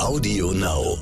Audio 0.00 0.50
Now. 0.52 0.96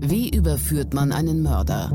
Wie 0.00 0.30
überführt 0.34 0.94
man 0.94 1.12
einen 1.12 1.42
Mörder? 1.42 1.92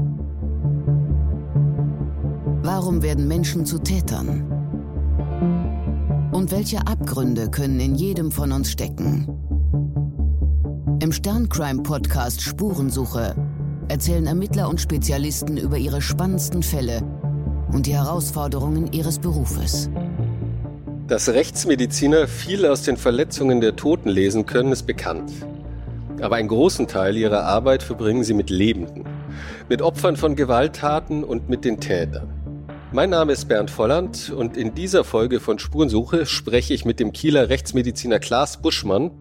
Warum 2.61 3.01
werden 3.01 3.27
Menschen 3.27 3.65
zu 3.65 3.79
Tätern? 3.79 4.43
Und 6.31 6.51
welche 6.51 6.85
Abgründe 6.85 7.49
können 7.49 7.79
in 7.79 7.95
jedem 7.95 8.31
von 8.31 8.51
uns 8.51 8.69
stecken? 8.69 9.27
Im 11.01 11.11
Sterncrime-Podcast 11.11 12.43
Spurensuche 12.43 13.35
erzählen 13.87 14.27
Ermittler 14.27 14.69
und 14.69 14.79
Spezialisten 14.79 15.57
über 15.57 15.77
ihre 15.79 16.01
spannendsten 16.01 16.61
Fälle 16.61 17.01
und 17.73 17.87
die 17.87 17.95
Herausforderungen 17.95 18.93
ihres 18.93 19.19
Berufes. 19.19 19.89
Dass 21.07 21.29
Rechtsmediziner 21.29 22.27
viel 22.27 22.65
aus 22.65 22.83
den 22.83 22.97
Verletzungen 22.97 23.59
der 23.59 23.75
Toten 23.75 24.09
lesen 24.09 24.45
können, 24.45 24.71
ist 24.71 24.83
bekannt. 24.83 25.31
Aber 26.21 26.37
einen 26.37 26.47
großen 26.47 26.87
Teil 26.87 27.17
ihrer 27.17 27.43
Arbeit 27.43 27.83
verbringen 27.83 28.23
sie 28.23 28.33
mit 28.33 28.49
Lebenden, 28.49 29.05
mit 29.67 29.81
Opfern 29.81 30.15
von 30.15 30.35
Gewalttaten 30.35 31.23
und 31.23 31.49
mit 31.49 31.65
den 31.65 31.79
Tätern. 31.79 32.29
Mein 32.93 33.09
Name 33.09 33.33
ist 33.33 33.47
Bernd 33.47 33.71
Volland 33.71 34.29
und 34.29 34.55
in 34.55 34.75
dieser 34.75 35.03
Folge 35.03 35.39
von 35.39 35.57
Spurensuche 35.57 36.27
spreche 36.27 36.75
ich 36.75 36.85
mit 36.85 36.99
dem 36.99 37.11
Kieler 37.11 37.49
Rechtsmediziner 37.49 38.19
Klaas 38.19 38.61
Buschmann 38.61 39.11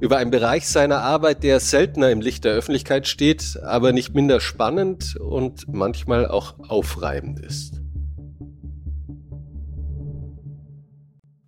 über 0.00 0.16
einen 0.16 0.32
Bereich 0.32 0.68
seiner 0.68 1.02
Arbeit, 1.02 1.44
der 1.44 1.60
seltener 1.60 2.10
im 2.10 2.20
Licht 2.20 2.44
der 2.44 2.52
Öffentlichkeit 2.52 3.06
steht, 3.06 3.60
aber 3.62 3.92
nicht 3.92 4.14
minder 4.14 4.40
spannend 4.40 5.14
und 5.16 5.72
manchmal 5.72 6.26
auch 6.26 6.56
aufreibend 6.68 7.38
ist. 7.38 7.81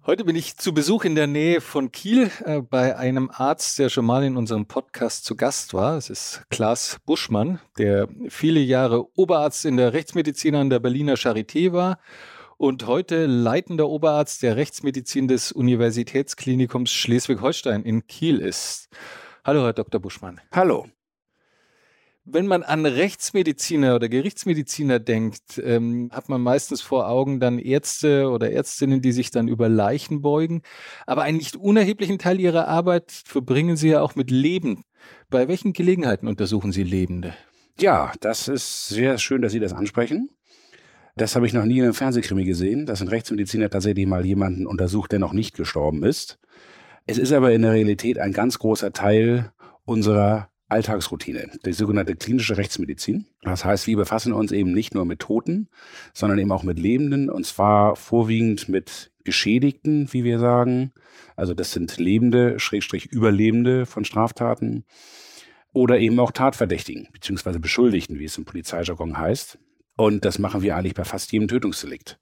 Heute 0.07 0.27
bin 0.27 0.37
ich 0.37 0.59
zu 0.59 0.75
Besuch 0.75 1.05
in 1.05 1.15
der 1.15 1.27
Nähe 1.27 1.63
von 1.63 1.91
Kiel 1.91 2.31
äh, 2.45 2.61
bei 2.61 2.95
einem 2.99 3.31
Arzt, 3.33 3.79
der 3.79 3.89
schon 3.89 4.05
mal 4.05 4.23
in 4.23 4.37
unserem 4.37 4.67
Podcast 4.67 5.25
zu 5.25 5.35
Gast 5.35 5.73
war. 5.73 5.97
Es 5.97 6.11
ist 6.11 6.43
Klaas 6.51 6.99
Buschmann, 7.07 7.59
der 7.79 8.07
viele 8.29 8.61
Jahre 8.61 9.09
Oberarzt 9.17 9.65
in 9.65 9.79
der 9.79 9.95
Rechtsmedizin 9.95 10.57
an 10.57 10.69
der 10.69 10.79
Berliner 10.79 11.15
Charité 11.15 11.73
war 11.73 11.99
und 12.59 12.87
heute 12.87 13.25
leitender 13.25 13.89
Oberarzt 13.89 14.43
der 14.43 14.57
Rechtsmedizin 14.57 15.27
des 15.27 15.53
Universitätsklinikums 15.53 16.93
Schleswig-Holstein 16.93 17.83
in 17.83 18.07
Kiel 18.07 18.41
ist. 18.41 18.91
Hallo, 19.43 19.63
Herr 19.65 19.73
Dr. 19.73 20.03
Buschmann. 20.03 20.39
Hallo. 20.53 20.87
Wenn 22.27 22.47
man 22.47 22.63
an 22.63 22.87
Rechtsmediziner 22.87 23.95
oder 23.95 24.09
Gerichtsmediziner 24.09 24.99
denkt, 24.99 25.61
ähm, 25.63 26.09
hat 26.11 26.31
man 26.31 26.41
meistens 26.41 26.81
vor 26.81 27.09
Augen 27.09 27.39
dann 27.39 27.59
Ärzte 27.59 28.31
oder 28.31 28.51
Ärztinnen, 28.51 29.03
die 29.03 29.13
sich 29.13 29.31
dann 29.31 29.47
über 29.47 29.69
Leichen 29.69 30.23
beugen. 30.23 30.63
Aber 31.07 31.23
einen 31.23 31.37
nicht 31.37 31.57
unerheblichen 31.57 32.19
Teil 32.19 32.41
ihrer 32.41 32.67
Arbeit 32.67 33.13
verbringen 33.13 33.77
sie 33.77 33.91
ja 33.91 34.01
auch 34.01 34.15
mit 34.15 34.31
Leben. 34.31 34.85
Bei 35.29 35.49
welchen 35.49 35.75
Gelegenheiten 35.75 36.27
untersuchen 36.27 36.73
Sie 36.73 36.83
Lebende? 36.83 37.35
Ja, 37.79 38.13
das 38.21 38.49
ist 38.49 38.89
sehr 38.89 39.19
schön, 39.19 39.43
dass 39.43 39.53
Sie 39.53 39.61
das 39.61 39.75
ansprechen. 39.75 40.31
Das 41.17 41.37
habe 41.37 41.47
ich 41.47 41.53
noch 41.53 41.65
nie 41.65 41.79
in 41.79 41.85
einem 41.85 41.95
Fernsehkrimi 41.95 42.45
gesehen, 42.45 42.87
dass 42.87 43.03
ein 43.03 43.09
Rechtsmediziner 43.09 43.69
tatsächlich 43.69 44.07
mal 44.07 44.25
jemanden 44.25 44.67
untersucht, 44.67 45.13
der 45.13 45.19
noch 45.19 45.35
nicht 45.35 45.55
gestorben 45.55 46.03
ist. 46.03 46.39
Es 47.07 47.19
ist 47.19 47.33
aber 47.33 47.53
in 47.53 47.63
der 47.63 47.73
Realität 47.73 48.19
ein 48.19 48.33
ganz 48.33 48.59
großer 48.59 48.93
Teil 48.93 49.53
unserer 49.85 50.49
Alltagsroutine, 50.69 51.51
die 51.65 51.73
sogenannte 51.73 52.17
klinische 52.17 52.57
Rechtsmedizin. 52.57 53.27
Das 53.43 53.65
heißt, 53.65 53.87
wir 53.87 53.97
befassen 53.97 54.33
uns 54.33 54.51
eben 54.51 54.73
nicht 54.73 54.95
nur 54.95 55.05
mit 55.05 55.21
Toten, 55.21 55.69
sondern 56.13 56.39
eben 56.39 56.53
auch 56.53 56.63
mit 56.63 56.79
Lebenden 56.79 57.29
und 57.31 57.45
zwar 57.45 57.97
vorwiegend 57.97 58.69
mit 58.69 59.13
Geschädigten, 59.25 60.13
wie 60.13 60.25
wir 60.25 60.39
sagen. 60.39 60.93
Also 61.37 61.55
das 61.55 61.73
sind 61.73 61.99
Lebende, 61.99 62.59
Schrägstrich 62.59 63.07
Überlebende 63.07 63.87
von 63.87 64.05
Straftaten 64.05 64.85
oder 65.73 65.99
eben 65.99 66.19
auch 66.21 66.31
Tatverdächtigen 66.31 67.09
beziehungsweise 67.13 67.61
Beschuldigten, 67.61 68.19
wie 68.19 68.25
es 68.25 68.39
im 68.39 68.45
Polizeijargon 68.45 69.19
heißt. 69.19 69.59
Und 69.97 70.25
das 70.25 70.41
machen 70.41 70.63
wir 70.63 70.77
eigentlich 70.77 70.95
bei 70.95 71.05
fast 71.05 71.31
jedem 71.31 71.47
Tötungsdelikt. 71.47 72.19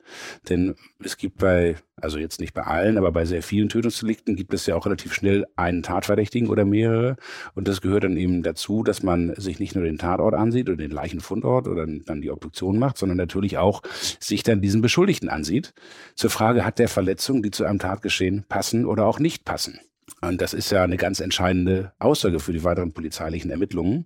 Denn 0.50 0.74
es 1.02 1.16
gibt 1.16 1.38
bei, 1.38 1.76
also 1.96 2.18
jetzt 2.18 2.38
nicht 2.38 2.52
bei 2.52 2.64
allen, 2.64 2.98
aber 2.98 3.12
bei 3.12 3.24
sehr 3.24 3.42
vielen 3.42 3.70
Tötungsdelikten 3.70 4.36
gibt 4.36 4.52
es 4.52 4.66
ja 4.66 4.76
auch 4.76 4.84
relativ 4.84 5.14
schnell 5.14 5.46
einen 5.56 5.82
Tatverdächtigen 5.82 6.50
oder 6.50 6.66
mehrere. 6.66 7.16
Und 7.54 7.68
das 7.68 7.80
gehört 7.80 8.04
dann 8.04 8.18
eben 8.18 8.42
dazu, 8.42 8.82
dass 8.82 9.02
man 9.02 9.34
sich 9.36 9.58
nicht 9.58 9.74
nur 9.74 9.84
den 9.84 9.96
Tatort 9.96 10.34
ansieht 10.34 10.68
oder 10.68 10.76
den 10.76 10.90
Leichenfundort 10.90 11.66
oder 11.66 11.86
dann 11.86 12.20
die 12.20 12.30
Obduktion 12.30 12.78
macht, 12.78 12.98
sondern 12.98 13.16
natürlich 13.16 13.56
auch 13.56 13.82
sich 14.20 14.42
dann 14.42 14.60
diesen 14.60 14.82
Beschuldigten 14.82 15.30
ansieht. 15.30 15.72
Zur 16.14 16.28
Frage, 16.28 16.66
hat 16.66 16.78
der 16.78 16.88
Verletzung, 16.88 17.42
die 17.42 17.52
zu 17.52 17.64
einem 17.64 17.78
Tatgeschehen 17.78 18.44
passen 18.50 18.84
oder 18.84 19.06
auch 19.06 19.18
nicht 19.18 19.46
passen? 19.46 19.80
Und 20.20 20.42
das 20.42 20.52
ist 20.52 20.70
ja 20.70 20.84
eine 20.84 20.98
ganz 20.98 21.20
entscheidende 21.20 21.92
Aussage 21.98 22.38
für 22.38 22.52
die 22.52 22.64
weiteren 22.64 22.92
polizeilichen 22.92 23.50
Ermittlungen. 23.50 24.04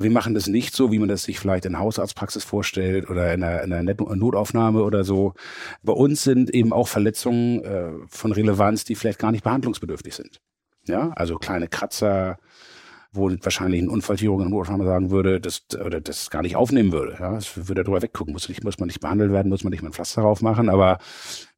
Wir 0.00 0.10
machen 0.10 0.34
das 0.34 0.46
nicht 0.46 0.74
so, 0.74 0.90
wie 0.90 0.98
man 0.98 1.08
das 1.08 1.24
sich 1.24 1.38
vielleicht 1.38 1.66
in 1.66 1.78
Hausarztpraxis 1.78 2.42
vorstellt 2.42 3.10
oder 3.10 3.32
in 3.34 3.42
einer, 3.42 3.62
in 3.62 3.72
einer 3.72 3.94
Notaufnahme 3.94 4.82
oder 4.82 5.04
so. 5.04 5.34
Bei 5.82 5.92
uns 5.92 6.24
sind 6.24 6.50
eben 6.50 6.72
auch 6.72 6.88
Verletzungen 6.88 7.62
äh, 7.62 7.90
von 8.08 8.32
Relevanz, 8.32 8.84
die 8.84 8.94
vielleicht 8.94 9.18
gar 9.18 9.30
nicht 9.30 9.44
behandlungsbedürftig 9.44 10.14
sind. 10.14 10.40
Ja, 10.86 11.10
also 11.10 11.36
kleine 11.36 11.68
Kratzer, 11.68 12.38
wo 13.12 13.30
wahrscheinlich 13.42 13.82
ein 13.82 13.88
Unfallchirurg 13.88 14.46
in 14.46 14.84
sagen 14.84 15.10
würde, 15.10 15.40
das, 15.40 15.62
oder 15.84 16.00
das 16.00 16.30
gar 16.30 16.42
nicht 16.42 16.54
aufnehmen 16.54 16.92
würde. 16.92 17.16
Ja, 17.18 17.34
das 17.34 17.68
würde 17.68 17.82
drüber 17.82 18.02
weggucken. 18.02 18.32
Muss, 18.32 18.48
nicht, 18.48 18.62
muss 18.62 18.78
man 18.78 18.86
nicht 18.86 19.00
behandelt 19.00 19.32
werden, 19.32 19.48
muss 19.48 19.64
man 19.64 19.72
nicht 19.72 19.82
mal 19.82 19.88
ein 19.88 19.92
Pflaster 19.92 20.22
drauf 20.22 20.42
machen. 20.42 20.68
Aber 20.68 20.98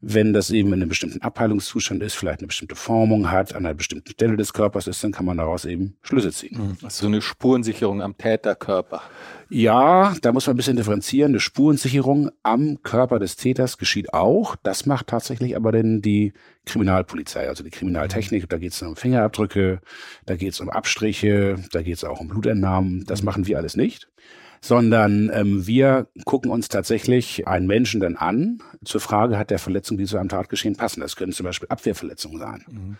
wenn 0.01 0.33
das 0.33 0.51
eben 0.51 0.69
in 0.69 0.75
einem 0.75 0.89
bestimmten 0.89 1.21
Abheilungszustand 1.21 2.03
ist, 2.03 2.15
vielleicht 2.15 2.41
eine 2.41 2.47
bestimmte 2.47 2.75
Formung 2.75 3.31
hat, 3.31 3.55
an 3.55 3.67
einer 3.67 3.75
bestimmten 3.75 4.11
Stelle 4.11 4.37
des 4.37 4.55
Körpers 4.55 4.87
ist, 4.87 5.05
dann 5.05 5.13
kann 5.13 5.27
man 5.27 5.37
daraus 5.37 5.67
eben 5.67 5.97
Schlüsse 6.03 6.33
ziehen. 6.33 6.79
Also 6.83 7.03
so 7.03 7.07
eine 7.07 7.21
Spurensicherung 7.21 8.01
am 8.01 8.17
Täterkörper. 8.17 9.03
Ja, 9.55 10.15
da 10.23 10.33
muss 10.33 10.47
man 10.47 10.55
ein 10.55 10.57
bisschen 10.57 10.79
differenzieren. 10.79 11.33
Eine 11.33 11.41
Spurensicherung 11.41 12.31
am 12.43 12.83
Körper 12.83 13.19
des 13.19 13.37
Täters 13.37 13.77
geschieht 13.77 14.15
auch. 14.15 14.57
Das 14.63 14.87
macht 14.87 15.09
tatsächlich 15.09 15.57
aber 15.57 15.73
denn 15.73 16.01
die 16.01 16.33
Kriminalpolizei, 16.65 17.47
also 17.49 17.63
die 17.63 17.69
Kriminaltechnik. 17.69 18.49
Da 18.49 18.57
geht 18.57 18.73
es 18.73 18.81
um 18.81 18.97
Fingerabdrücke, 18.97 19.83
da 20.25 20.37
geht 20.37 20.55
es 20.55 20.61
um 20.61 20.71
Abstriche, 20.71 21.57
da 21.71 21.83
geht 21.83 21.97
es 21.97 22.05
auch 22.05 22.21
um 22.21 22.29
Blutentnahmen. 22.29 23.05
Das 23.05 23.21
mhm. 23.21 23.27
machen 23.27 23.47
wir 23.47 23.59
alles 23.59 23.77
nicht 23.77 24.09
sondern 24.65 25.29
ähm, 25.35 25.67
wir 25.67 26.07
gucken 26.25 26.49
uns 26.49 26.69
tatsächlich 26.69 27.49
einen 27.49 27.67
Menschen 27.67 28.01
dann 28.01 28.15
an 28.15 28.63
zur 28.84 29.01
Frage, 29.01 29.37
hat 29.37 29.51
der 29.51 29.59
Verletzung, 29.59 29.99
die 29.99 30.05
zu 30.05 30.19
einem 30.19 30.29
Tatgeschehen 30.29 30.77
passen. 30.77 31.01
Das 31.01 31.17
können 31.17 31.33
zum 31.33 31.45
Beispiel 31.45 31.69
Abwehrverletzungen 31.69 32.39
sein. 32.39 32.65
Mhm. 32.71 32.97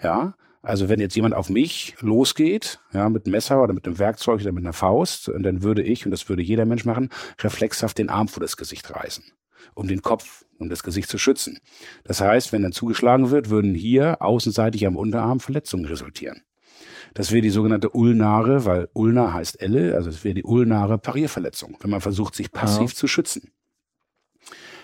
Ja, 0.00 0.34
also 0.62 0.88
wenn 0.88 1.00
jetzt 1.00 1.16
jemand 1.16 1.34
auf 1.34 1.50
mich 1.50 1.96
losgeht, 2.00 2.78
ja, 2.92 3.08
mit 3.08 3.26
einem 3.26 3.32
Messer 3.32 3.60
oder 3.60 3.72
mit 3.72 3.84
einem 3.84 3.98
Werkzeug 3.98 4.40
oder 4.40 4.52
mit 4.52 4.64
einer 4.64 4.72
Faust, 4.72 5.30
dann 5.36 5.62
würde 5.62 5.82
ich, 5.82 6.04
und 6.04 6.12
das 6.12 6.28
würde 6.28 6.42
jeder 6.42 6.64
Mensch 6.64 6.84
machen, 6.84 7.10
reflexhaft 7.40 7.98
den 7.98 8.08
Arm 8.08 8.28
vor 8.28 8.40
das 8.40 8.56
Gesicht 8.56 8.94
reißen, 8.94 9.24
um 9.74 9.88
den 9.88 10.02
Kopf, 10.02 10.44
um 10.58 10.68
das 10.68 10.84
Gesicht 10.84 11.08
zu 11.08 11.18
schützen. 11.18 11.58
Das 12.04 12.20
heißt, 12.20 12.52
wenn 12.52 12.62
dann 12.62 12.70
zugeschlagen 12.70 13.30
wird, 13.30 13.50
würden 13.50 13.74
hier 13.74 14.22
außenseitig 14.22 14.86
am 14.86 14.96
Unterarm 14.96 15.40
Verletzungen 15.40 15.84
resultieren. 15.84 16.42
Das 17.14 17.32
wäre 17.32 17.42
die 17.42 17.50
sogenannte 17.50 17.90
ulnare, 17.90 18.64
weil 18.64 18.88
ulna 18.94 19.32
heißt 19.32 19.60
Elle, 19.60 19.94
also 19.96 20.10
es 20.10 20.22
wäre 20.24 20.34
die 20.34 20.44
ulnare 20.44 20.96
Parierverletzung, 20.96 21.76
wenn 21.80 21.90
man 21.90 22.00
versucht, 22.00 22.34
sich 22.34 22.52
passiv 22.52 22.92
ja. 22.92 22.96
zu 22.96 23.08
schützen. 23.08 23.50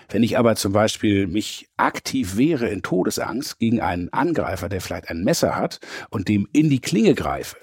Wenn 0.09 0.23
ich 0.23 0.37
aber 0.37 0.55
zum 0.55 0.73
Beispiel 0.73 1.27
mich 1.27 1.69
aktiv 1.77 2.35
wehre 2.35 2.67
in 2.67 2.81
Todesangst 2.81 3.59
gegen 3.59 3.79
einen 3.79 4.11
Angreifer, 4.11 4.67
der 4.67 4.81
vielleicht 4.81 5.09
ein 5.09 5.23
Messer 5.23 5.55
hat 5.55 5.79
und 6.09 6.27
dem 6.27 6.47
in 6.51 6.69
die 6.69 6.81
Klinge 6.81 7.13
greife, 7.13 7.57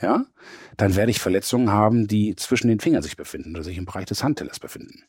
ja, 0.00 0.26
dann 0.76 0.96
werde 0.96 1.10
ich 1.10 1.20
Verletzungen 1.20 1.70
haben, 1.70 2.06
die 2.06 2.34
zwischen 2.36 2.68
den 2.68 2.80
Fingern 2.80 3.02
sich 3.02 3.16
befinden 3.16 3.54
oder 3.54 3.64
sich 3.64 3.78
im 3.78 3.84
Bereich 3.84 4.06
des 4.06 4.22
Handtellers 4.22 4.60
befinden. 4.60 5.04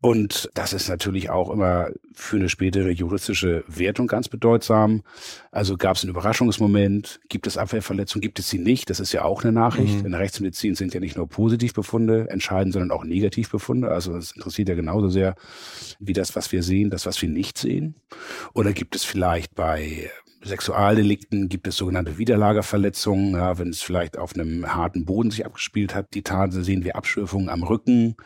Und 0.00 0.50
das 0.52 0.74
ist 0.74 0.90
natürlich 0.90 1.30
auch 1.30 1.50
immer 1.50 1.88
für 2.12 2.36
eine 2.36 2.50
spätere 2.50 2.90
juristische 2.90 3.64
Wertung 3.66 4.06
ganz 4.06 4.28
bedeutsam. 4.28 5.02
Also 5.50 5.78
gab 5.78 5.96
es 5.96 6.02
einen 6.02 6.10
Überraschungsmoment, 6.10 7.20
gibt 7.30 7.46
es 7.46 7.56
Abwehrverletzungen, 7.56 8.20
gibt 8.20 8.38
es 8.38 8.50
sie 8.50 8.58
nicht? 8.58 8.90
Das 8.90 9.00
ist 9.00 9.12
ja 9.12 9.24
auch 9.24 9.42
eine 9.42 9.52
Nachricht. 9.52 10.00
Mhm. 10.00 10.04
In 10.04 10.12
der 10.12 10.20
Rechtsmedizin 10.20 10.74
sind 10.74 10.92
ja 10.92 11.00
nicht 11.00 11.16
nur 11.16 11.26
Positivbefunde 11.26 12.28
entscheidend, 12.28 12.74
sondern 12.74 12.90
auch 12.90 13.04
Negativbefunde. 13.04 13.88
Also 13.88 14.12
das 14.12 14.32
interessiert 14.32 14.68
ja 14.68 14.74
genauso 14.74 15.08
sehr 15.08 15.36
wie 15.98 16.12
das, 16.12 16.36
was 16.36 16.52
wir 16.52 16.62
sehen, 16.62 16.90
das, 16.90 17.06
was 17.06 17.22
wir 17.22 17.30
nicht 17.30 17.56
sehen. 17.56 17.94
Oder 18.52 18.74
gibt 18.74 18.96
es 18.96 19.04
vielleicht 19.04 19.54
bei 19.54 20.10
Sexualdelikten 20.44 21.48
gibt 21.48 21.66
es 21.66 21.76
sogenannte 21.76 22.18
Widerlagerverletzungen, 22.18 23.32
ja, 23.32 23.58
wenn 23.58 23.70
es 23.70 23.80
vielleicht 23.80 24.18
auf 24.18 24.34
einem 24.34 24.74
harten 24.74 25.06
Boden 25.06 25.30
sich 25.30 25.46
abgespielt 25.46 25.94
hat. 25.94 26.12
Die 26.12 26.22
Tat 26.22 26.52
sehen 26.52 26.84
wir 26.84 26.96
Abschürfungen 26.96 27.48
am 27.48 27.62
Rücken 27.62 28.16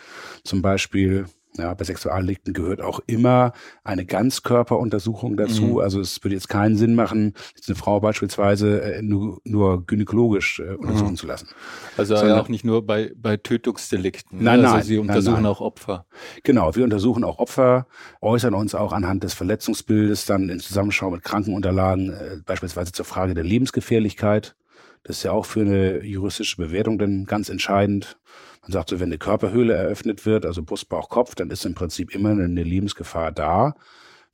zum 0.42 0.60
Beispiel 0.60 1.26
Ja, 1.56 1.74
bei 1.74 1.84
Sexualdelikten 1.84 2.52
gehört 2.52 2.80
auch 2.80 3.00
immer 3.06 3.52
eine 3.82 4.04
Ganzkörperuntersuchung 4.04 5.36
dazu. 5.36 5.62
Mhm. 5.62 5.78
Also 5.78 6.00
es 6.00 6.22
würde 6.22 6.34
jetzt 6.34 6.48
keinen 6.48 6.76
Sinn 6.76 6.94
machen, 6.94 7.34
eine 7.66 7.74
Frau 7.74 8.00
beispielsweise 8.00 8.80
äh, 8.82 9.02
nur, 9.02 9.40
nur 9.44 9.84
gynäkologisch 9.86 10.60
äh, 10.60 10.74
untersuchen 10.74 11.12
mhm. 11.12 11.16
zu 11.16 11.26
lassen. 11.26 11.48
Also 11.96 12.16
Sondern, 12.16 12.38
auch 12.38 12.48
nicht 12.48 12.64
nur 12.64 12.86
bei, 12.86 13.12
bei 13.16 13.36
Tötungsdelikten. 13.36 14.38
Ne? 14.38 14.44
Nein, 14.44 14.60
also 14.60 14.74
nein. 14.74 14.84
Sie 14.84 14.98
untersuchen 14.98 15.34
nein, 15.34 15.42
nein. 15.44 15.52
auch 15.52 15.60
Opfer. 15.60 16.06
Genau, 16.44 16.76
wir 16.76 16.84
untersuchen 16.84 17.24
auch 17.24 17.38
Opfer, 17.38 17.86
äußern 18.20 18.54
uns 18.54 18.74
auch 18.74 18.92
anhand 18.92 19.24
des 19.24 19.34
Verletzungsbildes 19.34 20.26
dann 20.26 20.50
in 20.50 20.60
Zusammenschau 20.60 21.10
mit 21.10 21.24
Krankenunterlagen, 21.24 22.10
äh, 22.12 22.36
beispielsweise 22.44 22.92
zur 22.92 23.04
Frage 23.04 23.34
der 23.34 23.44
Lebensgefährlichkeit. 23.44 24.54
Das 25.02 25.18
ist 25.18 25.22
ja 25.22 25.32
auch 25.32 25.46
für 25.46 25.60
eine 25.60 26.04
juristische 26.04 26.56
Bewertung 26.56 26.98
dann 26.98 27.24
ganz 27.24 27.48
entscheidend. 27.48 28.18
Man 28.62 28.72
sagt 28.72 28.90
so, 28.90 29.00
wenn 29.00 29.08
eine 29.08 29.18
Körperhöhle 29.18 29.74
eröffnet 29.74 30.26
wird, 30.26 30.44
also 30.44 30.62
Brust, 30.62 30.88
Bauch, 30.88 31.08
Kopf, 31.08 31.34
dann 31.34 31.50
ist 31.50 31.64
im 31.64 31.74
Prinzip 31.74 32.14
immer 32.14 32.30
eine 32.30 32.62
Lebensgefahr 32.62 33.32
da, 33.32 33.74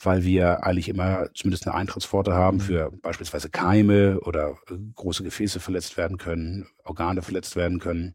weil 0.03 0.25
wir 0.25 0.65
eigentlich 0.65 0.88
immer 0.88 1.29
zumindest 1.35 1.67
eine 1.67 1.76
Eintrittspforte 1.76 2.35
haben 2.35 2.61
für 2.61 2.91
beispielsweise 3.03 3.49
Keime 3.50 4.21
oder 4.21 4.56
große 4.94 5.23
Gefäße 5.23 5.61
verletzt 5.61 5.97
werden 5.97 6.19
können, 6.19 6.67
Organe 6.85 7.23
verletzt 7.23 7.56
werden 7.56 7.79
können. 7.79 8.15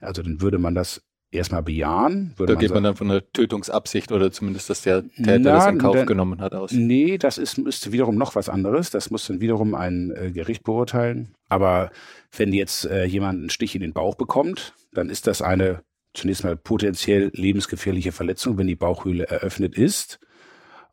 Also 0.00 0.22
dann 0.22 0.40
würde 0.40 0.58
man 0.58 0.74
das 0.74 1.02
erstmal 1.32 1.62
bejahen. 1.62 2.34
da 2.36 2.54
geht 2.54 2.72
man 2.72 2.84
dann 2.84 2.94
von 2.94 3.10
einer 3.10 3.22
Tötungsabsicht 3.32 4.12
oder 4.12 4.30
zumindest, 4.30 4.70
dass 4.70 4.82
der 4.82 5.02
Täter 5.02 5.38
na, 5.38 5.56
das 5.56 5.66
in 5.66 5.78
Kauf 5.78 5.96
dann, 5.96 6.06
genommen 6.06 6.40
hat 6.40 6.54
aus. 6.54 6.72
Nee, 6.72 7.18
das 7.18 7.38
ist, 7.38 7.58
ist 7.58 7.90
wiederum 7.90 8.16
noch 8.16 8.34
was 8.34 8.48
anderes. 8.48 8.90
Das 8.90 9.10
muss 9.10 9.26
dann 9.26 9.40
wiederum 9.40 9.74
ein 9.74 10.12
äh, 10.14 10.30
Gericht 10.30 10.62
beurteilen. 10.62 11.34
Aber 11.48 11.90
wenn 12.36 12.52
jetzt 12.52 12.84
äh, 12.84 13.04
jemand 13.04 13.40
einen 13.40 13.50
Stich 13.50 13.74
in 13.74 13.80
den 13.80 13.92
Bauch 13.92 14.14
bekommt, 14.14 14.74
dann 14.92 15.08
ist 15.08 15.26
das 15.26 15.42
eine 15.42 15.82
zunächst 16.14 16.44
mal 16.44 16.56
potenziell 16.56 17.30
lebensgefährliche 17.34 18.12
Verletzung, 18.12 18.58
wenn 18.58 18.66
die 18.66 18.76
Bauchhöhle 18.76 19.24
eröffnet 19.24 19.76
ist. 19.76 20.20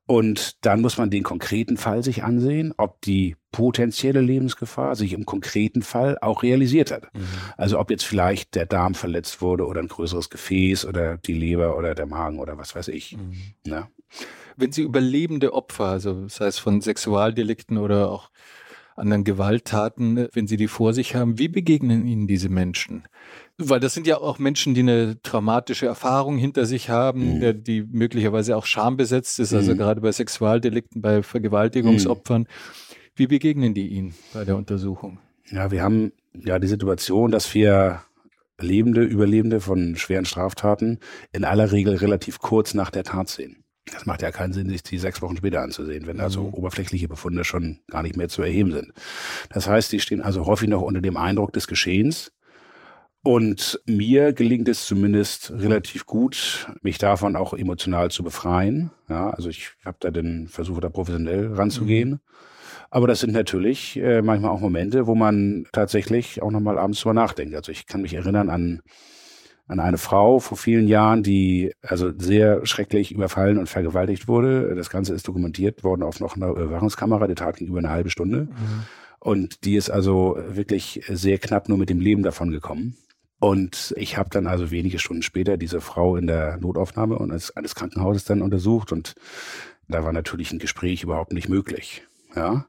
Und 0.09 0.65
dann 0.65 0.81
muss 0.81 0.97
man 0.97 1.11
den 1.11 1.21
konkreten 1.21 1.77
Fall 1.77 2.03
sich 2.03 2.23
ansehen, 2.23 2.73
ob 2.77 3.00
die 3.01 3.35
potenzielle 3.51 4.21
Lebensgefahr 4.21 4.95
sich 4.95 5.13
im 5.13 5.27
konkreten 5.27 5.83
Fall 5.83 6.17
auch 6.19 6.41
realisiert 6.41 6.89
hat. 6.89 7.13
Mhm. 7.13 7.27
Also 7.57 7.77
ob 7.77 7.91
jetzt 7.91 8.06
vielleicht 8.06 8.56
der 8.56 8.65
Darm 8.65 8.95
verletzt 8.95 9.39
wurde 9.39 9.67
oder 9.67 9.81
ein 9.81 9.88
größeres 9.88 10.31
Gefäß 10.31 10.88
oder 10.88 11.17
die 11.17 11.35
Leber 11.35 11.77
oder 11.77 11.94
der 11.94 12.07
Magen 12.07 12.39
oder 12.39 12.57
was 12.57 12.75
weiß 12.75 12.88
ich. 12.88 13.17
Mhm. 13.17 13.53
Ja. 13.67 13.88
Wenn 14.57 14.71
Sie 14.71 14.81
überlebende 14.81 15.53
Opfer, 15.53 15.85
also 15.85 16.27
sei 16.27 16.47
es 16.47 16.57
von 16.57 16.81
Sexualdelikten 16.81 17.77
oder 17.77 18.09
auch 18.09 18.31
anderen 19.00 19.24
Gewalttaten, 19.24 20.28
wenn 20.34 20.48
Sie 20.48 20.57
die 20.57 20.68
vor 20.68 20.94
sich 20.94 21.16
haben, 21.16 21.40
wie 21.40 21.48
begegnen 21.48 22.06
Ihnen 22.06 22.28
diese 22.28 22.50
Menschen? 22.50 23.04
Weil 23.57 23.80
das 23.80 23.94
sind 23.94 24.07
ja 24.07 24.18
auch 24.18 24.40
Menschen, 24.40 24.74
die 24.74 24.81
eine 24.81 25.22
traumatische 25.22 25.86
Erfahrung 25.86 26.38
hinter 26.38 26.66
sich 26.66 26.90
haben, 26.90 27.36
mhm. 27.36 27.40
der, 27.40 27.54
die 27.54 27.84
möglicherweise 27.84 28.56
auch 28.56 28.66
schambesetzt 28.66 29.40
ist, 29.40 29.54
also 29.54 29.74
mhm. 29.74 29.78
gerade 29.78 30.01
bei 30.01 30.12
Sexualdelikten, 30.12 31.01
bei 31.01 31.24
Vergewaltigungsopfern. 31.24 32.44
Mhm. 32.44 32.48
Wie 33.16 33.28
begegnen 33.28 33.74
die 33.74 33.88
Ihnen 33.88 34.13
bei 34.34 34.46
der 34.46 34.56
Untersuchung? 34.56 35.19
Ja, 35.51 35.72
wir 35.72 35.84
haben 35.84 36.12
ja 36.34 36.60
die 36.60 36.68
Situation, 36.68 37.31
dass 37.31 37.54
wir 37.54 38.01
Lebende, 38.62 39.04
Überlebende 39.04 39.60
von 39.62 39.96
schweren 39.96 40.25
Straftaten 40.25 41.00
in 41.31 41.44
aller 41.44 41.72
Regel 41.72 41.96
relativ 41.96 42.40
kurz 42.40 42.74
nach 42.74 42.92
der 42.92 43.04
Tat 43.04 43.30
sehen. 43.30 43.63
Das 43.94 44.06
macht 44.06 44.21
ja 44.21 44.31
keinen 44.31 44.53
Sinn, 44.53 44.69
sich 44.69 44.83
die 44.83 44.97
sechs 44.97 45.21
Wochen 45.21 45.38
später 45.38 45.62
anzusehen, 45.62 46.07
wenn 46.07 46.19
also 46.19 46.44
mhm. 46.44 46.53
oberflächliche 46.53 47.07
Befunde 47.07 47.44
schon 47.44 47.80
gar 47.88 48.03
nicht 48.03 48.18
mehr 48.18 48.30
zu 48.30 48.41
erheben 48.41 48.71
sind. 48.71 48.94
Das 49.51 49.68
heißt, 49.68 49.91
die 49.91 50.00
stehen 50.00 50.21
also 50.21 50.45
häufig 50.45 50.69
noch 50.69 50.81
unter 50.81 51.01
dem 51.01 51.18
Eindruck 51.18 51.53
des 51.53 51.68
Geschehens 51.68 52.31
und 53.21 53.81
mir 53.86 54.31
gelingt 54.31 54.69
es 54.69 54.86
zumindest 54.86 55.51
relativ 55.51 56.06
gut, 56.06 56.68
mich 56.81 56.97
davon 56.97 57.36
auch 57.36 57.53
emotional 57.53 58.12
zu 58.12 58.24
befreien. 58.24 58.91
Ja, 59.09 59.30
also 59.31 59.50
ich 59.50 59.71
habe 59.83 59.97
da 60.00 60.09
den 60.09 60.47
Versuche 60.47 60.80
da 60.80 60.89
professionell 60.89 61.53
ranzugehen. 61.53 62.09
Mhm. 62.09 62.19
Aber 62.91 63.07
das 63.07 63.19
sind 63.19 63.33
natürlich 63.33 63.97
äh, 63.97 64.21
manchmal 64.21 64.51
auch 64.51 64.62
Momente, 64.62 65.06
wo 65.06 65.15
man 65.15 65.68
tatsächlich 65.74 66.41
auch 66.41 66.50
nochmal 66.50 66.80
abends 66.80 67.01
drüber 67.01 67.13
nachdenkt. 67.13 67.56
Also 67.56 67.71
ich 67.71 67.86
kann 67.86 68.01
mich 68.01 68.13
erinnern 68.13 68.50
an 68.50 68.81
an 69.69 69.80
eine 69.80 69.98
Frau 69.98 70.39
vor 70.39 70.57
vielen 70.57 70.88
Jahren, 70.88 71.24
die 71.24 71.74
also 71.81 72.12
sehr 72.18 72.66
schrecklich 72.66 73.12
überfallen 73.12 73.60
und 73.60 73.69
vergewaltigt 73.69 74.27
wurde. 74.27 74.75
Das 74.75 74.89
Ganze 74.89 75.13
ist 75.13 75.27
dokumentiert 75.27 75.83
worden 75.83 76.04
auf 76.04 76.19
noch 76.19 76.36
einer 76.36 76.50
Überwachungskamera. 76.50 77.27
Die 77.27 77.36
Tat 77.36 77.57
ging 77.57 77.68
über 77.68 77.77
eine 77.77 77.92
halbe 77.92 78.10
Stunde. 78.10 78.45
Mhm. 78.45 78.83
Und 79.19 79.63
die 79.66 79.75
ist 79.75 79.92
also 79.92 80.38
wirklich 80.50 81.04
sehr 81.07 81.38
knapp 81.38 81.69
nur 81.69 81.77
mit 81.77 81.89
dem 81.89 82.01
Leben 82.01 82.24
davon 82.24 82.50
gekommen. 82.50 82.98
Und 83.39 83.94
ich 83.95 84.18
habe 84.18 84.30
dann 84.31 84.48
also 84.48 84.71
wenige 84.71 85.00
Stunden 85.00 85.21
später 85.21 85.56
diese 85.56 85.81
Frau 85.81 86.15
in 86.15 86.27
der 86.27 86.57
Notaufnahme 86.57 87.18
und 87.18 87.31
eines, 87.31 87.56
eines 87.56 87.75
Krankenhauses 87.75 88.25
dann 88.25 88.42
untersucht 88.42 88.92
und 88.92 89.15
da 89.88 90.04
war 90.04 90.13
natürlich 90.13 90.51
ein 90.51 90.60
Gespräch 90.60 91.04
überhaupt 91.04 91.31
nicht 91.31 91.48
möglich. 91.48 92.04
Ja. 92.36 92.65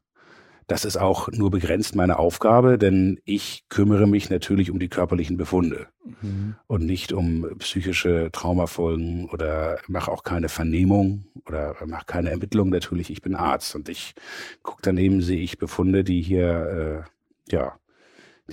Das 0.71 0.85
ist 0.85 0.97
auch 0.97 1.27
nur 1.33 1.51
begrenzt 1.51 1.97
meine 1.97 2.21
Aufgabe, 2.21 2.79
denn 2.79 3.19
ich 3.25 3.65
kümmere 3.71 4.07
mich 4.07 4.31
natürlich 4.31 4.71
um 4.71 4.79
die 4.79 4.87
körperlichen 4.87 5.37
Befunde 5.37 5.89
mhm. 6.23 6.55
und 6.69 6.87
nicht 6.87 7.13
um 7.13 7.45
psychische 7.59 8.31
Traumafolgen 8.31 9.29
oder 9.31 9.81
mache 9.89 10.13
auch 10.13 10.23
keine 10.23 10.49
Vernehmung 10.49 11.25
oder 11.45 11.75
mache 11.87 12.07
keine 12.07 12.31
Ermittlung 12.31 12.69
natürlich. 12.69 13.11
Ich 13.11 13.21
bin 13.21 13.35
Arzt 13.35 13.75
und 13.75 13.89
ich 13.89 14.15
gucke 14.63 14.79
daneben, 14.83 15.23
sehe 15.23 15.41
ich 15.41 15.59
Befunde, 15.59 16.05
die 16.05 16.23
hier 16.23 17.05
äh, 17.49 17.53
ja 17.53 17.77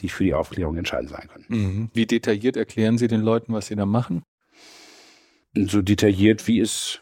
die 0.02 0.10
für 0.10 0.24
die 0.24 0.34
Aufklärung 0.34 0.76
entscheidend 0.76 1.12
sein 1.12 1.28
können. 1.32 1.46
Mhm. 1.50 1.90
Wie 1.94 2.08
detailliert 2.08 2.58
erklären 2.58 2.98
Sie 2.98 3.08
den 3.08 3.22
Leuten, 3.22 3.54
was 3.54 3.68
Sie 3.68 3.76
da 3.76 3.86
machen? 3.86 4.24
So 5.54 5.84
detailliert, 5.84 6.48
wie 6.48 6.62
es 6.62 7.00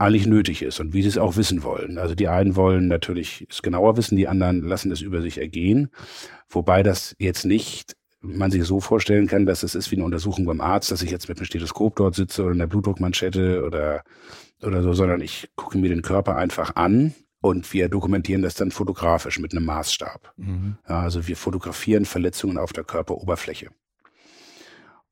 eigentlich 0.00 0.26
nötig 0.26 0.62
ist 0.62 0.80
und 0.80 0.94
wie 0.94 1.02
sie 1.02 1.08
es 1.08 1.18
auch 1.18 1.36
wissen 1.36 1.62
wollen. 1.62 1.98
Also 1.98 2.14
die 2.14 2.28
einen 2.28 2.56
wollen 2.56 2.88
natürlich 2.88 3.46
es 3.50 3.62
genauer 3.62 3.96
wissen, 3.96 4.16
die 4.16 4.28
anderen 4.28 4.62
lassen 4.62 4.90
es 4.90 5.00
über 5.00 5.20
sich 5.20 5.38
ergehen, 5.38 5.90
wobei 6.48 6.82
das 6.82 7.14
jetzt 7.18 7.44
nicht 7.44 7.96
man 8.22 8.50
sich 8.50 8.64
so 8.64 8.80
vorstellen 8.80 9.26
kann, 9.26 9.46
dass 9.46 9.62
es 9.62 9.74
ist 9.74 9.90
wie 9.90 9.96
eine 9.96 10.04
Untersuchung 10.04 10.44
beim 10.44 10.60
Arzt, 10.60 10.90
dass 10.90 11.02
ich 11.02 11.10
jetzt 11.10 11.28
mit 11.28 11.38
einem 11.38 11.46
Stethoskop 11.46 11.96
dort 11.96 12.14
sitze 12.14 12.42
oder 12.42 12.52
in 12.52 12.58
der 12.58 12.66
Blutdruckmanschette 12.66 13.64
oder 13.64 14.02
oder 14.62 14.82
so, 14.82 14.92
sondern 14.92 15.20
ich 15.20 15.50
gucke 15.56 15.78
mir 15.78 15.88
den 15.88 16.02
Körper 16.02 16.36
einfach 16.36 16.76
an 16.76 17.14
und 17.40 17.72
wir 17.72 17.88
dokumentieren 17.88 18.42
das 18.42 18.54
dann 18.54 18.70
fotografisch 18.70 19.38
mit 19.38 19.52
einem 19.52 19.64
Maßstab. 19.64 20.32
Mhm. 20.36 20.76
Also 20.84 21.26
wir 21.26 21.36
fotografieren 21.36 22.04
Verletzungen 22.04 22.58
auf 22.58 22.72
der 22.72 22.84
Körperoberfläche. 22.84 23.70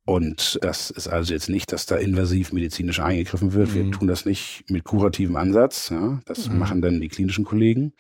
Und 0.08 0.58
das 0.62 0.88
ist 0.88 1.06
also 1.06 1.34
jetzt 1.34 1.50
nicht, 1.50 1.70
dass 1.70 1.84
da 1.84 1.96
invasiv 1.96 2.50
medizinisch 2.54 2.98
eingegriffen 2.98 3.52
wird. 3.52 3.74
Wir 3.74 3.84
mhm. 3.84 3.92
tun 3.92 4.08
das 4.08 4.24
nicht 4.24 4.64
mit 4.70 4.84
kurativem 4.84 5.36
Ansatz. 5.36 5.90
Ja, 5.90 6.20
das 6.24 6.48
mhm. 6.48 6.58
machen 6.58 6.80
dann 6.80 6.98
die 6.98 7.08
klinischen 7.08 7.44
Kollegen. 7.44 7.92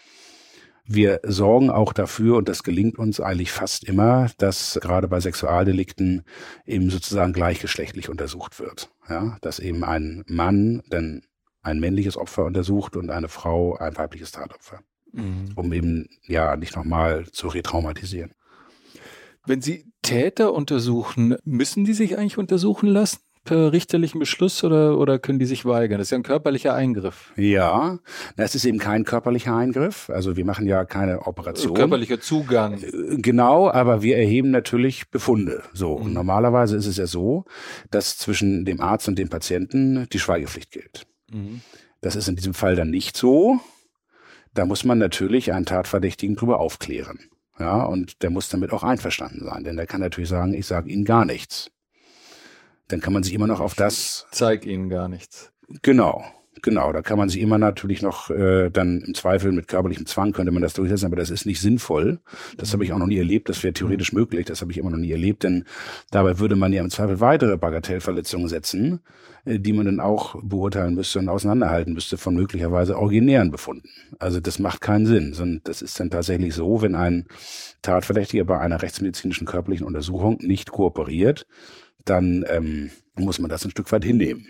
Wir 0.86 1.20
sorgen 1.22 1.68
auch 1.68 1.92
dafür, 1.92 2.38
und 2.38 2.48
das 2.48 2.62
gelingt 2.62 2.98
uns 2.98 3.20
eigentlich 3.20 3.52
fast 3.52 3.84
immer, 3.84 4.30
dass 4.38 4.78
gerade 4.80 5.06
bei 5.06 5.20
Sexualdelikten 5.20 6.22
eben 6.64 6.88
sozusagen 6.88 7.34
gleichgeschlechtlich 7.34 8.08
untersucht 8.08 8.58
wird. 8.58 8.88
Ja, 9.10 9.36
dass 9.42 9.58
eben 9.58 9.84
ein 9.84 10.24
Mann 10.28 10.82
dann 10.88 11.24
ein 11.60 11.78
männliches 11.78 12.16
Opfer 12.16 12.46
untersucht 12.46 12.96
und 12.96 13.10
eine 13.10 13.28
Frau 13.28 13.76
ein 13.76 13.98
weibliches 13.98 14.32
Tatopfer. 14.32 14.80
Mhm. 15.12 15.52
Um 15.56 15.70
eben 15.74 16.08
ja 16.22 16.56
nicht 16.56 16.74
nochmal 16.74 17.26
zu 17.26 17.48
retraumatisieren. 17.48 18.32
Wenn 19.48 19.62
Sie 19.62 19.86
Täter 20.02 20.52
untersuchen, 20.52 21.36
müssen 21.44 21.84
die 21.84 21.94
sich 21.94 22.16
eigentlich 22.16 22.38
untersuchen 22.38 22.88
lassen? 22.88 23.18
per 23.48 23.72
richterlichen 23.72 24.18
Beschluss 24.18 24.62
oder, 24.62 24.98
oder 24.98 25.18
können 25.18 25.38
die 25.38 25.46
sich 25.46 25.64
weigern? 25.64 25.98
Das 25.98 26.08
ist 26.08 26.10
ja 26.10 26.18
ein 26.18 26.22
körperlicher 26.22 26.74
Eingriff. 26.74 27.32
Ja, 27.36 27.98
das 28.36 28.54
ist 28.54 28.66
eben 28.66 28.78
kein 28.78 29.04
körperlicher 29.04 29.56
Eingriff. 29.56 30.10
Also 30.10 30.36
wir 30.36 30.44
machen 30.44 30.66
ja 30.66 30.84
keine 30.84 31.26
Operation. 31.26 31.72
Körperlicher 31.72 32.20
Zugang. 32.20 32.82
Äh, 32.82 33.16
genau, 33.16 33.70
aber 33.70 34.02
wir 34.02 34.18
erheben 34.18 34.50
natürlich 34.50 35.10
Befunde. 35.10 35.62
So. 35.72 35.96
Mhm. 35.96 36.04
Und 36.04 36.12
normalerweise 36.12 36.76
ist 36.76 36.86
es 36.86 36.98
ja 36.98 37.06
so, 37.06 37.46
dass 37.90 38.18
zwischen 38.18 38.66
dem 38.66 38.82
Arzt 38.82 39.08
und 39.08 39.18
dem 39.18 39.30
Patienten 39.30 40.06
die 40.12 40.18
Schweigepflicht 40.18 40.70
gilt. 40.70 41.06
Mhm. 41.32 41.62
Das 42.02 42.16
ist 42.16 42.28
in 42.28 42.36
diesem 42.36 42.52
Fall 42.52 42.76
dann 42.76 42.90
nicht 42.90 43.16
so. 43.16 43.60
Da 44.52 44.66
muss 44.66 44.84
man 44.84 44.98
natürlich 44.98 45.52
einen 45.54 45.64
Tatverdächtigen 45.64 46.36
drüber 46.36 46.60
aufklären. 46.60 47.18
Ja, 47.58 47.82
und 47.82 48.22
der 48.22 48.30
muss 48.30 48.48
damit 48.48 48.72
auch 48.72 48.84
einverstanden 48.84 49.44
sein, 49.44 49.64
denn 49.64 49.76
der 49.76 49.86
kann 49.86 50.00
natürlich 50.00 50.28
sagen, 50.30 50.54
ich 50.54 50.66
sage 50.66 50.90
Ihnen 50.90 51.04
gar 51.04 51.24
nichts. 51.24 51.70
Dann 52.86 53.00
kann 53.00 53.12
man 53.12 53.22
sich 53.22 53.34
immer 53.34 53.46
noch 53.46 53.60
auf 53.60 53.74
das. 53.74 54.26
Zeig 54.30 54.64
Ihnen 54.64 54.88
gar 54.88 55.08
nichts. 55.08 55.52
Genau. 55.82 56.24
Genau, 56.62 56.92
da 56.92 57.02
kann 57.02 57.18
man 57.18 57.28
sich 57.28 57.40
immer 57.40 57.58
natürlich 57.58 58.02
noch 58.02 58.30
äh, 58.30 58.70
dann 58.70 59.00
im 59.00 59.14
Zweifel 59.14 59.52
mit 59.52 59.68
körperlichem 59.68 60.06
Zwang 60.06 60.32
könnte 60.32 60.52
man 60.52 60.62
das 60.62 60.74
durchsetzen, 60.74 61.06
aber 61.06 61.16
das 61.16 61.30
ist 61.30 61.46
nicht 61.46 61.60
sinnvoll. 61.60 62.20
Das 62.56 62.72
habe 62.72 62.84
ich 62.84 62.92
auch 62.92 62.98
noch 62.98 63.06
nie 63.06 63.18
erlebt. 63.18 63.48
Das 63.48 63.62
wäre 63.62 63.72
theoretisch 63.72 64.12
möglich. 64.12 64.46
Das 64.46 64.60
habe 64.60 64.72
ich 64.72 64.78
immer 64.78 64.90
noch 64.90 64.98
nie 64.98 65.12
erlebt, 65.12 65.44
denn 65.44 65.64
dabei 66.10 66.38
würde 66.38 66.56
man 66.56 66.72
ja 66.72 66.82
im 66.82 66.90
Zweifel 66.90 67.20
weitere 67.20 67.56
Bagatellverletzungen 67.56 68.48
setzen, 68.48 69.00
äh, 69.44 69.58
die 69.58 69.72
man 69.72 69.86
dann 69.86 70.00
auch 70.00 70.36
beurteilen 70.42 70.94
müsste 70.94 71.18
und 71.18 71.28
auseinanderhalten 71.28 71.92
müsste 71.92 72.16
von 72.16 72.34
möglicherweise 72.34 72.98
originären 72.98 73.50
Befunden. 73.50 73.88
Also 74.18 74.40
das 74.40 74.58
macht 74.58 74.80
keinen 74.80 75.06
Sinn, 75.06 75.32
sondern 75.34 75.60
das 75.64 75.82
ist 75.82 75.98
dann 76.00 76.10
tatsächlich 76.10 76.54
so, 76.54 76.82
wenn 76.82 76.94
ein 76.94 77.26
Tatverdächtiger 77.82 78.44
bei 78.44 78.58
einer 78.58 78.82
rechtsmedizinischen 78.82 79.46
körperlichen 79.46 79.86
Untersuchung 79.86 80.38
nicht 80.40 80.70
kooperiert, 80.70 81.46
dann 82.04 82.44
ähm, 82.48 82.90
muss 83.16 83.38
man 83.38 83.50
das 83.50 83.64
ein 83.64 83.70
Stück 83.70 83.90
weit 83.92 84.04
hinnehmen 84.04 84.48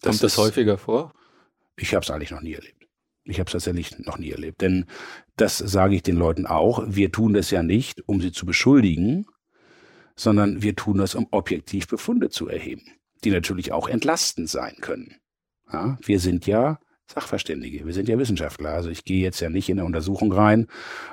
Das 0.00 0.12
Kommt 0.12 0.22
das 0.22 0.38
häufiger 0.38 0.78
vor? 0.78 1.12
Ich 1.80 1.94
habe 1.94 2.04
es 2.04 2.10
eigentlich 2.10 2.30
noch 2.30 2.42
nie 2.42 2.54
erlebt. 2.54 2.86
Ich 3.24 3.38
habe 3.38 3.46
es 3.46 3.52
tatsächlich 3.52 3.98
noch 3.98 4.18
nie 4.18 4.30
erlebt. 4.30 4.60
Denn 4.60 4.86
das 5.36 5.58
sage 5.58 5.94
ich 5.94 6.02
den 6.02 6.16
Leuten 6.16 6.46
auch. 6.46 6.82
Wir 6.86 7.10
tun 7.10 7.32
das 7.32 7.50
ja 7.50 7.62
nicht, 7.62 8.06
um 8.06 8.20
sie 8.20 8.32
zu 8.32 8.46
beschuldigen, 8.46 9.26
sondern 10.16 10.62
wir 10.62 10.76
tun 10.76 10.98
das, 10.98 11.14
um 11.14 11.26
objektiv 11.30 11.88
Befunde 11.88 12.28
zu 12.28 12.48
erheben, 12.48 12.82
die 13.24 13.30
natürlich 13.30 13.72
auch 13.72 13.88
entlastend 13.88 14.48
sein 14.48 14.76
können. 14.80 15.16
Ja, 15.72 15.98
wir 16.04 16.20
sind 16.20 16.46
ja 16.46 16.78
Sachverständige, 17.06 17.86
wir 17.86 17.92
sind 17.92 18.08
ja 18.08 18.18
Wissenschaftler. 18.18 18.70
Also 18.70 18.90
ich 18.90 19.04
gehe 19.04 19.22
jetzt 19.22 19.40
ja 19.40 19.48
nicht 19.48 19.68
in 19.68 19.78
eine 19.78 19.86
Untersuchung 19.86 20.32
rein 20.32 20.66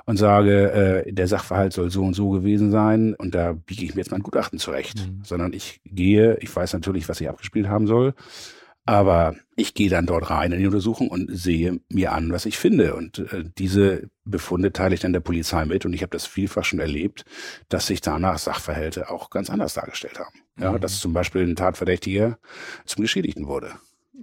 und 0.06 0.18
sage, 0.18 1.06
äh, 1.06 1.12
der 1.12 1.28
Sachverhalt 1.28 1.74
soll 1.74 1.90
so 1.90 2.04
und 2.04 2.14
so 2.14 2.30
gewesen 2.30 2.72
sein 2.72 3.16
und 3.16 3.34
da 3.34 3.54
biege 3.54 3.86
ich 3.86 3.96
mir 3.96 4.02
jetzt 4.02 4.12
mein 4.12 4.22
Gutachten 4.22 4.60
zurecht, 4.60 4.98
mhm. 4.98 5.24
sondern 5.24 5.54
ich 5.54 5.82
gehe, 5.86 6.38
ich 6.38 6.56
weiß 6.56 6.74
natürlich, 6.74 7.10
was 7.10 7.22
ich 7.22 7.30
abgespielt 7.30 7.68
haben 7.68 7.88
soll, 7.88 8.14
aber 8.88 9.36
ich 9.58 9.74
gehe 9.74 9.90
dann 9.90 10.06
dort 10.06 10.30
rein 10.30 10.54
in 10.54 10.60
die 10.60 10.66
Untersuchung 10.66 11.10
und 11.10 11.30
sehe 11.30 11.82
mir 11.90 12.14
an, 12.14 12.32
was 12.32 12.46
ich 12.46 12.58
finde. 12.58 12.96
Und 12.96 13.20
äh, 13.20 13.44
diese 13.58 14.10
Befunde 14.24 14.72
teile 14.72 14.96
ich 14.96 15.02
dann 15.02 15.14
der 15.14 15.20
Polizei 15.20 15.66
mit. 15.66 15.86
Und 15.86 15.94
ich 15.94 16.02
habe 16.02 16.12
das 16.12 16.26
vielfach 16.26 16.64
schon 16.64 16.80
erlebt, 16.80 17.26
dass 17.68 17.88
sich 17.88 18.00
danach 18.00 18.38
Sachverhalte 18.38 19.10
auch 19.10 19.30
ganz 19.30 19.50
anders 19.50 19.74
dargestellt 19.74 20.20
haben. 20.20 20.40
Ja, 20.58 20.72
mhm. 20.72 20.80
dass 20.80 21.00
zum 21.00 21.12
Beispiel 21.12 21.42
ein 21.42 21.58
Tatverdächtiger 21.58 22.40
zum 22.86 23.02
Geschädigten 23.02 23.48
wurde. 23.48 23.74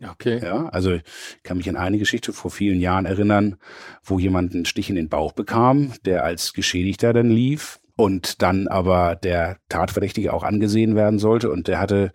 Okay. 0.02 0.40
Ja, 0.42 0.68
also 0.71 0.92
ich 0.92 1.02
kann 1.42 1.59
mich 1.59 1.68
an 1.68 1.76
eine 1.76 1.99
Geschichte 1.99 2.33
vor 2.33 2.50
vielen 2.50 2.80
Jahren 2.80 3.04
erinnern, 3.04 3.56
wo 4.02 4.18
jemand 4.18 4.54
einen 4.54 4.64
Stich 4.64 4.88
in 4.88 4.97
den 4.97 5.09
Bauch 5.09 5.33
bekam, 5.33 5.92
der 6.04 6.25
als 6.25 6.52
Geschädigter 6.52 7.12
dann 7.12 7.30
lief 7.30 7.80
und 7.97 8.42
dann 8.42 8.66
aber 8.66 9.14
der 9.14 9.59
Tatverdächtige 9.68 10.33
auch 10.33 10.42
angesehen 10.42 10.97
werden 10.97 11.18
sollte 11.18 11.50
und 11.50 11.68
der 11.68 11.78
hatte 11.78 12.12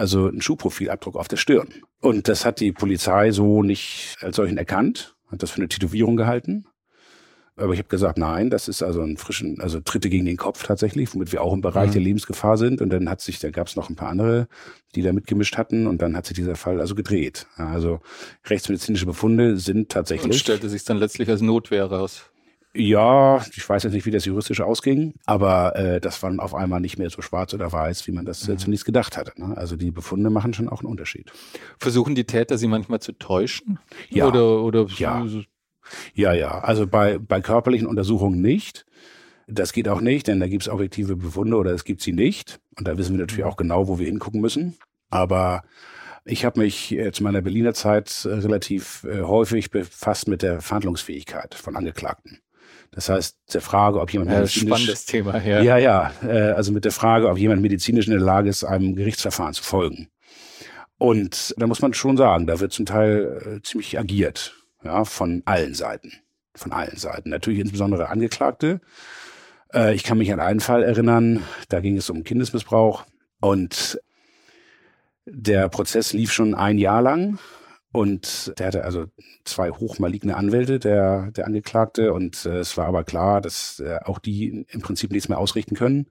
also 0.00 0.26
ein 0.26 0.40
Schuhprofilabdruck 0.40 1.16
auf 1.16 1.28
der 1.28 1.36
Stirn. 1.36 1.68
Und 2.00 2.26
das 2.28 2.44
hat 2.44 2.60
die 2.60 2.72
Polizei 2.72 3.30
so 3.30 3.62
nicht 3.62 4.16
als 4.20 4.36
solchen 4.36 4.58
erkannt, 4.58 5.14
hat 5.30 5.42
das 5.42 5.50
für 5.50 5.58
eine 5.58 5.68
Tätowierung 5.68 6.16
gehalten. 6.16 6.66
Aber 7.56 7.74
ich 7.74 7.78
habe 7.78 7.88
gesagt, 7.88 8.16
nein, 8.16 8.48
das 8.48 8.68
ist 8.68 8.82
also 8.82 9.02
ein 9.02 9.18
frischen, 9.18 9.60
also 9.60 9.80
Tritte 9.80 10.08
gegen 10.08 10.24
den 10.24 10.38
Kopf 10.38 10.66
tatsächlich, 10.66 11.14
womit 11.14 11.30
wir 11.30 11.42
auch 11.42 11.52
im 11.52 11.60
Bereich 11.60 11.90
mhm. 11.90 11.92
der 11.92 12.02
Lebensgefahr 12.02 12.56
sind. 12.56 12.80
Und 12.80 12.88
dann 12.90 13.10
hat 13.10 13.20
sich, 13.20 13.38
da 13.38 13.50
gab 13.50 13.66
es 13.66 13.76
noch 13.76 13.90
ein 13.90 13.96
paar 13.96 14.08
andere, 14.08 14.48
die 14.94 15.02
da 15.02 15.12
mitgemischt 15.12 15.58
hatten 15.58 15.86
und 15.86 16.00
dann 16.00 16.16
hat 16.16 16.24
sich 16.24 16.36
dieser 16.36 16.56
Fall 16.56 16.80
also 16.80 16.94
gedreht. 16.94 17.46
Also 17.56 18.00
rechtsmedizinische 18.46 19.04
Befunde 19.04 19.58
sind 19.58 19.90
tatsächlich. 19.90 20.32
Und 20.32 20.38
stellte 20.38 20.70
sich 20.70 20.84
dann 20.84 20.96
letztlich 20.96 21.28
als 21.28 21.42
Notwehr 21.42 21.84
raus. 21.84 22.30
Ja, 22.72 23.44
ich 23.52 23.68
weiß 23.68 23.82
jetzt 23.82 23.92
nicht, 23.92 24.06
wie 24.06 24.12
das 24.12 24.24
juristisch 24.24 24.60
ausging, 24.60 25.14
aber 25.26 25.74
äh, 25.74 26.00
das 26.00 26.22
war 26.22 26.30
dann 26.30 26.38
auf 26.38 26.54
einmal 26.54 26.80
nicht 26.80 26.98
mehr 26.98 27.10
so 27.10 27.20
schwarz 27.20 27.52
oder 27.52 27.72
weiß, 27.72 28.06
wie 28.06 28.12
man 28.12 28.24
das 28.24 28.46
äh, 28.48 28.52
mhm. 28.52 28.58
zunächst 28.58 28.84
gedacht 28.84 29.16
hatte. 29.16 29.32
Ne? 29.36 29.56
Also 29.56 29.74
die 29.74 29.90
Befunde 29.90 30.30
machen 30.30 30.54
schon 30.54 30.68
auch 30.68 30.80
einen 30.80 30.88
Unterschied. 30.88 31.32
Versuchen 31.78 32.14
die 32.14 32.24
Täter 32.24 32.58
sie 32.58 32.68
manchmal 32.68 33.00
zu 33.00 33.12
täuschen? 33.12 33.80
Ja. 34.08 34.28
Oder, 34.28 34.62
oder 34.62 34.86
ja. 34.96 35.26
ja, 36.14 36.32
ja. 36.32 36.60
Also 36.60 36.86
bei, 36.86 37.18
bei 37.18 37.40
körperlichen 37.40 37.88
Untersuchungen 37.88 38.40
nicht. 38.40 38.86
Das 39.48 39.72
geht 39.72 39.88
auch 39.88 40.00
nicht, 40.00 40.28
denn 40.28 40.38
da 40.38 40.46
gibt 40.46 40.62
es 40.62 40.68
objektive 40.68 41.16
Befunde 41.16 41.56
oder 41.56 41.72
es 41.72 41.82
gibt 41.82 42.02
sie 42.02 42.12
nicht. 42.12 42.60
Und 42.78 42.86
da 42.86 42.96
wissen 42.96 43.14
wir 43.14 43.20
natürlich 43.20 43.44
auch 43.44 43.56
genau, 43.56 43.88
wo 43.88 43.98
wir 43.98 44.06
hingucken 44.06 44.40
müssen. 44.40 44.76
Aber 45.10 45.64
ich 46.24 46.44
habe 46.44 46.60
mich 46.60 46.92
äh, 46.92 47.10
zu 47.10 47.24
meiner 47.24 47.42
Berliner 47.42 47.74
Zeit 47.74 48.24
äh, 48.24 48.28
relativ 48.28 49.02
äh, 49.02 49.22
häufig 49.22 49.72
befasst 49.72 50.28
mit 50.28 50.42
der 50.42 50.60
Verhandlungsfähigkeit 50.60 51.56
von 51.56 51.74
Angeklagten. 51.74 52.38
Das 52.92 53.08
heißt, 53.08 53.36
der 53.54 53.60
Frage, 53.60 54.00
ob 54.00 54.12
jemand 54.12 54.30
ja, 54.30 54.38
medizinisch, 54.38 54.68
spannendes 54.68 55.06
Thema, 55.06 55.42
ja. 55.42 55.62
Ja, 55.62 55.78
ja, 55.78 56.12
äh, 56.26 56.52
also 56.52 56.72
mit 56.72 56.84
der 56.84 56.92
Frage, 56.92 57.28
ob 57.28 57.38
jemand 57.38 57.62
medizinisch 57.62 58.06
in 58.06 58.12
der 58.12 58.20
Lage 58.20 58.48
ist, 58.48 58.64
einem 58.64 58.96
Gerichtsverfahren 58.96 59.54
zu 59.54 59.62
folgen. 59.62 60.08
Und 60.98 61.54
da 61.56 61.66
muss 61.66 61.80
man 61.80 61.94
schon 61.94 62.16
sagen, 62.16 62.46
da 62.46 62.60
wird 62.60 62.72
zum 62.72 62.86
Teil 62.86 63.58
äh, 63.58 63.62
ziemlich 63.62 63.98
agiert, 63.98 64.54
ja, 64.82 65.04
von 65.04 65.42
allen 65.44 65.74
Seiten, 65.74 66.12
von 66.54 66.72
allen 66.72 66.96
Seiten. 66.96 67.30
Natürlich 67.30 67.60
insbesondere 67.60 68.08
Angeklagte. 68.08 68.80
Äh, 69.72 69.94
ich 69.94 70.02
kann 70.02 70.18
mich 70.18 70.32
an 70.32 70.40
einen 70.40 70.60
Fall 70.60 70.82
erinnern, 70.82 71.44
da 71.68 71.80
ging 71.80 71.96
es 71.96 72.10
um 72.10 72.24
Kindesmissbrauch 72.24 73.04
und 73.40 74.00
der 75.26 75.68
Prozess 75.68 76.12
lief 76.12 76.32
schon 76.32 76.54
ein 76.56 76.76
Jahr 76.76 77.02
lang 77.02 77.38
und 77.92 78.52
der 78.58 78.68
hatte 78.68 78.84
also 78.84 79.06
zwei 79.44 79.70
hochmaligne 79.70 80.36
Anwälte, 80.36 80.78
der, 80.78 81.32
der 81.32 81.46
Angeklagte. 81.46 82.12
Und 82.12 82.46
äh, 82.46 82.58
es 82.58 82.76
war 82.76 82.86
aber 82.86 83.02
klar, 83.02 83.40
dass 83.40 83.80
äh, 83.80 83.98
auch 84.04 84.18
die 84.20 84.64
im 84.68 84.80
Prinzip 84.80 85.10
nichts 85.10 85.28
mehr 85.28 85.38
ausrichten 85.38 85.74
können, 85.74 86.06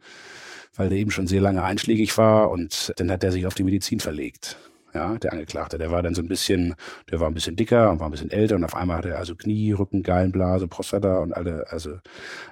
weil 0.75 0.89
der 0.89 0.97
eben 0.97 1.11
schon 1.11 1.27
sehr 1.27 1.41
lange 1.41 1.63
einschlägig 1.63 2.17
war. 2.17 2.51
Und 2.51 2.93
dann 2.97 3.09
hat 3.09 3.23
er 3.23 3.31
sich 3.31 3.45
auf 3.47 3.53
die 3.53 3.63
Medizin 3.63 4.01
verlegt. 4.01 4.57
Ja, 4.93 5.19
der 5.19 5.33
Angeklagte, 5.33 5.77
der 5.77 5.91
war 5.91 6.01
dann 6.01 6.15
so 6.15 6.21
ein 6.23 6.27
bisschen, 6.27 6.73
der 7.11 7.19
war 7.19 7.27
ein 7.27 7.35
bisschen 7.35 7.55
dicker 7.55 7.91
und 7.91 7.99
war 7.99 8.07
ein 8.07 8.11
bisschen 8.11 8.31
älter 8.31 8.55
und 8.55 8.63
auf 8.63 8.75
einmal 8.75 8.97
hatte 8.97 9.09
er 9.09 9.19
also 9.19 9.35
Knie, 9.35 9.71
Rücken, 9.71 10.01
Gallenblase, 10.01 10.67
Prostata 10.67 11.19
und 11.19 11.31
alle, 11.31 11.67
also 11.69 11.99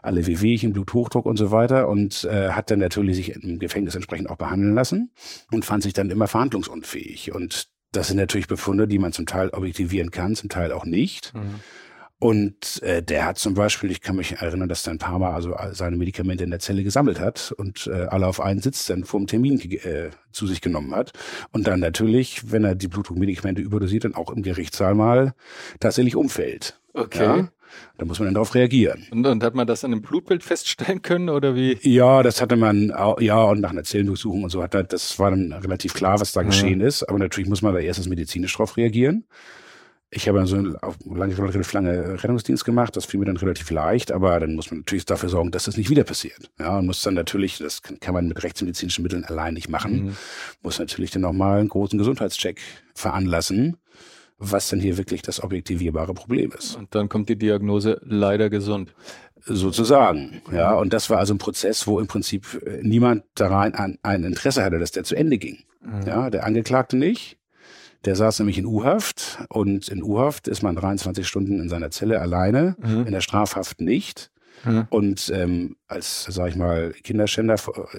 alle 0.04 0.28
Wehwehchen, 0.28 0.72
Bluthochdruck 0.72 1.26
und 1.26 1.38
so 1.38 1.50
weiter 1.50 1.90
und 1.90 2.26
äh, 2.26 2.50
hat 2.52 2.70
dann 2.70 2.78
natürlich 2.78 3.16
sich 3.16 3.30
im 3.32 3.58
Gefängnis 3.58 3.96
entsprechend 3.96 4.30
auch 4.30 4.36
behandeln 4.36 4.76
lassen 4.76 5.12
und 5.52 5.66
fand 5.66 5.82
sich 5.82 5.94
dann 5.94 6.12
immer 6.12 6.28
verhandlungsunfähig 6.28 7.34
und 7.34 7.70
das 7.98 8.08
sind 8.08 8.18
natürlich 8.18 8.48
Befunde, 8.48 8.88
die 8.88 9.00
man 9.00 9.12
zum 9.12 9.26
Teil 9.26 9.50
objektivieren 9.50 10.12
kann, 10.12 10.36
zum 10.36 10.50
Teil 10.50 10.72
auch 10.72 10.86
nicht. 10.86 11.34
Mhm. 11.34 11.60
Und 12.20 12.82
äh, 12.82 13.04
der 13.04 13.26
hat 13.26 13.38
zum 13.38 13.54
Beispiel, 13.54 13.92
ich 13.92 14.02
kann 14.02 14.16
mich 14.16 14.34
erinnern, 14.34 14.70
dass 14.70 14.88
er 14.88 14.94
ein 14.94 14.98
paar 14.98 15.20
Mal 15.20 15.34
also 15.34 15.56
seine 15.72 15.98
Medikamente 15.98 16.44
in 16.44 16.50
der 16.50 16.60
Zelle 16.60 16.84
gesammelt 16.84 17.20
hat 17.20 17.52
und 17.58 17.88
äh, 17.88 18.06
alle 18.06 18.26
auf 18.26 18.42
einen 18.42 18.60
Sitz 18.60 18.86
dann 18.88 19.04
vor 19.04 19.20
dem 19.20 19.28
Termin 19.28 19.60
äh, 19.60 20.10
zu 20.32 20.48
sich 20.48 20.62
genommen 20.62 20.96
hat. 20.96 21.12
Und 21.52 21.68
dann 21.68 21.80
natürlich, 21.80 22.52
wenn 22.52 22.64
er 22.64 22.74
die 22.74 22.88
Blutdruckmedikamente 22.88 23.62
überdosiert, 23.62 24.04
dann 24.04 24.16
auch 24.16 24.32
im 24.32 24.42
Gerichtssaal 24.42 24.96
mal 24.96 25.34
tatsächlich 25.80 26.16
umfällt. 26.16 26.80
Okay. 26.94 27.24
Ja? 27.24 27.50
Da 27.98 28.06
muss 28.06 28.20
man 28.20 28.28
dann 28.28 28.36
darauf 28.36 28.54
reagieren. 28.56 29.08
Und, 29.12 29.26
und 29.26 29.44
hat 29.44 29.56
man 29.56 29.66
das 29.66 29.84
an 29.84 29.92
einem 29.92 30.02
Blutbild 30.02 30.44
feststellen 30.44 31.02
können 31.02 31.30
oder 31.30 31.56
wie? 31.56 31.78
Ja, 31.82 32.24
das 32.24 32.42
hatte 32.42 32.56
man, 32.56 32.94
ja, 33.20 33.44
und 33.44 33.62
nach 33.62 33.72
einer 33.72 33.84
Zellendurchsuchung 33.84 34.44
und 34.44 34.50
so 34.50 34.62
hat 34.62 34.74
das 34.74 35.20
war 35.20 35.32
dann 35.32 35.54
relativ 35.54 35.94
klar, 35.94 36.20
was 36.20 36.32
da 36.32 36.42
ja. 36.42 36.48
geschehen 36.48 36.82
ist. 36.82 37.04
Aber 37.04 37.18
natürlich 37.18 37.50
muss 37.50 37.62
man 37.62 37.74
da 37.74 37.80
erstens 37.80 38.08
medizinisch 38.08 38.56
drauf 38.56 38.78
reagieren. 38.78 39.26
Ich 40.10 40.30
habe 40.30 40.38
dann 40.38 40.48
so 40.48 40.56
einen 40.56 40.78
lange, 41.04 41.38
relativ 41.38 41.74
lange 41.74 42.24
Rettungsdienst 42.24 42.64
gemacht, 42.64 42.96
das 42.96 43.04
fiel 43.04 43.20
mir 43.20 43.26
dann 43.26 43.36
relativ 43.36 43.70
leicht, 43.72 44.14
aber 44.14 44.40
dann 44.40 44.56
muss 44.56 44.72
man 44.72 44.80
natürlich 44.80 45.04
dafür 45.04 45.28
sorgen, 45.28 45.52
dass 45.52 45.66
das 45.66 45.76
nicht 45.76 45.90
wieder 45.90 46.06
passiert. 46.06 46.50
Ja, 46.60 46.78
und 46.78 46.86
muss 46.86 47.02
dann 47.02 47.14
natürlich, 47.14 47.58
das 47.58 47.82
kann 47.82 48.14
man 48.14 48.30
mit 48.30 48.42
rechtsmedizinischen 48.42 49.04
Mitteln 49.04 49.26
allein 49.26 49.54
nicht 49.54 49.68
machen, 49.68 50.06
mhm. 50.06 50.18
muss 50.64 50.80
natürlich 50.80 51.12
dann 51.12 51.24
nochmal 51.24 51.60
einen 51.60 51.68
großen 51.68 52.00
Gesundheitscheck 52.00 52.62
veranlassen 52.96 53.76
was 54.38 54.70
denn 54.70 54.80
hier 54.80 54.98
wirklich 54.98 55.22
das 55.22 55.44
objektivierbare 55.44 56.14
Problem 56.14 56.52
ist. 56.58 56.76
Und 56.76 56.94
dann 56.94 57.10
kommt 57.10 57.30
die 57.30 57.38
Diagnose 57.38 58.00
leider 58.04 58.50
gesund. 58.50 58.94
Sozusagen, 59.46 60.42
ja. 60.52 60.74
Und 60.74 60.92
das 60.92 61.10
war 61.10 61.20
also 61.20 61.34
ein 61.34 61.38
Prozess, 61.38 61.88
wo 61.88 62.00
im 62.02 62.08
Prinzip 62.08 62.62
äh, 62.66 62.80
niemand 62.82 63.24
daran 63.36 63.74
ein, 63.76 63.98
ein 64.04 64.24
Interesse 64.24 64.64
hatte, 64.64 64.78
dass 64.78 64.92
der 64.92 65.06
zu 65.06 65.16
Ende 65.16 65.38
ging. 65.38 65.60
Mhm. 65.82 66.02
Ja, 66.06 66.30
der 66.30 66.46
Angeklagte 66.46 66.98
nicht. 66.98 67.38
Der 68.06 68.16
saß 68.16 68.40
nämlich 68.40 68.58
in 68.58 68.66
U-Haft 68.66 69.40
und 69.50 69.88
in 69.88 70.04
U-Haft 70.04 70.48
ist 70.48 70.64
man 70.64 70.76
23 70.76 71.28
Stunden 71.28 71.60
in 71.60 71.70
seiner 71.70 71.92
Zelle 71.92 72.20
alleine, 72.20 72.76
mhm. 72.80 73.06
in 73.06 73.12
der 73.12 73.22
Strafhaft 73.22 73.82
nicht. 73.82 74.32
Mhm. 74.66 74.88
Und 74.90 75.32
ähm, 75.34 75.76
als, 75.88 76.26
sag 76.26 76.50
ich 76.50 76.56
mal, 76.56 76.94
Kinderschänder 77.04 77.56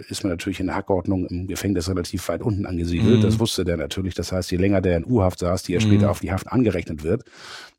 ist 0.09 0.25
man 0.25 0.31
natürlich 0.31 0.61
in 0.61 0.67
der 0.67 0.77
Hackordnung 0.77 1.27
im 1.27 1.47
Gefängnis 1.47 1.89
relativ 1.89 2.29
weit 2.29 2.43
unten 2.43 2.67
angesiedelt. 2.67 3.19
Mhm. 3.19 3.23
Das 3.23 3.39
wusste 3.39 3.65
der 3.65 3.77
natürlich. 3.77 4.15
Das 4.15 4.33
heißt, 4.33 4.51
je 4.51 4.59
länger 4.59 4.81
der 4.81 4.97
in 4.97 5.07
U-Haft 5.07 5.39
saß, 5.39 5.63
die 5.63 5.73
ja 5.73 5.81
später 5.81 6.07
mhm. 6.07 6.11
auf 6.11 6.21
die 6.21 6.33
Haft 6.33 6.49
angerechnet 6.49 7.03
wird, 7.03 7.25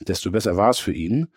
desto 0.08 0.32
besser 0.32 0.58
war 0.58 0.70
es 0.70 0.80
für 0.80 0.94
ihn. 0.94 1.28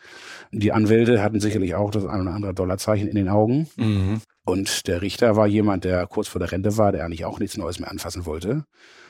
Die 0.53 0.73
Anwälte 0.73 1.23
hatten 1.23 1.41
sicherlich 1.41 1.75
auch 1.75 1.91
das 1.91 2.07
ein 2.07 2.21
oder 2.21 2.33
andere 2.33 2.55
Dollarzeichen 2.55 3.09
in 3.09 3.17
den 3.17 3.29
Augen. 3.29 3.69
Mhm. 3.77 4.21
Und 4.45 4.89
der 4.89 5.03
Richter 5.03 5.37
war 5.37 5.47
jemand, 5.47 5.85
der 5.85 6.07
kurz 6.07 6.29
vor 6.29 6.41
der 6.41 6.51
Rente 6.51 6.77
war, 6.77 6.93
der 6.93 7.05
eigentlich 7.05 7.25
auch 7.25 7.39
nichts 7.39 7.57
Neues 7.57 7.79
mehr 7.79 7.91
anfassen 7.91 8.27
wollte. 8.27 8.65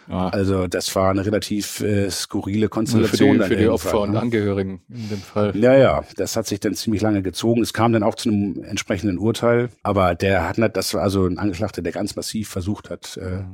Ja. 0.08 0.28
Also 0.28 0.66
das 0.66 0.94
war 0.94 1.10
eine 1.10 1.24
relativ 1.24 1.80
äh, 1.80 2.10
skurrile 2.10 2.68
Konstellation. 2.68 3.36
Für 3.36 3.42
die, 3.42 3.48
für 3.48 3.56
die 3.56 3.68
Opfer 3.68 3.90
Fall, 3.90 4.00
und 4.00 4.12
ne? 4.12 4.20
Angehörigen 4.20 4.82
in 4.88 5.08
dem 5.08 5.18
Fall. 5.18 5.56
Ja, 5.56 5.74
ja, 5.74 6.04
das 6.16 6.36
hat 6.36 6.46
sich 6.46 6.60
dann 6.60 6.74
ziemlich 6.74 7.02
lange 7.02 7.22
gezogen. 7.22 7.62
Es 7.62 7.72
kam 7.72 7.92
dann 7.92 8.02
auch 8.02 8.14
zu 8.14 8.28
einem 8.28 8.64
entsprechenden 8.64 9.18
Urteil, 9.18 9.70
aber 9.82 10.14
der 10.14 10.48
hat 10.48 10.58
nicht, 10.58 10.76
das 10.76 10.94
war 10.94 11.02
also 11.02 11.26
ein 11.26 11.38
Angeklagter, 11.38 11.82
der 11.82 11.92
ganz 11.92 12.16
massiv 12.16 12.48
versucht 12.48 12.90
hat, 12.90 13.16
äh, 13.16 13.44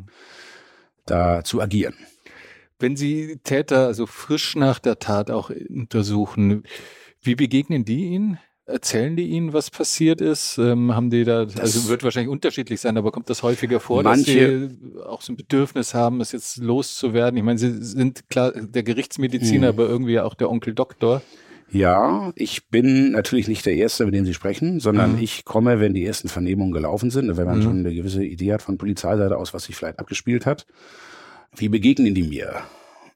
da 1.07 1.45
zu 1.45 1.61
agieren. 1.61 1.95
Wenn 2.79 2.97
Sie 2.97 3.41
Täter 3.43 3.87
also 3.87 4.07
frisch 4.07 4.55
nach 4.55 4.79
der 4.79 4.99
Tat 4.99 5.31
auch 5.31 5.51
untersuchen, 5.51 6.63
wie 7.21 7.35
begegnen 7.35 7.85
die 7.85 8.05
Ihnen? 8.05 8.39
Erzählen 8.69 9.17
die 9.17 9.29
Ihnen, 9.29 9.55
was 9.55 9.71
passiert 9.71 10.21
ist? 10.21 10.59
Ähm, 10.59 10.95
haben 10.95 11.09
die 11.09 11.25
da, 11.25 11.47
das 11.47 11.59
also 11.59 11.89
wird 11.89 12.05
wahrscheinlich 12.05 12.31
unterschiedlich 12.31 12.81
sein, 12.81 12.99
aber 12.99 13.11
kommt 13.11 13.31
das 13.31 13.43
häufiger 13.43 13.81
vor, 13.81 14.03
manche, 14.03 14.69
dass 14.69 14.71
sie 14.71 15.03
auch 15.07 15.23
so 15.23 15.33
ein 15.33 15.37
Bedürfnis 15.37 15.95
haben, 15.95 16.21
es 16.21 16.33
jetzt 16.33 16.59
loszuwerden? 16.59 17.39
Ich 17.39 17.45
meine, 17.45 17.59
Sie 17.59 17.83
sind 17.83 18.29
klar 18.29 18.53
der 18.53 18.83
Gerichtsmediziner, 18.83 19.73
mhm. 19.73 19.79
aber 19.79 19.89
irgendwie 19.89 20.21
auch 20.21 20.35
der 20.35 20.51
Onkel 20.51 20.75
Doktor. 20.75 21.23
Ja, 21.71 22.31
ich 22.35 22.69
bin 22.69 23.13
natürlich 23.13 23.49
nicht 23.49 23.65
der 23.65 23.75
Erste, 23.75 24.05
mit 24.05 24.15
dem 24.15 24.27
Sie 24.27 24.35
sprechen, 24.35 24.81
sondern 24.81 25.15
mhm. 25.17 25.23
ich 25.23 25.47
komme, 25.47 25.81
wenn 25.81 25.95
die 25.95 26.05
ersten 26.05 26.29
Vernehmungen 26.29 26.73
gelaufen 26.73 27.11
sind, 27.11 27.37
wenn 27.39 27.47
man 27.47 27.59
mhm. 27.59 27.63
schon 27.63 27.79
eine 27.79 27.95
gewisse 27.95 28.23
Idee 28.23 28.53
hat 28.53 28.63
von 28.63 28.77
Polizeiseite 28.77 29.39
aus, 29.39 29.55
was 29.55 29.65
sich 29.65 29.77
vielleicht 29.77 29.99
abgespielt 29.99 30.45
hat. 30.45 30.67
Wie 31.57 31.71
begegnen 31.71 32.15
die 32.15 32.23
mir? 32.23 32.55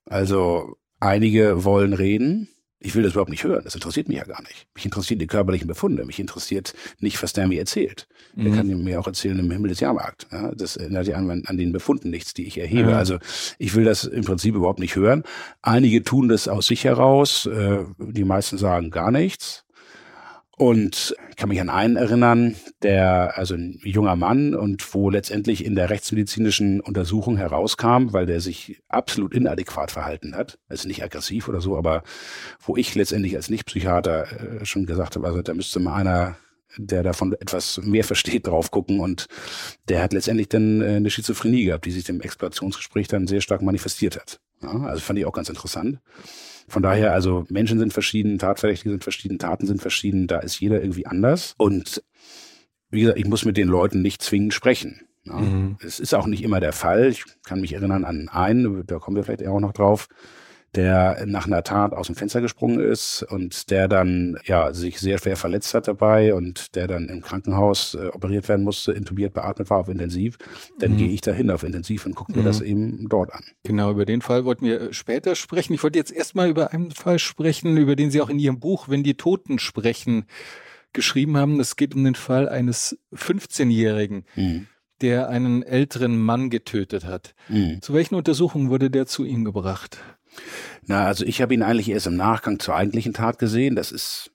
Also 0.07 0.77
einige 0.99 1.65
wollen 1.65 1.93
reden, 1.93 2.49
ich 2.85 2.95
will 2.95 3.03
das 3.03 3.13
überhaupt 3.13 3.31
nicht 3.31 3.45
hören. 3.45 3.63
Das 3.65 3.75
interessiert 3.75 4.09
mich 4.09 4.19
ja 4.19 4.25
gar 4.25 4.43
nicht. 4.43 4.67
Mich 4.75 4.85
interessieren 4.85 5.21
die 5.21 5.27
körperlichen 5.27 5.69
Befunde. 5.69 6.05
Mich 6.05 6.19
interessiert 6.19 6.75
nicht, 6.99 7.23
was 7.23 7.33
der 7.33 7.47
mir 7.47 7.61
erzählt. 7.61 8.09
Mhm. 8.35 8.45
Der 8.45 8.53
kann 8.55 8.67
mir 8.67 9.01
auch 9.01 9.07
erzählen 9.07 9.39
im 9.39 9.51
Himmel 9.51 9.69
des 9.69 9.81
Jahrmarkt. 9.81 10.27
Ja, 10.33 10.53
das 10.55 10.77
erinnert 10.77 11.07
ja 11.07 11.17
an, 11.17 11.45
an, 11.47 11.57
den 11.57 11.73
Befunden 11.73 12.11
nichts, 12.11 12.35
die 12.35 12.47
ich 12.47 12.59
erhebe. 12.59 12.91
Ja. 12.91 12.99
Also 12.99 13.19
ich 13.59 13.75
will 13.75 13.85
das 13.85 14.05
im 14.05 14.25
Prinzip 14.25 14.55
überhaupt 14.55 14.81
nicht 14.81 14.97
hören. 14.97 15.23
Einige 15.63 16.03
tun 16.03 16.29
das 16.29 16.49
aus 16.49 16.67
sich 16.67 16.85
heraus. 16.85 17.47
Äh, 17.47 17.85
die 17.99 18.25
meisten 18.25 18.59
sagen 18.59 18.91
gar 18.91 19.11
nichts. 19.11 19.65
Und 20.59 21.17
kann 21.37 21.49
mich 21.49 21.61
an 21.61 21.71
einen 21.71 21.97
erinnern, 21.97 22.57
der, 22.83 23.39
also 23.39 23.55
ein 23.55 23.81
junger 23.83 24.17
Mann 24.17 24.55
und 24.55 24.95
wo 24.95 25.09
letztendlich 25.09 25.65
in 25.65 25.75
der 25.75 25.89
rechtsmedizinischen 25.89 26.81
Untersuchung 26.81 27.39
herauskam, 27.39 28.13
weil 28.13 28.27
der 28.27 28.41
sich 28.41 28.83
absolut 28.89 29.35
inadäquat 29.35 29.91
verhalten 29.91 30.37
hat, 30.37 30.59
also 30.69 30.87
nicht 30.89 31.03
aggressiv 31.03 31.49
oder 31.49 31.61
so, 31.61 31.77
aber 31.77 32.03
wo 32.61 32.77
ich 32.77 32.95
letztendlich 32.95 33.35
als 33.35 33.49
Nicht-Psychiater 33.49 34.61
äh, 34.61 34.65
schon 34.65 34.87
gesagt 34.87 35.17
habe, 35.17 35.27
also 35.27 35.41
da 35.43 35.55
müsste 35.55 35.81
mal 35.81 35.97
einer 35.97 36.37
der 36.79 37.03
davon 37.03 37.33
etwas 37.35 37.81
mehr 37.83 38.05
versteht, 38.05 38.47
drauf 38.47 38.71
gucken. 38.71 39.01
Und 39.01 39.27
der 39.89 40.03
hat 40.03 40.13
letztendlich 40.13 40.49
dann 40.49 40.81
äh, 40.81 40.97
eine 40.97 41.11
Schizophrenie 41.11 41.65
gehabt, 41.65 41.85
die 41.85 41.91
sich 41.91 42.09
im 42.09 42.21
Explorationsgespräch 42.21 43.09
dann 43.09 43.27
sehr 43.27 43.41
stark 43.41 43.63
manifestiert 43.63 44.17
hat. 44.17 44.41
Ja, 44.63 44.71
also 44.85 45.01
fand 45.01 45.19
ich 45.19 45.27
auch 45.27 45.33
ganz 45.33 45.49
interessant. 45.49 45.99
Von 46.73 46.83
daher, 46.83 47.13
also 47.13 47.45
Menschen 47.51 47.79
sind 47.79 47.93
verschieden, 47.93 48.39
Tatverdächtige 48.39 48.89
sind 48.89 49.05
verschieden, 49.05 49.39
Taten 49.39 49.67
sind 49.67 49.83
verschieden, 49.83 50.27
da 50.27 50.39
ist 50.39 50.59
jeder 50.59 50.81
irgendwie 50.81 51.05
anders. 51.05 51.55
Und 51.59 52.03
wie 52.89 53.03
gesagt, 53.03 53.19
ich 53.19 53.27
muss 53.27 53.45
mit 53.45 53.59
den 53.59 53.69
Leuten 53.69 54.01
nicht 54.01 54.23
zwingend 54.23 54.55
sprechen. 54.55 55.03
Ja. 55.25 55.35
Mhm. 55.35 55.77
Es 55.85 56.01
ist 56.01 56.15
auch 56.15 56.27
nicht 56.27 56.43
immer 56.43 56.61
der 56.61 56.73
Fall. 56.73 57.09
Ich 57.09 57.25
kann 57.45 57.61
mich 57.61 57.75
erinnern 57.75 58.07
an 58.07 58.31
einen, 58.31 58.87
da 58.87 58.99
kommen 58.99 59.19
wir 59.19 59.23
vielleicht 59.23 59.47
auch 59.47 59.61
noch 59.61 59.75
drauf 59.75 60.09
der 60.75 61.27
nach 61.27 61.47
einer 61.47 61.63
Tat 61.63 61.93
aus 61.93 62.07
dem 62.07 62.17
Fenster 62.17 62.41
gesprungen 62.41 62.81
ist 62.81 63.23
und 63.23 63.71
der 63.71 63.89
dann 63.89 64.39
ja 64.45 64.73
sich 64.73 65.01
sehr 65.01 65.19
schwer 65.19 65.37
verletzt 65.37 65.75
hat 65.75 65.87
dabei 65.87 66.35
und 66.35 66.75
der 66.77 66.87
dann 66.87 67.09
im 67.09 67.21
Krankenhaus 67.21 67.95
äh, 67.95 68.09
operiert 68.09 68.49
werden 68.49 68.65
musste, 68.65 68.93
intubiert, 68.93 69.35
beatmet 69.35 69.69
war 69.69 69.79
auf 69.79 69.89
Intensiv, 69.89 70.39
dann 70.79 70.93
mhm. 70.93 70.97
gehe 70.97 71.09
ich 71.09 71.21
dahin 71.21 71.51
auf 71.51 71.63
Intensiv 71.63 72.07
und 72.07 72.15
gucke 72.15 72.33
mir 72.33 72.41
mhm. 72.41 72.47
das 72.47 72.61
eben 72.63 73.09
dort 73.09 73.33
an. 73.35 73.45
Genau, 73.65 73.91
über 73.91 74.07
den 74.07 74.23
Fall 74.23 74.45
wollten 74.45 74.65
wir 74.65 74.81
äh, 74.81 74.93
später 74.93 75.35
sprechen. 75.35 75.75
Ich 75.75 75.83
wollte 75.83 75.99
jetzt 75.99 76.13
erstmal 76.13 76.49
über 76.49 76.73
einen 76.73 76.91
Fall 76.91 77.19
sprechen, 77.19 77.77
über 77.77 77.95
den 77.95 78.11
Sie 78.11 78.23
auch 78.23 78.31
in 78.31 78.39
Ihrem 78.39 78.59
Buch 78.59 78.89
Wenn 78.89 79.03
die 79.03 79.15
Toten 79.15 79.59
sprechen 79.59 80.25
geschrieben 80.95 81.37
haben. 81.37 81.59
Es 81.61 81.77
geht 81.77 81.95
um 81.95 82.05
den 82.05 82.15
Fall 82.15 82.49
eines 82.49 82.99
15-Jährigen. 83.15 84.25
Mhm 84.37 84.67
der 85.01 85.29
einen 85.29 85.65
älteren 85.65 86.17
Mann 86.17 86.49
getötet 86.49 87.05
hat. 87.05 87.35
Mhm. 87.49 87.83
Zu 87.83 87.93
welchen 87.93 88.15
Untersuchungen 88.15 88.71
wurde 88.71 88.89
der 88.89 89.07
zu 89.07 89.25
Ihnen 89.25 89.45
gebracht? 89.45 89.99
Na, 90.87 91.07
also 91.07 91.25
ich 91.25 91.41
habe 91.41 91.55
ihn 91.55 91.63
eigentlich 91.63 91.91
erst 91.91 92.07
im 92.07 92.17
Nachgang 92.17 92.59
zur 92.59 92.75
eigentlichen 92.75 93.13
Tat 93.13 93.39
gesehen. 93.39 93.77
Das 93.77 93.93
ist 93.93 94.31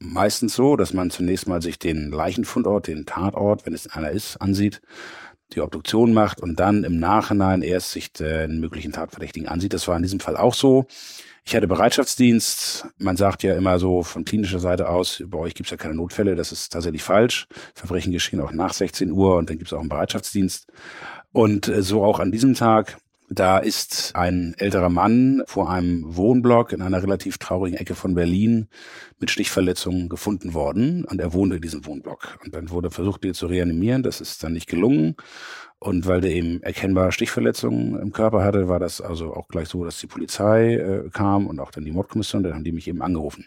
meistens 0.00 0.54
so, 0.54 0.76
dass 0.76 0.92
man 0.92 1.10
zunächst 1.10 1.46
mal 1.46 1.62
sich 1.62 1.78
den 1.78 2.10
Leichenfundort, 2.10 2.86
den 2.86 3.06
Tatort, 3.06 3.66
wenn 3.66 3.74
es 3.74 3.90
einer 3.90 4.10
ist, 4.10 4.36
ansieht, 4.38 4.80
die 5.52 5.60
Obduktion 5.60 6.12
macht 6.12 6.40
und 6.40 6.58
dann 6.58 6.84
im 6.84 6.98
Nachhinein 6.98 7.62
erst 7.62 7.92
sich 7.92 8.12
den 8.12 8.60
möglichen 8.60 8.92
Tatverdächtigen 8.92 9.48
ansieht. 9.48 9.72
Das 9.72 9.88
war 9.88 9.96
in 9.96 10.02
diesem 10.02 10.20
Fall 10.20 10.36
auch 10.36 10.54
so. 10.54 10.86
Ich 11.46 11.54
hatte 11.54 11.68
Bereitschaftsdienst. 11.68 12.86
Man 12.96 13.16
sagt 13.16 13.42
ja 13.42 13.54
immer 13.54 13.78
so 13.78 14.02
von 14.02 14.24
klinischer 14.24 14.60
Seite 14.60 14.88
aus, 14.88 15.22
bei 15.26 15.38
euch 15.38 15.54
gibt's 15.54 15.70
ja 15.70 15.76
keine 15.76 15.94
Notfälle. 15.94 16.36
Das 16.36 16.52
ist 16.52 16.72
tatsächlich 16.72 17.02
falsch. 17.02 17.46
Verbrechen 17.74 18.12
geschehen 18.12 18.40
auch 18.40 18.52
nach 18.52 18.72
16 18.72 19.12
Uhr 19.12 19.36
und 19.36 19.50
dann 19.50 19.58
gibt's 19.58 19.72
auch 19.74 19.80
einen 19.80 19.90
Bereitschaftsdienst. 19.90 20.66
Und 21.32 21.68
äh, 21.68 21.82
so 21.82 22.02
auch 22.02 22.18
an 22.18 22.32
diesem 22.32 22.54
Tag. 22.54 22.96
Da 23.30 23.58
ist 23.58 24.14
ein 24.14 24.54
älterer 24.58 24.90
Mann 24.90 25.42
vor 25.46 25.70
einem 25.70 26.14
Wohnblock 26.14 26.72
in 26.72 26.82
einer 26.82 27.02
relativ 27.02 27.38
traurigen 27.38 27.78
Ecke 27.78 27.94
von 27.94 28.14
Berlin 28.14 28.68
mit 29.18 29.30
Stichverletzungen 29.30 30.10
gefunden 30.10 30.52
worden 30.52 31.06
und 31.06 31.20
er 31.20 31.32
wohnte 31.32 31.56
in 31.56 31.62
diesem 31.62 31.86
Wohnblock. 31.86 32.38
Und 32.44 32.54
dann 32.54 32.68
wurde 32.68 32.90
versucht, 32.90 33.24
ihn 33.24 33.32
zu 33.32 33.46
reanimieren. 33.46 34.02
Das 34.02 34.20
ist 34.20 34.44
dann 34.44 34.52
nicht 34.52 34.68
gelungen. 34.68 35.16
Und 35.78 36.06
weil 36.06 36.20
der 36.20 36.32
eben 36.32 36.62
erkennbar 36.62 37.12
Stichverletzungen 37.12 37.98
im 37.98 38.12
Körper 38.12 38.44
hatte, 38.44 38.68
war 38.68 38.78
das 38.78 39.00
also 39.00 39.34
auch 39.34 39.48
gleich 39.48 39.68
so, 39.68 39.84
dass 39.84 39.98
die 39.98 40.06
Polizei 40.06 40.74
äh, 40.74 41.10
kam 41.10 41.46
und 41.46 41.60
auch 41.60 41.70
dann 41.70 41.84
die 41.84 41.92
Mordkommission, 41.92 42.42
dann 42.42 42.54
haben 42.54 42.64
die 42.64 42.72
mich 42.72 42.88
eben 42.88 43.02
angerufen. 43.02 43.46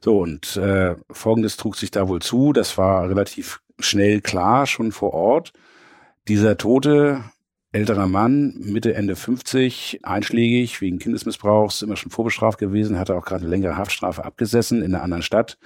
So, 0.00 0.20
und 0.20 0.56
äh, 0.56 0.96
folgendes 1.10 1.56
trug 1.56 1.76
sich 1.76 1.90
da 1.90 2.08
wohl 2.08 2.20
zu, 2.20 2.52
das 2.52 2.78
war 2.78 3.08
relativ 3.08 3.62
schnell 3.78 4.20
klar, 4.20 4.66
schon 4.66 4.92
vor 4.92 5.12
Ort. 5.12 5.52
Dieser 6.28 6.56
Tote 6.56 7.24
älterer 7.72 8.06
Mann, 8.06 8.54
Mitte, 8.58 8.94
Ende 8.94 9.16
50, 9.16 10.00
einschlägig 10.02 10.80
wegen 10.80 10.98
Kindesmissbrauchs, 10.98 11.82
immer 11.82 11.96
schon 11.96 12.10
vorbestraft 12.12 12.58
gewesen, 12.58 12.98
hatte 12.98 13.14
auch 13.14 13.24
gerade 13.24 13.42
eine 13.42 13.50
längere 13.50 13.76
Haftstrafe 13.76 14.24
abgesessen 14.24 14.82
in 14.82 14.94
einer 14.94 15.02
anderen 15.02 15.22
Stadt, 15.22 15.58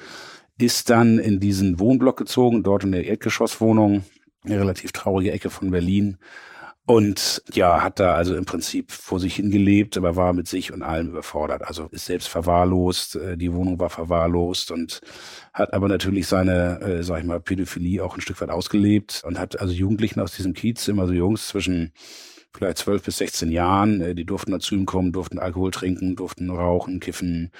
ist 0.58 0.88
dann 0.88 1.18
in 1.18 1.40
diesen 1.40 1.80
Wohnblock 1.80 2.16
gezogen, 2.16 2.62
dort 2.62 2.84
in 2.84 2.92
der 2.92 3.06
Erdgeschosswohnung, 3.06 4.04
eine 4.44 4.60
relativ 4.60 4.92
traurige 4.92 5.32
Ecke 5.32 5.50
von 5.50 5.72
Berlin, 5.72 6.18
und 6.86 7.42
ja, 7.52 7.82
hat 7.82 7.98
da 7.98 8.14
also 8.14 8.36
im 8.36 8.44
Prinzip 8.44 8.92
vor 8.92 9.18
sich 9.18 9.34
hingelebt, 9.34 9.96
aber 9.96 10.14
war 10.14 10.32
mit 10.32 10.46
sich 10.46 10.72
und 10.72 10.82
allem 10.82 11.08
überfordert. 11.08 11.62
Also 11.66 11.88
ist 11.90 12.06
selbst 12.06 12.28
verwahrlost, 12.28 13.16
äh, 13.16 13.36
die 13.36 13.52
Wohnung 13.52 13.80
war 13.80 13.90
verwahrlost 13.90 14.70
und 14.70 15.00
hat 15.52 15.74
aber 15.74 15.88
natürlich 15.88 16.28
seine, 16.28 16.80
äh, 16.80 17.02
sag 17.02 17.18
ich 17.18 17.24
mal, 17.24 17.40
Pädophilie 17.40 18.04
auch 18.04 18.16
ein 18.16 18.20
Stück 18.20 18.40
weit 18.40 18.50
ausgelebt 18.50 19.22
und 19.26 19.38
hat 19.38 19.60
also 19.60 19.74
Jugendlichen 19.74 20.20
aus 20.20 20.36
diesem 20.36 20.54
Kiez, 20.54 20.86
immer 20.86 21.08
so 21.08 21.12
Jungs 21.12 21.48
zwischen 21.48 21.92
vielleicht 22.56 22.78
zwölf 22.78 23.02
bis 23.02 23.18
16 23.18 23.50
Jahren, 23.50 24.00
äh, 24.00 24.14
die 24.14 24.24
durften 24.24 24.52
da 24.52 24.60
zu 24.60 24.76
ihm 24.76 24.86
kommen, 24.86 25.12
durften 25.12 25.40
Alkohol 25.40 25.72
trinken, 25.72 26.14
durften 26.14 26.50
rauchen, 26.50 27.00
kiffen, 27.00 27.50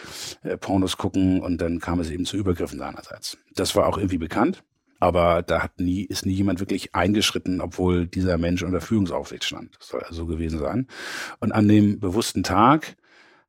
äh, 0.44 0.56
Pornos 0.56 0.98
gucken 0.98 1.40
und 1.40 1.60
dann 1.60 1.80
kam 1.80 1.98
es 1.98 2.10
eben 2.10 2.26
zu 2.26 2.36
Übergriffen 2.36 2.78
seinerseits. 2.78 3.38
Das 3.56 3.74
war 3.74 3.88
auch 3.88 3.98
irgendwie 3.98 4.18
bekannt. 4.18 4.62
Aber 4.98 5.42
da 5.42 5.62
hat 5.62 5.78
nie, 5.78 6.02
ist 6.02 6.26
nie 6.26 6.32
jemand 6.32 6.60
wirklich 6.60 6.94
eingeschritten, 6.94 7.60
obwohl 7.60 8.06
dieser 8.06 8.38
Mensch 8.38 8.62
unter 8.62 8.80
Führungsaufsicht 8.80 9.44
stand. 9.44 9.76
Das 9.78 9.88
soll 9.88 10.02
also 10.02 10.14
so 10.14 10.26
gewesen 10.26 10.58
sein. 10.58 10.86
Und 11.40 11.52
an 11.52 11.68
dem 11.68 12.00
bewussten 12.00 12.42
Tag 12.42 12.96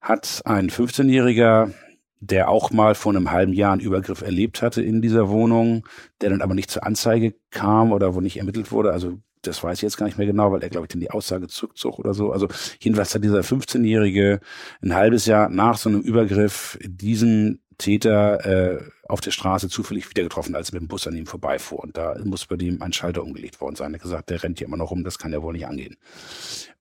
hat 0.01 0.41
ein 0.45 0.69
15-Jähriger, 0.69 1.71
der 2.19 2.49
auch 2.49 2.71
mal 2.71 2.95
vor 2.95 3.13
einem 3.13 3.31
halben 3.31 3.53
Jahr 3.53 3.73
einen 3.73 3.81
Übergriff 3.81 4.21
erlebt 4.21 4.61
hatte 4.61 4.81
in 4.81 5.01
dieser 5.01 5.29
Wohnung, 5.29 5.87
der 6.21 6.31
dann 6.31 6.41
aber 6.41 6.55
nicht 6.55 6.71
zur 6.71 6.85
Anzeige 6.85 7.35
kam 7.51 7.91
oder 7.91 8.15
wo 8.15 8.21
nicht 8.21 8.37
ermittelt 8.37 8.71
wurde, 8.71 8.91
also 8.91 9.19
das 9.47 9.63
weiß 9.63 9.77
ich 9.77 9.83
jetzt 9.83 9.97
gar 9.97 10.05
nicht 10.05 10.17
mehr 10.17 10.27
genau, 10.27 10.51
weil 10.51 10.61
er, 10.61 10.69
glaube 10.69 10.85
ich, 10.85 10.89
dann 10.89 10.99
die 10.99 11.11
Aussage 11.11 11.47
zurückzog 11.47 11.99
oder 11.99 12.13
so. 12.13 12.31
Also 12.31 12.47
jedenfalls 12.79 13.13
hat 13.13 13.23
dieser 13.23 13.41
15-Jährige 13.41 14.39
ein 14.81 14.95
halbes 14.95 15.25
Jahr 15.25 15.49
nach 15.49 15.77
so 15.77 15.89
einem 15.89 16.01
Übergriff 16.01 16.77
diesen 16.83 17.61
Täter 17.77 18.45
äh, 18.45 18.81
auf 19.09 19.21
der 19.21 19.31
Straße 19.31 19.69
zufällig 19.69 20.09
wieder 20.09 20.23
getroffen, 20.23 20.55
als 20.55 20.69
er 20.69 20.75
mit 20.75 20.83
dem 20.83 20.87
Bus 20.87 21.07
an 21.07 21.15
ihm 21.15 21.25
vorbeifuhr. 21.25 21.79
Und 21.79 21.97
da 21.97 22.15
muss 22.23 22.45
bei 22.45 22.55
dem 22.55 22.81
ein 22.81 22.93
Schalter 22.93 23.23
umgelegt 23.23 23.61
worden 23.61 23.75
sein. 23.75 23.91
Er 23.91 23.95
hat 23.95 24.01
gesagt, 24.01 24.29
der 24.29 24.43
rennt 24.43 24.59
hier 24.59 24.67
immer 24.67 24.77
noch 24.77 24.91
rum, 24.91 25.03
das 25.03 25.17
kann 25.17 25.33
ja 25.33 25.41
wohl 25.41 25.53
nicht 25.53 25.67
angehen. 25.67 25.97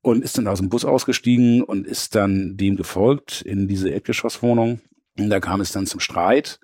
Und 0.03 0.23
ist 0.23 0.39
dann 0.39 0.49
aus 0.49 0.59
dem 0.59 0.69
Bus 0.69 0.85
ausgestiegen 0.85 1.63
und 1.63 1.87
ist 1.87 2.15
dann 2.15 2.57
dem 2.57 2.77
gefolgt 2.77 3.43
in 3.43 3.69
diese 3.69 3.89
Erdgeschosswohnung. 3.89 4.81
Und 5.19 5.31
da 5.31 5.41
kam 5.41 5.61
es 5.61 5.73
dann 5.73 5.87
zum 5.87 6.01
Streit. 6.01 6.61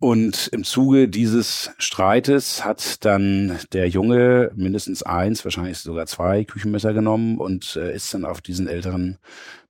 Und 0.00 0.48
im 0.52 0.62
Zuge 0.62 1.08
dieses 1.08 1.72
Streites 1.78 2.64
hat 2.64 3.04
dann 3.04 3.58
der 3.72 3.88
Junge 3.88 4.52
mindestens 4.54 5.02
eins, 5.02 5.44
wahrscheinlich 5.44 5.78
sogar 5.78 6.06
zwei 6.06 6.44
Küchenmesser 6.44 6.92
genommen 6.92 7.38
und 7.38 7.74
äh, 7.74 7.94
ist 7.94 8.14
dann 8.14 8.24
auf 8.24 8.40
diesen 8.40 8.68
älteren 8.68 9.18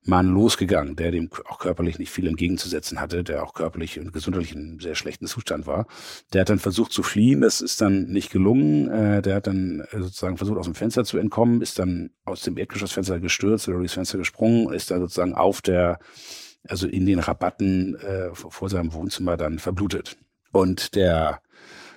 Mann 0.03 0.27
losgegangen, 0.27 0.95
der 0.95 1.11
dem 1.11 1.29
auch 1.47 1.59
körperlich 1.59 1.99
nicht 1.99 2.11
viel 2.11 2.27
entgegenzusetzen 2.27 3.01
hatte, 3.01 3.23
der 3.23 3.43
auch 3.43 3.53
körperlich 3.53 3.99
und 3.99 4.13
gesundheitlich 4.13 4.53
in 4.53 4.59
einem 4.59 4.79
sehr 4.79 4.95
schlechten 4.95 5.27
Zustand 5.27 5.67
war. 5.67 5.87
Der 6.33 6.41
hat 6.41 6.49
dann 6.49 6.59
versucht 6.59 6.93
zu 6.93 7.03
fliehen, 7.03 7.41
das 7.41 7.61
ist 7.61 7.81
dann 7.81 8.05
nicht 8.05 8.31
gelungen. 8.31 8.89
Äh, 8.89 9.21
der 9.21 9.35
hat 9.35 9.47
dann 9.47 9.81
äh, 9.91 9.99
sozusagen 9.99 10.37
versucht, 10.37 10.57
aus 10.57 10.65
dem 10.65 10.75
Fenster 10.75 11.03
zu 11.03 11.17
entkommen, 11.17 11.61
ist 11.61 11.79
dann 11.79 12.11
aus 12.23 12.41
dem 12.41 12.57
Erdgeschossfenster 12.57 13.19
gestürzt 13.19 13.67
oder 13.67 13.77
durchs 13.77 13.93
Fenster 13.93 14.17
gesprungen 14.17 14.73
ist 14.73 14.91
dann 14.91 15.01
sozusagen 15.01 15.33
auf 15.33 15.61
der 15.61 15.99
also 16.67 16.87
in 16.87 17.05
den 17.05 17.19
Rabatten 17.19 17.95
äh, 17.95 18.33
vor 18.33 18.69
seinem 18.69 18.93
Wohnzimmer 18.93 19.37
dann 19.37 19.59
verblutet. 19.59 20.17
Und 20.51 20.95
der 20.95 21.41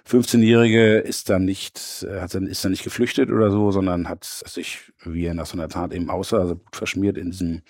15-Jährige 0.09 0.99
ist 0.99 1.31
dann 1.31 1.45
nicht, 1.45 2.07
äh, 2.09 2.21
hat 2.21 2.35
dann, 2.35 2.47
ist 2.47 2.65
dann 2.65 2.73
nicht 2.73 2.85
geflüchtet 2.85 3.31
oder 3.31 3.51
so, 3.51 3.71
sondern 3.71 4.09
hat 4.09 4.25
sich, 4.25 4.93
wie 5.05 5.25
er 5.25 5.35
nach 5.35 5.47
so 5.47 5.57
einer 5.57 5.69
Tat 5.69 5.93
eben 5.93 6.11
aussah, 6.11 6.39
also 6.39 6.61
verschmiert 6.73 7.17
in 7.17 7.31
diesem 7.31 7.63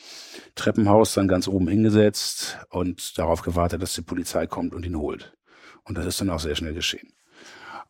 Treppenhaus 0.54 1.14
dann 1.14 1.28
ganz 1.28 1.48
oben 1.48 1.68
hingesetzt 1.68 2.58
und 2.70 3.18
darauf 3.18 3.42
gewartet, 3.42 3.82
dass 3.82 3.94
die 3.94 4.02
Polizei 4.02 4.46
kommt 4.46 4.74
und 4.74 4.86
ihn 4.86 4.96
holt. 4.96 5.36
Und 5.84 5.98
das 5.98 6.06
ist 6.06 6.20
dann 6.20 6.30
auch 6.30 6.40
sehr 6.40 6.56
schnell 6.56 6.74
geschehen. 6.74 7.12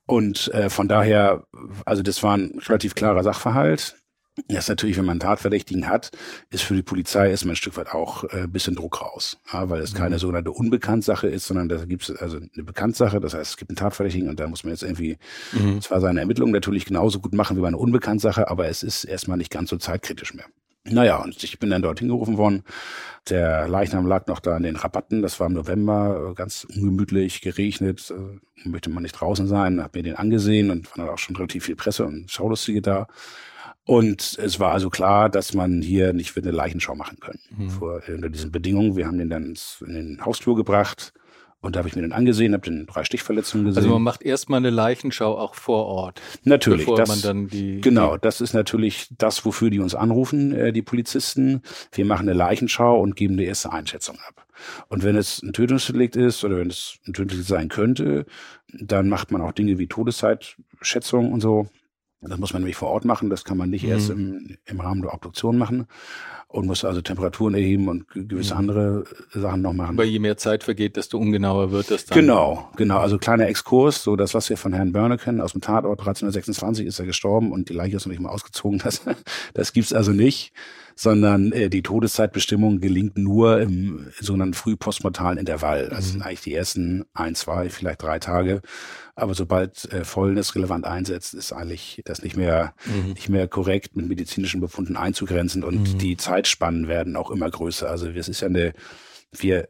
Und 0.06 0.52
äh, 0.52 0.68
von 0.68 0.88
daher, 0.88 1.46
also 1.86 2.02
das 2.02 2.22
war 2.22 2.36
ein 2.36 2.58
relativ 2.66 2.94
klarer 2.94 3.22
Sachverhalt. 3.22 3.96
Das 4.48 4.64
ist 4.64 4.68
natürlich, 4.68 4.96
wenn 4.96 5.04
man 5.04 5.14
einen 5.14 5.20
Tatverdächtigen 5.20 5.88
hat, 5.88 6.10
ist 6.50 6.62
für 6.62 6.74
die 6.74 6.82
Polizei 6.82 7.28
erstmal 7.28 7.52
ein 7.52 7.56
Stück 7.56 7.76
weit 7.76 7.92
auch 7.92 8.24
äh, 8.24 8.46
bisschen 8.46 8.74
Druck 8.74 9.02
raus, 9.02 9.38
ja, 9.52 9.68
weil 9.68 9.82
es 9.82 9.92
keine 9.92 10.14
mhm. 10.14 10.20
sogenannte 10.20 10.52
Unbekanntsache 10.52 11.28
ist, 11.28 11.46
sondern 11.46 11.68
da 11.68 11.84
gibt 11.84 12.08
es 12.08 12.16
also 12.16 12.38
eine 12.38 12.64
Bekanntsache, 12.64 13.20
das 13.20 13.34
heißt, 13.34 13.50
es 13.50 13.56
gibt 13.58 13.70
einen 13.70 13.76
Tatverdächtigen 13.76 14.30
und 14.30 14.40
da 14.40 14.46
muss 14.48 14.64
man 14.64 14.72
jetzt 14.72 14.84
irgendwie 14.84 15.18
mhm. 15.52 15.82
zwar 15.82 16.00
seine 16.00 16.20
Ermittlungen 16.20 16.52
natürlich 16.52 16.86
genauso 16.86 17.20
gut 17.20 17.34
machen 17.34 17.58
wie 17.58 17.60
bei 17.60 17.68
einer 17.68 17.78
Unbekanntsache, 17.78 18.48
aber 18.48 18.68
es 18.68 18.82
ist 18.82 19.04
erstmal 19.04 19.36
nicht 19.36 19.50
ganz 19.50 19.68
so 19.68 19.76
zeitkritisch 19.76 20.32
mehr. 20.32 20.46
Naja, 20.84 21.22
und 21.22 21.44
ich 21.44 21.58
bin 21.60 21.70
dann 21.70 21.82
dorthin 21.82 22.08
gerufen 22.08 22.38
worden. 22.38 22.64
Der 23.28 23.68
Leichnam 23.68 24.06
lag 24.06 24.26
noch 24.26 24.40
da 24.40 24.56
in 24.56 24.64
den 24.64 24.74
Rabatten. 24.74 25.22
Das 25.22 25.38
war 25.38 25.46
im 25.46 25.52
November, 25.52 26.32
ganz 26.34 26.64
ungemütlich, 26.64 27.40
geregnet. 27.40 28.10
Äh, 28.10 28.68
möchte 28.68 28.90
man 28.90 29.04
nicht 29.04 29.12
draußen 29.12 29.46
sein. 29.46 29.80
Hab 29.80 29.94
mir 29.94 30.02
den 30.02 30.16
angesehen 30.16 30.70
und 30.70 30.90
war 30.90 31.06
dann 31.06 31.14
auch 31.14 31.18
schon 31.18 31.36
relativ 31.36 31.66
viel 31.66 31.76
Presse 31.76 32.04
und 32.04 32.30
Schaulustige 32.32 32.82
da. 32.82 33.06
Und 33.84 34.38
es 34.40 34.60
war 34.60 34.72
also 34.72 34.90
klar, 34.90 35.28
dass 35.28 35.54
man 35.54 35.82
hier 35.82 36.12
nicht 36.12 36.32
für 36.32 36.40
eine 36.40 36.52
Leichenschau 36.52 36.94
machen 36.94 37.18
können. 37.18 37.40
Mhm. 37.56 37.70
Vor, 37.70 38.02
unter 38.06 38.28
diesen 38.28 38.52
Bedingungen. 38.52 38.96
Wir 38.96 39.06
haben 39.06 39.18
den 39.18 39.30
dann 39.30 39.54
in 39.80 39.94
den 39.94 40.24
Hausflur 40.24 40.56
gebracht 40.56 41.12
und 41.62 41.76
da 41.76 41.78
habe 41.78 41.88
ich 41.88 41.94
mir 41.94 42.02
den 42.02 42.12
angesehen, 42.12 42.54
habe 42.54 42.64
den 42.64 42.86
drei 42.86 43.04
Stichverletzungen 43.04 43.66
gesehen. 43.66 43.84
Also 43.84 43.94
man 43.94 44.02
macht 44.02 44.22
erstmal 44.22 44.58
eine 44.58 44.70
Leichenschau 44.70 45.38
auch 45.38 45.54
vor 45.54 45.86
Ort. 45.86 46.20
Natürlich. 46.42 46.86
Bevor 46.86 46.98
das, 46.98 47.08
man 47.08 47.22
dann 47.22 47.46
die, 47.46 47.80
genau, 47.80 48.16
das 48.16 48.40
ist 48.40 48.52
natürlich 48.52 49.06
das, 49.16 49.44
wofür 49.44 49.70
die 49.70 49.78
uns 49.78 49.94
anrufen, 49.94 50.52
äh, 50.52 50.72
die 50.72 50.82
Polizisten. 50.82 51.62
Wir 51.92 52.04
machen 52.04 52.28
eine 52.28 52.36
Leichenschau 52.36 53.00
und 53.00 53.14
geben 53.14 53.34
eine 53.34 53.44
erste 53.44 53.72
Einschätzung 53.72 54.18
ab. 54.26 54.44
Und 54.88 55.04
wenn 55.04 55.14
es 55.14 55.40
ein 55.40 55.52
Tötungsdelikt 55.52 56.16
ist 56.16 56.44
oder 56.44 56.58
wenn 56.58 56.68
es 56.68 56.98
ein 57.06 57.12
Tötungsdelikt 57.12 57.48
sein 57.48 57.68
könnte, 57.68 58.26
dann 58.72 59.08
macht 59.08 59.30
man 59.30 59.40
auch 59.40 59.52
Dinge 59.52 59.78
wie 59.78 59.86
Todeszeitschätzung 59.86 61.32
und 61.32 61.40
so. 61.40 61.68
Das 62.22 62.38
muss 62.38 62.52
man 62.52 62.62
nämlich 62.62 62.76
vor 62.76 62.90
Ort 62.90 63.04
machen, 63.04 63.30
das 63.30 63.44
kann 63.44 63.58
man 63.58 63.68
nicht 63.68 63.84
mhm. 63.84 63.90
erst 63.90 64.10
im, 64.10 64.56
im 64.64 64.80
Rahmen 64.80 65.02
der 65.02 65.12
Obduktion 65.12 65.58
machen 65.58 65.86
und 66.52 66.66
muss 66.66 66.84
also 66.84 67.00
Temperaturen 67.00 67.54
erheben 67.54 67.88
und 67.88 68.06
gewisse 68.08 68.54
mhm. 68.54 68.60
andere 68.60 69.04
Sachen 69.30 69.62
noch 69.62 69.72
machen. 69.72 69.96
Aber 69.96 70.04
je 70.04 70.18
mehr 70.18 70.36
Zeit 70.36 70.62
vergeht, 70.62 70.96
desto 70.96 71.18
ungenauer 71.18 71.72
wird 71.72 71.90
das 71.90 72.04
dann. 72.04 72.18
Genau, 72.18 72.70
genau. 72.76 72.98
Also 72.98 73.18
kleiner 73.18 73.48
Exkurs, 73.48 74.02
so 74.02 74.16
das, 74.16 74.34
was 74.34 74.50
wir 74.50 74.56
von 74.56 74.72
Herrn 74.72 74.92
Börne 74.92 75.16
kennen, 75.16 75.40
aus 75.40 75.52
dem 75.52 75.62
Tatort 75.62 76.00
1326 76.00 76.86
ist 76.86 76.98
er 76.98 77.06
gestorben 77.06 77.52
und 77.52 77.70
die 77.70 77.74
Leiche 77.74 77.96
ist 77.96 78.06
noch 78.06 78.12
nicht 78.12 78.22
mal 78.22 78.28
ausgezogen. 78.28 78.78
Das, 78.78 79.02
das 79.54 79.72
gibt's 79.72 79.92
also 79.92 80.12
nicht 80.12 80.52
sondern 80.94 81.52
äh, 81.52 81.68
die 81.68 81.82
Todeszeitbestimmung 81.82 82.80
gelingt 82.80 83.18
nur 83.18 83.60
im 83.60 84.06
sogenannten 84.20 84.54
frühpostmortalen 84.54 85.38
Intervall. 85.38 85.90
Also 85.90 86.08
mhm. 86.08 86.12
sind 86.12 86.22
eigentlich 86.22 86.40
die 86.42 86.54
ersten 86.54 87.04
ein, 87.14 87.34
zwei, 87.34 87.70
vielleicht 87.70 88.02
drei 88.02 88.18
Tage. 88.18 88.62
Aber 89.14 89.34
sobald 89.34 89.92
äh, 89.92 90.04
Fäulnis 90.04 90.54
relevant 90.54 90.86
einsetzt, 90.86 91.34
ist 91.34 91.52
eigentlich 91.52 92.02
das 92.04 92.22
nicht 92.22 92.36
mehr, 92.36 92.74
mhm. 92.86 93.12
nicht 93.12 93.28
mehr 93.28 93.46
korrekt 93.46 93.94
mit 93.96 94.08
medizinischen 94.08 94.60
Befunden 94.60 94.96
einzugrenzen 94.96 95.64
und 95.64 95.94
mhm. 95.94 95.98
die 95.98 96.16
Zeitspannen 96.16 96.88
werden 96.88 97.16
auch 97.16 97.30
immer 97.30 97.50
größer. 97.50 97.88
Also 97.90 98.08
es 98.08 98.28
ist 98.28 98.40
ja 98.40 98.48
eine 98.48 98.72
wir 99.34 99.66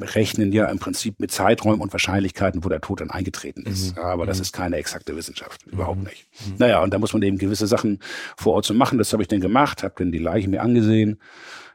rechnen 0.00 0.52
ja 0.52 0.66
im 0.66 0.78
Prinzip 0.78 1.20
mit 1.20 1.30
Zeiträumen 1.30 1.80
und 1.80 1.92
Wahrscheinlichkeiten, 1.92 2.64
wo 2.64 2.68
der 2.68 2.80
Tod 2.80 3.00
dann 3.00 3.10
eingetreten 3.10 3.62
ist. 3.62 3.96
Mhm. 3.96 4.02
Aber 4.02 4.26
das 4.26 4.38
mhm. 4.38 4.42
ist 4.42 4.52
keine 4.52 4.76
exakte 4.76 5.16
Wissenschaft, 5.16 5.64
überhaupt 5.66 6.00
mhm. 6.00 6.06
nicht. 6.06 6.26
Mhm. 6.46 6.54
Naja, 6.58 6.82
und 6.82 6.92
da 6.92 6.98
muss 6.98 7.12
man 7.12 7.22
eben 7.22 7.38
gewisse 7.38 7.66
Sachen 7.66 8.00
vor 8.36 8.54
Ort 8.54 8.64
so 8.64 8.74
machen. 8.74 8.98
Das 8.98 9.12
habe 9.12 9.22
ich 9.22 9.28
dann 9.28 9.40
gemacht, 9.40 9.82
habe 9.82 9.94
dann 9.98 10.10
die 10.10 10.18
Leiche 10.18 10.48
mir 10.48 10.62
angesehen. 10.62 11.20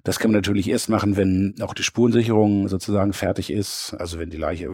Das 0.04 0.18
kann 0.18 0.32
man 0.32 0.38
natürlich 0.38 0.70
erst 0.70 0.90
machen, 0.90 1.18
wenn 1.18 1.56
auch 1.62 1.74
die 1.74 1.84
Spurensicherung 1.84 2.68
sozusagen 2.68 3.12
fertig 3.14 3.52
ist. 3.52 3.94
Also 3.98 4.18
wenn 4.18 4.30
die 4.30 4.38
Leiche, 4.38 4.70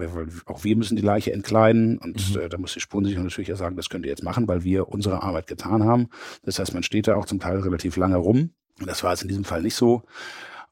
auch 0.45 0.63
wir 0.63 0.75
müssen 0.75 0.95
die 0.95 1.01
Leiche 1.01 1.33
entkleiden 1.33 1.97
und 1.97 2.35
mhm. 2.35 2.41
äh, 2.41 2.49
da 2.49 2.57
muss 2.57 2.73
die 2.73 2.79
Spurensicherung 2.79 3.25
natürlich 3.25 3.47
ja 3.49 3.55
sagen, 3.55 3.75
das 3.75 3.89
könnt 3.89 4.05
ihr 4.05 4.11
jetzt 4.11 4.23
machen, 4.23 4.47
weil 4.47 4.63
wir 4.63 4.89
unsere 4.89 5.23
Arbeit 5.23 5.47
getan 5.47 5.83
haben. 5.83 6.09
Das 6.43 6.59
heißt, 6.59 6.73
man 6.73 6.83
steht 6.83 7.07
da 7.07 7.15
auch 7.15 7.25
zum 7.25 7.39
Teil 7.39 7.59
relativ 7.59 7.97
lange 7.97 8.17
rum. 8.17 8.51
Das 8.83 9.03
war 9.03 9.11
jetzt 9.11 9.21
in 9.21 9.29
diesem 9.29 9.45
Fall 9.45 9.61
nicht 9.61 9.75
so. 9.75 10.03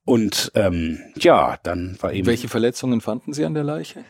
Und 0.06 0.52
ähm, 0.56 1.00
ja, 1.16 1.58
dann 1.64 1.98
war 2.02 2.12
eben. 2.12 2.28
Welche 2.28 2.50
Verletzungen 2.50 3.00
fanden 3.00 3.34
Sie 3.34 3.46
an 3.46 3.54
der 3.54 3.64
Leiche? 3.64 4.04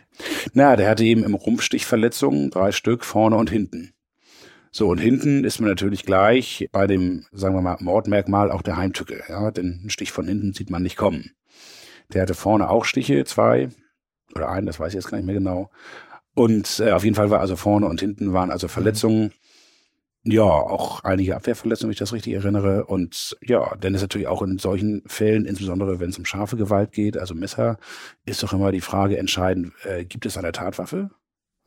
Na, 0.53 0.75
der 0.75 0.89
hatte 0.89 1.03
eben 1.03 1.23
im 1.23 1.35
Rumpfstich 1.35 1.85
Verletzungen, 1.85 2.49
drei 2.49 2.71
Stück, 2.71 3.05
vorne 3.05 3.35
und 3.35 3.51
hinten. 3.51 3.93
So, 4.71 4.89
und 4.89 4.97
hinten 4.97 5.43
ist 5.43 5.59
man 5.59 5.69
natürlich 5.69 6.03
gleich 6.03 6.67
bei 6.71 6.87
dem, 6.87 7.25
sagen 7.31 7.53
wir 7.53 7.61
mal, 7.61 7.77
Mordmerkmal 7.79 8.51
auch 8.51 8.63
der 8.63 8.75
Heimtücke. 8.77 9.21
Ja, 9.29 9.51
denn 9.51 9.81
ein 9.83 9.91
Stich 9.91 10.11
von 10.11 10.27
hinten 10.27 10.53
sieht 10.53 10.71
man 10.71 10.81
nicht 10.81 10.97
kommen. 10.97 11.33
Der 12.11 12.23
hatte 12.23 12.33
vorne 12.33 12.69
auch 12.69 12.83
Stiche, 12.85 13.23
zwei 13.25 13.69
oder 14.35 14.49
einen, 14.49 14.65
das 14.65 14.79
weiß 14.79 14.89
ich 14.89 14.95
jetzt 14.95 15.11
gar 15.11 15.17
nicht 15.17 15.27
mehr 15.27 15.35
genau. 15.35 15.69
Und 16.33 16.79
äh, 16.79 16.91
auf 16.91 17.03
jeden 17.03 17.15
Fall 17.15 17.29
war 17.29 17.39
also 17.39 17.55
vorne 17.55 17.85
und 17.85 17.99
hinten 17.99 18.33
waren 18.33 18.49
also 18.49 18.67
Verletzungen. 18.67 19.31
Ja, 20.25 20.43
auch 20.43 21.03
einige 21.03 21.35
Abwehrverletzungen, 21.35 21.89
wenn 21.89 21.93
ich 21.93 21.99
das 21.99 22.13
richtig 22.13 22.33
erinnere. 22.33 22.85
Und 22.85 23.37
ja, 23.41 23.75
denn 23.75 23.93
es 23.93 24.01
natürlich 24.01 24.27
auch 24.27 24.41
in 24.41 24.57
solchen 24.57 25.03
Fällen, 25.05 25.45
insbesondere 25.45 25.99
wenn 25.99 26.11
es 26.11 26.17
um 26.17 26.23
scharfe 26.23 26.55
Gewalt 26.55 26.93
geht, 26.93 27.17
also 27.17 27.35
Messer, 27.35 27.77
ist 28.25 28.41
doch 28.41 28.53
immer 28.53 28.71
die 28.71 28.79
Frage 28.79 29.17
entscheidend, 29.17 29.73
äh, 29.83 30.05
gibt 30.05 30.25
es 30.25 30.37
eine 30.37 30.53
Tatwaffe? 30.53 31.09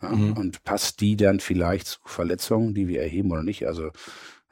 Ja, 0.01 0.11
mhm. 0.11 0.33
Und 0.35 0.65
passt 0.65 1.01
die 1.03 1.17
dann 1.17 1.41
vielleicht 1.41 1.87
zu 1.87 1.99
Verletzungen, 2.07 2.75
die 2.75 2.89
wir 2.89 3.03
erheben 3.03 3.31
oder 3.31 3.43
nicht? 3.43 3.67
Also 3.67 3.91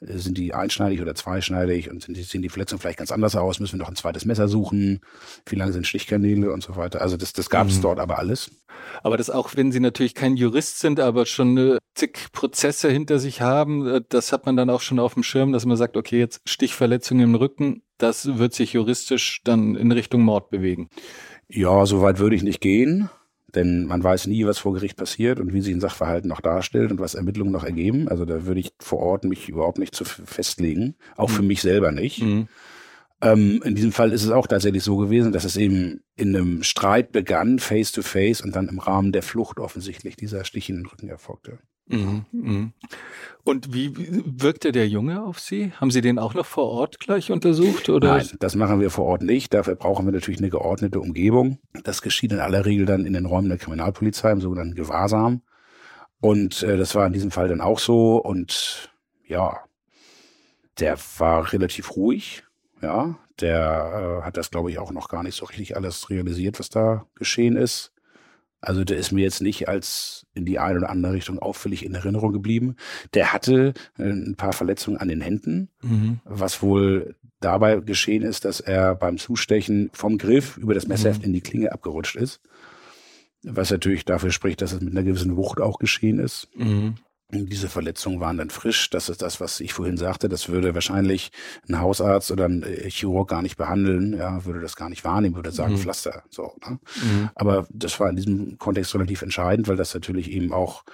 sind 0.07 0.39
die 0.39 0.55
einschneidig 0.55 1.01
oder 1.01 1.15
zweischneidig 1.15 1.91
und 1.91 2.03
sind 2.03 2.17
die, 2.17 2.23
sehen 2.23 2.43
die 2.43 2.49
Verletzungen 2.49 2.81
vielleicht 2.81 2.99
ganz 2.99 3.13
anders 3.13 3.37
aus? 3.37 3.61
Müssen 3.61 3.79
wir 3.79 3.83
noch 3.83 3.89
ein 3.89 3.97
zweites 3.97 4.25
Messer 4.25 4.49
suchen? 4.49 5.01
Wie 5.47 5.57
lange 5.57 5.73
sind 5.73 5.87
Stichkanäle 5.87 6.53
und 6.53 6.63
so 6.63 6.77
weiter? 6.77 7.01
Also 7.01 7.17
das, 7.17 7.33
das 7.33 7.51
gab 7.51 7.69
es 7.69 7.79
mhm. 7.79 7.83
dort 7.83 7.99
aber 7.99 8.19
alles. 8.19 8.51
Aber 9.03 9.17
das 9.17 9.31
auch, 9.31 9.57
wenn 9.57 9.73
Sie 9.73 9.81
natürlich 9.81 10.15
kein 10.15 10.37
Jurist 10.37 10.81
sind, 10.81 11.01
aber 11.01 11.27
schon 11.27 11.79
zig 11.95 12.33
Prozesse 12.33 12.91
hinter 12.91 13.19
sich 13.19 13.41
haben, 13.41 13.87
äh, 13.87 14.01
das 14.09 14.33
hat 14.33 14.47
man 14.47 14.57
dann 14.57 14.71
auch 14.71 14.81
schon 14.81 14.99
auf 14.99 15.15
dem 15.15 15.23
Schirm, 15.23 15.53
dass 15.53 15.67
man 15.67 15.77
sagt, 15.77 15.97
okay, 15.97 16.19
jetzt 16.19 16.41
Stichverletzung 16.45 17.21
im 17.21 17.35
Rücken, 17.35 17.83
das 17.99 18.39
wird 18.39 18.55
sich 18.55 18.73
juristisch 18.73 19.41
dann 19.45 19.77
in 19.77 19.93
Richtung 19.93 20.23
Mord 20.23 20.51
bewegen. 20.51 20.89
Ja, 21.49 21.87
so 21.87 22.03
weit 22.03 22.19
würde 22.19 22.37
ich 22.37 22.43
nicht 22.43 22.61
gehen. 22.61 23.11
Denn 23.55 23.87
man 23.87 24.03
weiß 24.03 24.27
nie, 24.27 24.45
was 24.47 24.59
vor 24.59 24.75
Gericht 24.75 24.97
passiert 24.97 25.41
und 25.41 25.53
wie 25.53 25.61
sich 25.61 25.75
ein 25.75 25.81
Sachverhalt 25.81 26.25
noch 26.25 26.41
darstellt 26.41 26.91
und 26.91 27.01
was 27.01 27.15
Ermittlungen 27.15 27.53
noch 27.53 27.65
ergeben. 27.65 28.09
Also 28.09 28.25
da 28.25 28.47
würde 28.47 28.61
ich 28.61 28.73
vor 28.81 28.99
Ort 28.99 29.25
mich 29.25 29.49
überhaupt 29.49 29.79
nicht 29.79 29.95
zu 29.95 30.05
festlegen. 30.05 30.97
Auch 31.17 31.29
mhm. 31.29 31.35
für 31.35 31.43
mich 31.43 31.63
selber 31.63 31.93
nicht. 31.93 32.23
Mhm. 32.23 32.49
Ähm, 33.21 33.63
in 33.65 33.75
diesem 33.75 33.93
Fall 33.93 34.13
ist 34.13 34.25
es 34.25 34.31
auch 34.31 34.47
tatsächlich 34.47 34.83
so 34.83 34.97
gewesen, 34.97 35.33
dass 35.33 35.45
es 35.45 35.57
eben 35.57 36.03
in 36.17 36.37
einem 36.37 36.63
Streit 36.63 37.13
begann, 37.13 37.59
face 37.59 37.93
to 37.93 38.03
face, 38.03 38.41
und 38.41 38.55
dann 38.55 38.69
im 38.69 38.79
Rahmen 38.79 39.13
der 39.13 39.23
Flucht 39.23 39.59
offensichtlich 39.59 40.17
dieser 40.17 40.45
Stich 40.45 40.69
in 40.69 40.77
den 40.77 40.87
Rücken 40.87 41.09
erfolgte. 41.09 41.59
Mhm, 41.87 42.25
mhm. 42.33 42.73
Und 43.43 43.75
wie 43.75 43.93
wirkte 43.97 44.73
der 44.73 44.89
Junge 44.89 45.23
auf 45.23 45.39
Sie? 45.39 45.73
Haben 45.73 45.91
Sie 45.91 46.01
den 46.01 46.19
auch 46.19 46.33
noch 46.33 46.47
vor 46.47 46.71
Ort 46.71 46.99
gleich 46.99 47.31
untersucht? 47.31 47.91
Oder? 47.91 48.17
Nein, 48.17 48.31
das 48.41 48.57
machen 48.57 48.81
wir 48.81 48.91
vor 48.91 49.05
Ort 49.05 49.23
nicht. 49.23 49.53
Dafür 49.53 49.75
brauchen 49.75 50.07
wir 50.07 50.13
natürlich 50.13 50.41
eine 50.41 50.49
geordnete 50.49 50.99
Umgebung. 50.99 51.59
Das 51.83 52.01
geschieht 52.01 52.33
in 52.33 52.41
aller 52.41 52.65
Regel 52.65 52.87
dann 52.87 53.05
in 53.05 53.13
den 53.13 53.27
Räumen 53.27 53.51
der 53.51 53.59
Kriminalpolizei, 53.59 54.31
im 54.33 54.41
sogenannten 54.41 54.75
Gewahrsam. 54.75 55.43
Und 56.21 56.63
äh, 56.63 56.79
das 56.79 56.95
war 56.95 57.07
in 57.07 57.13
diesem 57.13 57.31
Fall 57.31 57.49
dann 57.49 57.61
auch 57.61 57.79
so. 57.79 58.17
Und 58.17 58.91
ja, 59.27 59.59
der 60.79 60.97
war 61.19 61.53
relativ 61.53 61.97
ruhig. 61.97 62.45
Ja, 62.81 63.19
der 63.41 64.21
äh, 64.21 64.25
hat 64.25 64.37
das, 64.39 64.51
glaube 64.51 64.71
ich, 64.71 64.79
auch 64.79 64.91
noch 64.91 65.09
gar 65.09 65.23
nicht 65.23 65.37
so 65.37 65.45
richtig 65.45 65.77
alles 65.77 66.09
realisiert, 66.09 66.59
was 66.59 66.71
da 66.71 67.07
geschehen 67.15 67.57
ist. 67.57 67.94
Also 68.67 68.85
der 68.85 68.97
ist 68.97 69.13
mir 69.13 69.23
jetzt 69.23 69.43
nicht 69.43 69.69
als 69.69 70.27
in 70.35 70.45
die 70.45 70.59
eine 70.59 70.79
oder 70.79 70.91
andere 70.91 71.13
Richtung 71.13 71.39
auffällig 71.39 71.85
in 71.85 71.95
Erinnerung 71.95 72.33
geblieben. 72.33 72.77
Der 73.13 73.33
hatte 73.33 73.75
äh, 73.99 74.05
ein 74.05 74.37
paar 74.37 74.53
Verletzungen 74.53 74.97
an 74.97 75.09
den 75.09 75.21
Händen, 75.21 75.69
mhm. 75.83 76.21
was 76.25 76.63
wohl 76.63 77.17
dabei 77.41 77.77
geschehen 77.77 78.23
ist, 78.23 78.45
dass 78.45 78.61
er 78.61 78.95
beim 78.95 79.19
Zustechen 79.19 79.91
vom 79.93 80.19
Griff 80.19 80.57
über 80.57 80.75
das 80.75 80.89
Messerheft 80.89 81.21
mhm. 81.21 81.27
in 81.27 81.33
die 81.35 81.41
Klinge 81.41 81.73
abgerutscht 81.73 82.17
ist. 82.17 82.41
Was 83.43 83.71
natürlich 83.71 84.07
dafür 84.07 84.31
spricht, 84.31 84.63
dass 84.63 84.73
es 84.73 84.81
mit 84.81 84.93
einer 84.93 85.05
gewissen 85.05 85.37
Wucht 85.37 85.61
auch 85.61 85.79
geschehen 85.79 86.19
ist. 86.19 86.49
Mhm. 86.57 86.95
Diese 87.35 87.69
Verletzungen 87.69 88.21
waren 88.21 88.37
dann 88.39 88.51
frisch. 88.51 88.91
Das 88.91 89.09
ist 89.09 89.23
das, 89.23 89.41
was 89.41 89.61
ich 89.61 89.73
vorhin 89.73 89.97
sagte. 89.97 90.29
Das 90.29 90.49
würde 90.49 90.75
wahrscheinlich 90.75 91.31
ein 91.69 91.81
Hausarzt 91.81 92.31
oder 92.31 92.47
ein 92.47 92.63
äh, 92.63 92.91
Chirurg 92.91 93.29
gar 93.29 93.43
nicht 93.43 93.57
behandeln. 93.57 94.17
Ja, 94.17 94.45
würde 94.45 94.61
das 94.61 94.77
gar 94.77 94.89
nicht 94.89 95.05
wahrnehmen, 95.05 95.37
würde 95.37 95.53
sagen 95.53 95.75
mhm. 95.75 95.79
Pflaster. 95.79 96.23
So. 96.31 96.55
Ne? 96.67 96.79
Mhm. 97.03 97.31
Aber 97.35 97.67
das 97.71 97.99
war 98.01 98.09
in 98.09 98.17
diesem 98.17 98.59
Kontext 98.59 98.95
relativ 98.95 99.23
entscheidend, 99.23 99.69
weil 99.69 99.77
das 99.77 99.95
natürlich 99.95 100.31
eben 100.31 100.53
auch 100.53 100.85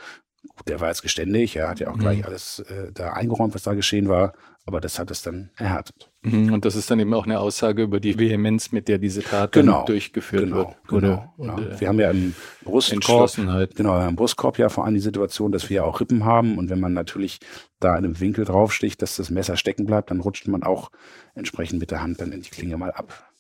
der 0.67 0.81
war 0.81 0.89
jetzt 0.89 1.03
geständig, 1.03 1.57
er 1.57 1.69
hat 1.69 1.81
ja 1.81 1.91
auch 1.91 1.99
gleich 1.99 2.19
mhm. 2.19 2.25
alles 2.25 2.61
äh, 2.61 2.93
da 2.93 3.13
eingeräumt, 3.13 3.55
was 3.55 3.63
da 3.63 3.75
geschehen 3.75 4.09
war, 4.09 4.33
aber 4.67 4.81
das 4.81 4.99
hat 4.99 5.11
es 5.11 5.23
dann 5.23 5.51
erhärtet. 5.57 6.10
Mhm, 6.23 6.53
und 6.53 6.67
das 6.67 6.77
ist 6.77 6.91
dann 6.91 7.01
eben 7.01 7.15
auch 7.15 7.25
eine 7.25 7.41
Aussage 7.41 7.83
über 7.83 7.99
die 7.99 8.19
Vehemenz, 8.19 8.73
mit 8.73 8.89
der 8.89 8.99
diese 8.99 9.23
Tat 9.23 9.53
genau, 9.53 9.87
durchgeführt 9.87 10.45
genau, 10.45 10.57
wird. 10.57 10.69
Genau, 10.87 11.35
oder, 11.39 11.49
ja. 11.49 11.59
äh, 11.59 11.81
wir 11.81 11.89
haben 11.89 11.99
ja 11.99 12.11
im 12.11 12.35
Brustkorb, 12.63 13.33
genau, 13.75 14.07
im 14.07 14.17
Brustkorb 14.17 14.59
ja 14.59 14.69
vor 14.69 14.85
allem 14.85 14.95
die 14.95 15.01
Situation, 15.01 15.51
dass 15.51 15.71
wir 15.71 15.77
ja 15.77 15.85
auch 15.85 16.01
Rippen 16.01 16.27
haben 16.27 16.59
und 16.59 16.69
wenn 16.69 16.79
man 16.79 16.93
natürlich 16.93 17.41
da 17.79 17.97
in 17.97 18.05
einem 18.05 18.21
Winkel 18.21 18.45
draufsticht, 18.45 19.01
dass 19.01 19.17
das 19.17 19.31
Messer 19.31 19.57
stecken 19.57 19.87
bleibt, 19.87 20.11
dann 20.11 20.21
rutscht 20.21 20.47
man 20.47 20.63
auch 20.63 20.91
entsprechend 21.35 21.81
mit 21.81 21.91
der 21.91 22.03
Hand 22.03 22.21
dann 22.21 22.33
in 22.33 22.43
die 22.43 22.51
Klinge 22.51 22.77
mal 22.77 22.91
ab. 22.91 23.31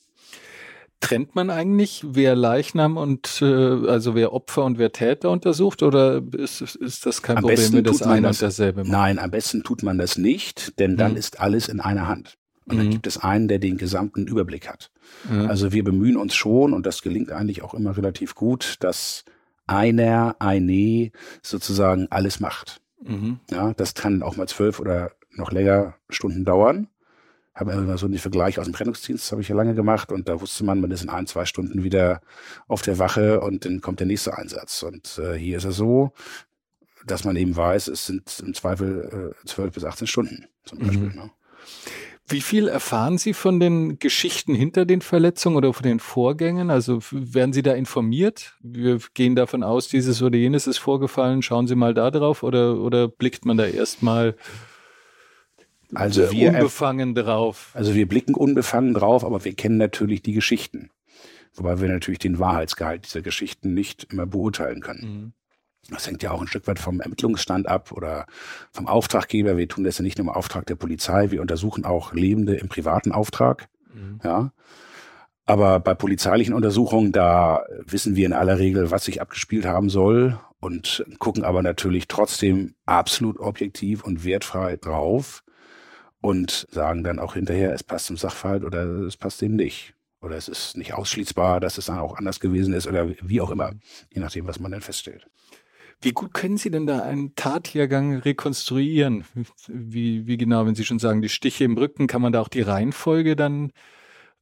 Trennt 1.00 1.34
man 1.34 1.50
eigentlich, 1.50 2.04
wer 2.06 2.34
Leichnam 2.34 2.96
und 2.96 3.40
äh, 3.42 3.44
also 3.44 4.14
wer 4.14 4.32
Opfer 4.32 4.64
und 4.64 4.78
wer 4.78 4.92
Täter 4.92 5.30
untersucht 5.30 5.82
oder 5.82 6.22
ist, 6.32 6.60
ist 6.60 7.04
das 7.04 7.22
kein 7.22 7.38
am 7.38 7.42
Problem, 7.42 7.72
wenn 7.72 7.84
das 7.84 8.02
eine 8.02 8.28
und 8.28 8.40
dasselbe 8.40 8.84
macht? 8.84 8.92
Nein, 8.92 9.18
am 9.18 9.30
besten 9.30 9.62
tut 9.64 9.82
man 9.82 9.98
das 9.98 10.16
nicht, 10.16 10.78
denn 10.78 10.96
dann 10.96 11.12
mhm. 11.12 11.18
ist 11.18 11.40
alles 11.40 11.68
in 11.68 11.80
einer 11.80 12.06
Hand. 12.06 12.36
Und 12.66 12.78
dann 12.78 12.86
mhm. 12.86 12.90
gibt 12.90 13.06
es 13.06 13.18
einen, 13.18 13.48
der 13.48 13.58
den 13.58 13.78
gesamten 13.78 14.26
Überblick 14.26 14.68
hat. 14.68 14.90
Mhm. 15.28 15.48
Also 15.48 15.72
wir 15.72 15.82
bemühen 15.82 16.16
uns 16.16 16.34
schon, 16.34 16.72
und 16.72 16.86
das 16.86 17.02
gelingt 17.02 17.32
eigentlich 17.32 17.62
auch 17.62 17.74
immer 17.74 17.96
relativ 17.96 18.34
gut, 18.34 18.76
dass 18.80 19.24
einer, 19.66 20.36
eine 20.38 21.10
sozusagen 21.42 22.06
alles 22.10 22.40
macht. 22.40 22.80
Mhm. 23.02 23.40
Ja, 23.50 23.72
das 23.74 23.94
kann 23.94 24.22
auch 24.22 24.36
mal 24.36 24.48
zwölf 24.48 24.78
oder 24.78 25.12
noch 25.32 25.52
länger 25.52 25.94
Stunden 26.10 26.44
dauern 26.44 26.88
habe 27.60 27.72
immer 27.72 27.98
so 27.98 28.06
einen 28.06 28.18
Vergleich 28.18 28.58
aus 28.58 28.64
dem 28.64 28.74
Trennungsdienst, 28.74 29.30
habe 29.32 29.42
ich 29.42 29.48
ja 29.48 29.54
lange 29.54 29.74
gemacht 29.74 30.12
und 30.12 30.28
da 30.28 30.40
wusste 30.40 30.64
man, 30.64 30.80
man 30.80 30.90
ist 30.90 31.02
in 31.02 31.10
ein, 31.10 31.26
zwei 31.26 31.44
Stunden 31.44 31.84
wieder 31.84 32.22
auf 32.68 32.82
der 32.82 32.98
Wache 32.98 33.40
und 33.40 33.64
dann 33.64 33.80
kommt 33.80 34.00
der 34.00 34.06
nächste 34.06 34.36
Einsatz. 34.36 34.82
Und 34.82 35.20
äh, 35.22 35.34
hier 35.34 35.58
ist 35.58 35.64
es 35.64 35.76
so, 35.76 36.12
dass 37.06 37.24
man 37.24 37.36
eben 37.36 37.56
weiß, 37.56 37.88
es 37.88 38.06
sind 38.06 38.42
im 38.44 38.54
Zweifel 38.54 39.34
äh, 39.42 39.46
zwölf 39.46 39.68
äh, 39.68 39.74
bis 39.74 39.84
18 39.84 40.06
Stunden 40.06 40.46
zum 40.64 40.78
Beispiel. 40.78 41.10
Mhm. 41.10 41.14
Ne? 41.14 41.30
Wie 42.30 42.40
viel 42.40 42.68
erfahren 42.68 43.18
Sie 43.18 43.34
von 43.34 43.58
den 43.58 43.98
Geschichten 43.98 44.54
hinter 44.54 44.84
den 44.84 45.00
Verletzungen 45.00 45.56
oder 45.56 45.72
von 45.72 45.82
den 45.82 45.98
Vorgängen? 45.98 46.70
Also 46.70 47.00
werden 47.10 47.52
Sie 47.52 47.62
da 47.62 47.72
informiert? 47.72 48.54
Wir 48.62 49.00
gehen 49.14 49.34
davon 49.34 49.64
aus, 49.64 49.88
dieses 49.88 50.22
oder 50.22 50.38
jenes 50.38 50.66
ist 50.68 50.78
vorgefallen. 50.78 51.42
Schauen 51.42 51.66
Sie 51.66 51.74
mal 51.74 51.92
da 51.92 52.10
drauf 52.10 52.42
oder, 52.42 52.80
oder 52.80 53.08
blickt 53.08 53.44
man 53.44 53.56
da 53.56 53.66
erstmal 53.66 54.36
also 55.92 56.30
wir, 56.30 56.50
unbefangen 56.50 57.14
drauf? 57.14 57.70
Also 57.74 57.94
wir 57.94 58.06
blicken 58.06 58.34
unbefangen 58.34 58.94
drauf, 58.94 59.24
aber 59.24 59.44
wir 59.44 59.54
kennen 59.54 59.76
natürlich 59.76 60.22
die 60.22 60.32
Geschichten. 60.32 60.90
Wobei 61.54 61.80
wir 61.80 61.88
natürlich 61.88 62.20
den 62.20 62.38
Wahrheitsgehalt 62.38 63.06
dieser 63.06 63.22
Geschichten 63.22 63.74
nicht 63.74 64.12
immer 64.12 64.26
beurteilen 64.26 64.80
können. 64.80 65.00
Mhm. 65.02 65.32
Das 65.90 66.07
hängt 66.07 66.22
ja 66.22 66.31
auch 66.31 66.40
ein 66.40 66.46
Stück 66.46 66.66
weit 66.66 66.79
vom 66.79 67.00
Ermittlungsstand 67.00 67.68
ab 67.68 67.92
oder 67.92 68.26
vom 68.72 68.87
Auftraggeber. 68.87 69.57
Wir 69.57 69.68
tun 69.68 69.85
das 69.85 69.98
ja 69.98 70.03
nicht 70.03 70.18
nur 70.18 70.26
im 70.26 70.33
Auftrag 70.33 70.66
der 70.66 70.76
Polizei, 70.76 71.31
wir 71.31 71.40
untersuchen 71.40 71.85
auch 71.85 72.12
Lebende 72.12 72.57
im 72.57 72.68
privaten 72.68 73.12
Auftrag. 73.12 73.68
Mhm. 73.92 74.20
Ja. 74.22 74.53
Aber 75.46 75.81
bei 75.81 75.94
polizeilichen 75.94 76.55
Untersuchungen, 76.55 77.12
da 77.12 77.64
wissen 77.85 78.14
wir 78.14 78.26
in 78.26 78.33
aller 78.33 78.59
Regel, 78.59 78.90
was 78.90 79.05
sich 79.05 79.20
abgespielt 79.20 79.66
haben 79.66 79.90
soll 79.90 80.38
und 80.61 81.05
gucken 81.18 81.42
aber 81.42 81.62
natürlich 81.62 82.07
trotzdem 82.07 82.74
absolut 82.87 83.40
objektiv 83.40 84.05
und 84.05 84.24
wertfrei 84.24 84.76
drauf 84.76 85.42
und 86.20 86.68
sagen 86.70 87.03
dann 87.03 87.18
auch 87.18 87.35
hinterher, 87.35 87.72
es 87.72 87.83
passt 87.83 88.07
zum 88.07 88.16
Sachverhalt 88.16 88.64
oder 88.64 88.85
es 88.85 89.16
passt 89.16 89.40
dem 89.40 89.57
nicht. 89.57 89.94
Oder 90.22 90.37
es 90.37 90.48
ist 90.48 90.76
nicht 90.76 90.92
ausschließbar, 90.92 91.61
dass 91.61 91.79
es 91.79 91.87
dann 91.87 91.98
auch 91.98 92.16
anders 92.16 92.40
gewesen 92.40 92.74
ist 92.74 92.87
oder 92.87 93.09
wie 93.09 93.40
auch 93.40 93.50
immer, 93.50 93.72
je 94.12 94.20
nachdem, 94.20 94.46
was 94.46 94.61
man 94.61 94.70
dann 94.70 94.83
feststellt. 94.83 95.26
Wie 96.02 96.12
gut 96.12 96.32
können 96.32 96.56
Sie 96.56 96.70
denn 96.70 96.86
da 96.86 97.02
einen 97.02 97.34
Tathergang 97.34 98.16
rekonstruieren? 98.16 99.24
Wie, 99.68 100.26
wie 100.26 100.36
genau, 100.38 100.64
wenn 100.66 100.74
Sie 100.74 100.84
schon 100.84 100.98
sagen, 100.98 101.20
die 101.20 101.28
Stiche 101.28 101.64
im 101.64 101.76
Rücken, 101.76 102.06
kann 102.06 102.22
man 102.22 102.32
da 102.32 102.40
auch 102.40 102.48
die 102.48 102.62
Reihenfolge 102.62 103.36
dann 103.36 103.72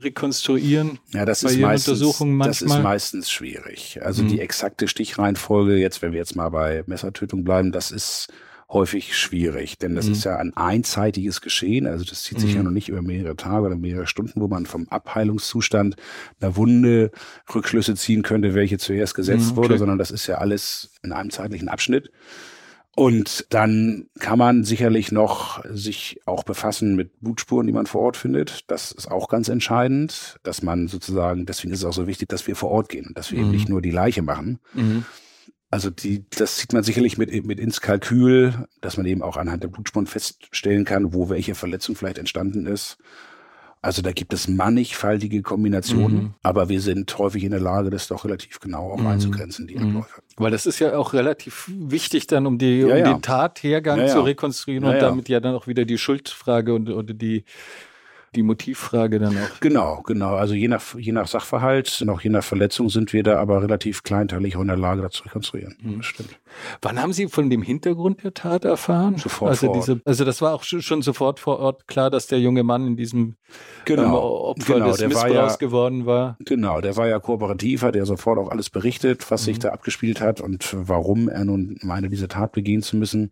rekonstruieren? 0.01 1.01
Ja, 1.13 1.25
das 1.25 1.43
ist 1.43 1.59
meistens, 1.59 2.01
das 2.01 2.63
ist 2.63 2.79
meistens 2.83 3.31
schwierig. 3.31 4.01
Also 4.03 4.23
mhm. 4.23 4.29
die 4.29 4.41
exakte 4.41 4.87
Stichreihenfolge, 4.87 5.77
jetzt, 5.77 6.01
wenn 6.01 6.13
wir 6.13 6.19
jetzt 6.19 6.37
mal 6.37 6.49
bei 6.51 6.85
Messertötung 6.87 7.43
bleiben, 7.43 7.73
das 7.73 7.91
ist 7.91 8.29
häufig 8.71 9.17
schwierig, 9.17 9.79
denn 9.79 9.95
das 9.95 10.07
mhm. 10.07 10.13
ist 10.13 10.25
ja 10.25 10.37
ein 10.37 10.55
einzeitiges 10.55 11.41
Geschehen, 11.41 11.87
also 11.87 12.05
das 12.05 12.23
zieht 12.23 12.39
sich 12.39 12.51
mhm. 12.51 12.57
ja 12.57 12.63
noch 12.65 12.71
nicht 12.71 12.91
über 12.91 13.01
mehrere 13.01 13.37
Tage 13.37 13.67
oder 13.67 13.77
mehrere 13.77 14.07
Stunden, 14.07 14.41
wo 14.41 14.49
man 14.49 14.67
vom 14.67 14.89
Abheilungszustand 14.89 15.97
einer 16.41 16.57
Wunde 16.57 17.11
Rückschlüsse 17.55 17.95
ziehen 17.95 18.23
könnte, 18.23 18.55
welche 18.55 18.79
zuerst 18.79 19.15
gesetzt 19.15 19.53
mhm, 19.53 19.53
okay. 19.53 19.57
wurde, 19.57 19.79
sondern 19.79 19.99
das 19.99 20.11
ist 20.11 20.27
ja 20.27 20.37
alles 20.37 20.91
in 21.03 21.13
einem 21.13 21.31
zeitlichen 21.31 21.69
Abschnitt. 21.69 22.11
Und 22.95 23.47
dann 23.51 24.09
kann 24.19 24.41
man 24.41 24.65
sicherlich 24.65 25.13
noch 25.13 25.65
sich 25.71 26.21
auch 26.27 26.43
befassen 26.43 26.97
mit 26.97 27.21
Blutspuren, 27.21 27.65
die 27.69 27.73
man 27.73 27.87
vor 27.87 28.01
Ort 28.01 28.17
findet. 28.17 28.69
Das 28.69 28.91
ist 28.91 29.09
auch 29.09 29.29
ganz 29.29 29.49
entscheidend, 29.49 30.41
dass 30.43 30.63
man 30.63 30.89
sozusagen, 30.89 31.47
deswegen 31.47 31.73
ist 31.73 31.79
es 31.79 31.85
auch 31.85 31.93
so 31.93 32.09
wichtig, 32.09 32.29
dass 32.29 32.49
wir 32.49 32.57
vor 32.57 32.71
Ort 32.71 32.89
gehen 32.89 33.07
und 33.07 33.17
dass 33.17 33.31
wir 33.31 33.39
mhm. 33.39 33.45
eben 33.45 33.53
nicht 33.53 33.69
nur 33.69 33.81
die 33.81 33.93
Leiche 33.93 34.23
machen, 34.23 34.59
mhm. 34.75 35.05
Also 35.71 35.91
die, 35.91 36.25
das 36.31 36.57
sieht 36.57 36.73
man 36.73 36.83
sicherlich 36.83 37.19
mit, 37.19 37.45
mit 37.45 37.61
ins 37.61 37.81
Kalkül, 37.81 38.67
dass 38.81 38.97
man 38.97 39.05
eben 39.05 39.23
auch 39.23 39.37
anhand 39.37 39.63
der 39.63 39.69
Blutspuren 39.69 40.07
feststellen 40.07 40.85
kann, 40.85 41.13
wo 41.13 41.29
welche 41.29 41.55
Verletzung 41.55 41.95
vielleicht 41.95 42.19
entstanden 42.19 42.67
ist. 42.67 42.97
Also 43.81 44.03
da 44.03 44.11
gibt 44.11 44.33
es 44.33 44.49
mannigfaltige 44.49 45.41
Kombinationen, 45.43 46.17
mhm. 46.17 46.35
aber 46.43 46.69
wir 46.69 46.81
sind 46.81 47.17
häufig 47.17 47.45
in 47.45 47.53
der 47.53 47.61
Lage, 47.61 47.91
das 47.91 48.09
doch 48.09 48.25
relativ 48.25 48.59
genau 48.59 48.91
auch 48.91 48.99
mhm. 48.99 49.07
einzugrenzen, 49.07 49.69
die 49.69 49.77
mhm. 49.77 49.89
Abläufe. 49.89 50.23
Weil 50.37 50.51
das 50.51 50.67
ist 50.67 50.81
ja 50.81 50.97
auch 50.97 51.13
relativ 51.13 51.71
wichtig 51.73 52.27
dann, 52.27 52.47
um, 52.47 52.59
die, 52.59 52.83
um 52.83 52.91
ja, 52.91 52.97
ja. 52.97 53.13
den 53.13 53.23
Tathergang 53.23 54.01
ja, 54.01 54.09
zu 54.09 54.23
rekonstruieren 54.23 54.85
und 54.85 55.01
damit 55.01 55.29
ja 55.29 55.39
dann 55.39 55.55
auch 55.55 55.69
wieder 55.69 55.85
die 55.85 55.99
Schuldfrage 55.99 56.75
und, 56.75 56.89
oder 56.89 57.15
die 57.15 57.45
die 58.35 58.43
Motivfrage 58.43 59.19
dann 59.19 59.37
auch. 59.37 59.61
Genau, 59.61 60.03
genau. 60.07 60.35
Also 60.35 60.55
je 60.55 60.69
nach, 60.69 60.95
je 60.97 61.13
nach 61.13 61.27
Sachverhalt, 61.27 62.03
noch 62.05 62.21
je 62.21 62.31
nach 62.31 62.45
Verletzung 62.45 62.91
sind 62.91 63.13
wir 63.13 63.23
da 63.23 63.39
aber 63.39 63.63
relativ 63.63 64.03
kleinteilig 64.03 64.57
auch 64.57 64.61
in 64.61 64.69
der 64.69 64.77
Lage, 64.77 65.03
das 65.03 65.13
zu 65.13 65.25
rekonstruieren. 65.25 65.77
Mhm. 65.81 66.03
stimmt. 66.03 66.39
Wann 66.83 67.01
haben 67.01 67.13
Sie 67.13 67.29
von 67.29 67.51
dem 67.51 67.63
Hintergrund 67.63 68.23
der 68.25 68.35
Tat 68.35 68.65
erfahren? 68.65 69.17
Sofort 69.17 69.51
also 69.51 69.67
vor 69.67 69.77
Ort. 69.77 69.89
Diese, 69.89 70.01
also 70.05 70.25
das 70.25 70.43
war 70.43 70.55
auch 70.55 70.63
schon 70.63 71.03
sofort 71.03 71.41
vor 71.41 71.59
Ort 71.59 71.87
klar, 71.89 72.11
dass 72.11 72.27
der 72.27 72.41
junge 72.41 72.63
Mann 72.63 72.87
in 72.87 72.97
diesem 72.97 73.37
genau, 73.85 74.03
ähm, 74.03 74.15
Opfer 74.15 74.75
genau, 74.75 74.91
des 74.91 75.07
Missbrauchs 75.07 75.33
ja, 75.33 75.57
geworden 75.57 76.07
war. 76.07 76.37
Genau, 76.45 76.81
der 76.81 76.97
war 76.97 77.09
ja 77.09 77.19
kooperativ, 77.19 77.83
hat 77.83 77.97
ja 77.97 78.05
sofort 78.05 78.39
auch 78.39 78.51
alles 78.51 78.71
berichtet, 78.71 79.31
was 79.31 79.43
mhm. 79.43 79.45
sich 79.47 79.59
da 79.59 79.71
abgespielt 79.71 80.21
hat 80.21 80.41
und 80.41 80.75
warum 80.77 81.29
er 81.29 81.45
nun 81.45 81.79
meine, 81.83 82.09
diese 82.09 82.29
Tat 82.29 82.53
begehen 82.53 82.83
zu 82.83 82.97
müssen. 82.97 83.31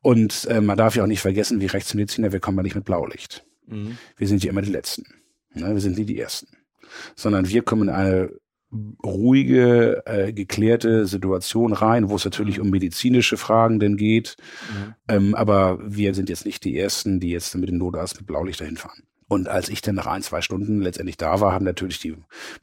Und 0.00 0.46
äh, 0.46 0.60
man 0.60 0.76
darf 0.76 0.96
ja 0.96 1.04
auch 1.04 1.08
nicht 1.08 1.20
vergessen, 1.20 1.60
wie 1.60 1.66
Rechtsmediziner, 1.66 2.32
wir 2.32 2.40
kommen 2.40 2.56
ja 2.58 2.62
nicht 2.62 2.74
mit 2.74 2.84
Blaulicht. 2.84 3.44
Mhm. 3.66 3.98
Wir 4.16 4.28
sind 4.28 4.44
ja 4.44 4.50
immer 4.50 4.62
die 4.62 4.72
Letzten. 4.72 5.04
Ne? 5.54 5.72
Wir 5.72 5.80
sind 5.80 5.98
nie 5.98 6.04
die 6.04 6.18
Ersten. 6.18 6.48
Sondern 7.14 7.48
wir 7.48 7.62
kommen 7.62 7.88
in 7.88 7.94
eine 7.94 8.30
ruhige, 9.04 10.02
äh, 10.06 10.32
geklärte 10.32 11.06
Situation 11.06 11.72
rein, 11.72 12.08
wo 12.08 12.16
es 12.16 12.24
natürlich 12.24 12.58
um 12.58 12.70
medizinische 12.70 13.36
Fragen 13.36 13.80
denn 13.80 13.96
geht. 13.96 14.36
Mhm. 14.72 14.94
Ähm, 15.08 15.34
aber 15.34 15.78
wir 15.84 16.14
sind 16.14 16.30
jetzt 16.30 16.46
nicht 16.46 16.64
die 16.64 16.78
Ersten, 16.78 17.20
die 17.20 17.30
jetzt 17.30 17.54
mit 17.54 17.68
dem 17.68 17.78
Notarzt 17.78 18.16
mit 18.16 18.26
Blaulicht 18.26 18.60
dahin 18.60 18.78
fahren. 18.78 19.02
Und 19.32 19.48
als 19.48 19.70
ich 19.70 19.80
dann 19.80 19.94
nach 19.94 20.06
ein, 20.06 20.20
zwei 20.20 20.42
Stunden 20.42 20.82
letztendlich 20.82 21.16
da 21.16 21.40
war, 21.40 21.54
haben 21.54 21.64
natürlich 21.64 21.98
die 21.98 22.14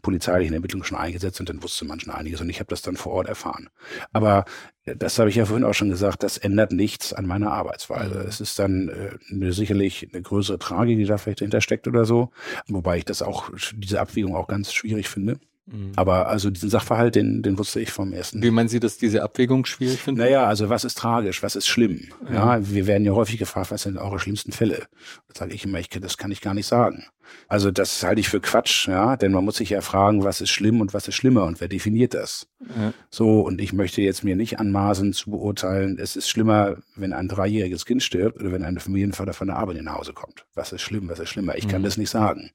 polizeilichen 0.03 0.53
Ermittlungen 0.53 0.85
schon 0.85 0.99
eingesetzt 0.99 1.39
und 1.39 1.49
dann 1.49 1.63
wusste 1.63 1.83
man 1.83 1.99
schon 1.99 2.13
einiges 2.13 2.41
und 2.41 2.49
ich 2.51 2.59
habe 2.59 2.69
das 2.69 2.83
dann 2.83 2.95
vor 2.95 3.13
Ort 3.13 3.27
erfahren. 3.27 3.69
Aber 4.13 4.45
äh, 4.85 4.95
das 4.95 5.17
habe 5.17 5.31
ich 5.31 5.35
ja 5.35 5.45
vorhin 5.45 5.65
auch 5.65 5.73
schon 5.73 5.89
gesagt, 5.89 6.21
das 6.21 6.37
ändert 6.37 6.71
nichts 6.71 7.11
an 7.11 7.25
meiner 7.25 7.51
Arbeitsweise. 7.51 8.19
Mhm. 8.19 8.27
Es 8.27 8.39
ist 8.39 8.59
dann 8.59 8.89
äh, 8.89 9.17
eine, 9.31 9.51
sicherlich 9.51 10.09
eine 10.13 10.21
größere 10.21 10.59
Tragik, 10.59 10.99
die 10.99 11.05
da 11.05 11.17
vielleicht 11.17 11.41
dahinter 11.41 11.61
steckt 11.61 11.87
oder 11.87 12.05
so, 12.05 12.29
wobei 12.67 12.99
ich 12.99 13.05
das 13.05 13.23
auch, 13.23 13.49
diese 13.75 13.99
Abwägung 13.99 14.35
auch 14.35 14.47
ganz 14.47 14.71
schwierig 14.71 15.09
finde. 15.09 15.39
Mhm. 15.71 15.91
Aber 15.95 16.27
also 16.27 16.49
diesen 16.49 16.69
Sachverhalt, 16.69 17.15
den, 17.15 17.41
den 17.41 17.57
wusste 17.57 17.79
ich 17.79 17.91
vom 17.91 18.13
ersten. 18.13 18.41
Wie 18.41 18.51
meinen 18.51 18.69
Sie, 18.69 18.79
dass 18.79 18.97
diese 18.97 19.23
Abwägung 19.23 19.65
schwierig 19.65 19.99
finden? 19.99 20.21
Naja, 20.21 20.45
also 20.45 20.69
was 20.69 20.83
ist 20.83 20.97
tragisch, 20.97 21.43
was 21.43 21.55
ist 21.55 21.67
schlimm? 21.67 22.09
Ja, 22.25 22.57
ja 22.57 22.69
wir 22.69 22.87
werden 22.87 23.05
ja 23.05 23.13
häufig 23.13 23.37
gefragt, 23.37 23.71
was 23.71 23.83
sind 23.83 23.97
eure 23.97 24.19
schlimmsten 24.19 24.51
Fälle? 24.51 24.87
Da 25.27 25.39
sage 25.39 25.53
ich 25.53 25.65
immer, 25.65 25.79
ich, 25.79 25.89
das 25.89 26.17
kann 26.17 26.31
ich 26.31 26.41
gar 26.41 26.53
nicht 26.53 26.67
sagen. 26.67 27.05
Also 27.47 27.69
das 27.69 28.01
halte 28.03 28.21
ich 28.21 28.29
für 28.29 28.39
Quatsch, 28.39 28.87
ja, 28.87 29.15
denn 29.15 29.31
man 29.31 29.45
muss 29.45 29.57
sich 29.57 29.69
ja 29.69 29.81
fragen, 29.81 30.23
was 30.23 30.41
ist 30.41 30.49
schlimm 30.49 30.81
und 30.81 30.95
was 30.95 31.07
ist 31.07 31.15
schlimmer 31.15 31.43
und 31.43 31.61
wer 31.61 31.67
definiert 31.67 32.15
das? 32.15 32.47
Ja. 32.59 32.93
So, 33.11 33.41
und 33.41 33.61
ich 33.61 33.71
möchte 33.71 34.01
jetzt 34.01 34.23
mir 34.23 34.35
nicht 34.35 34.59
anmaßen 34.59 35.13
zu 35.13 35.29
beurteilen, 35.29 35.99
es 35.99 36.15
ist 36.15 36.29
schlimmer, 36.29 36.77
wenn 36.95 37.13
ein 37.13 37.27
dreijähriges 37.27 37.85
Kind 37.85 38.01
stirbt 38.01 38.39
oder 38.39 38.51
wenn 38.51 38.63
ein 38.63 38.79
Familienvater 38.79 39.33
von 39.33 39.47
der 39.47 39.57
Arbeit 39.57 39.81
nach 39.83 39.99
Hause 39.99 40.13
kommt. 40.13 40.45
Was 40.55 40.71
ist 40.71 40.81
schlimm, 40.81 41.07
was 41.07 41.19
ist 41.19 41.29
schlimmer? 41.29 41.55
Ich 41.55 41.67
kann 41.67 41.81
mhm. 41.81 41.85
das 41.85 41.97
nicht 41.97 42.09
sagen. 42.09 42.49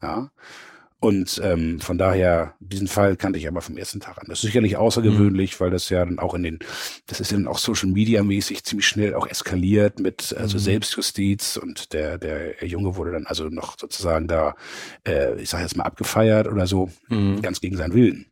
Ja. 0.00 0.30
Und 1.02 1.40
ähm, 1.42 1.80
von 1.80 1.98
daher, 1.98 2.54
diesen 2.60 2.86
Fall 2.86 3.16
kannte 3.16 3.36
ich 3.36 3.48
aber 3.48 3.60
vom 3.60 3.76
ersten 3.76 3.98
Tag 3.98 4.18
an. 4.18 4.26
Das 4.28 4.38
ist 4.38 4.42
sicherlich 4.42 4.76
außergewöhnlich, 4.76 5.58
mhm. 5.58 5.64
weil 5.64 5.70
das 5.70 5.88
ja 5.88 6.04
dann 6.04 6.20
auch 6.20 6.32
in 6.34 6.44
den, 6.44 6.58
das 7.08 7.18
ist 7.18 7.32
dann 7.32 7.48
auch 7.48 7.58
Social 7.58 7.88
Media 7.88 8.22
mäßig 8.22 8.62
ziemlich 8.62 8.86
schnell 8.86 9.16
auch 9.16 9.26
eskaliert 9.26 9.98
mit 9.98 10.32
also 10.38 10.58
mhm. 10.58 10.62
Selbstjustiz 10.62 11.56
und 11.56 11.92
der, 11.92 12.18
der 12.18 12.64
Junge 12.64 12.94
wurde 12.94 13.10
dann 13.10 13.26
also 13.26 13.48
noch 13.48 13.76
sozusagen 13.80 14.28
da, 14.28 14.54
äh, 15.04 15.42
ich 15.42 15.50
sage 15.50 15.64
jetzt 15.64 15.76
mal, 15.76 15.82
abgefeiert 15.82 16.46
oder 16.46 16.68
so, 16.68 16.88
mhm. 17.08 17.42
ganz 17.42 17.60
gegen 17.60 17.76
seinen 17.76 17.94
Willen. 17.94 18.26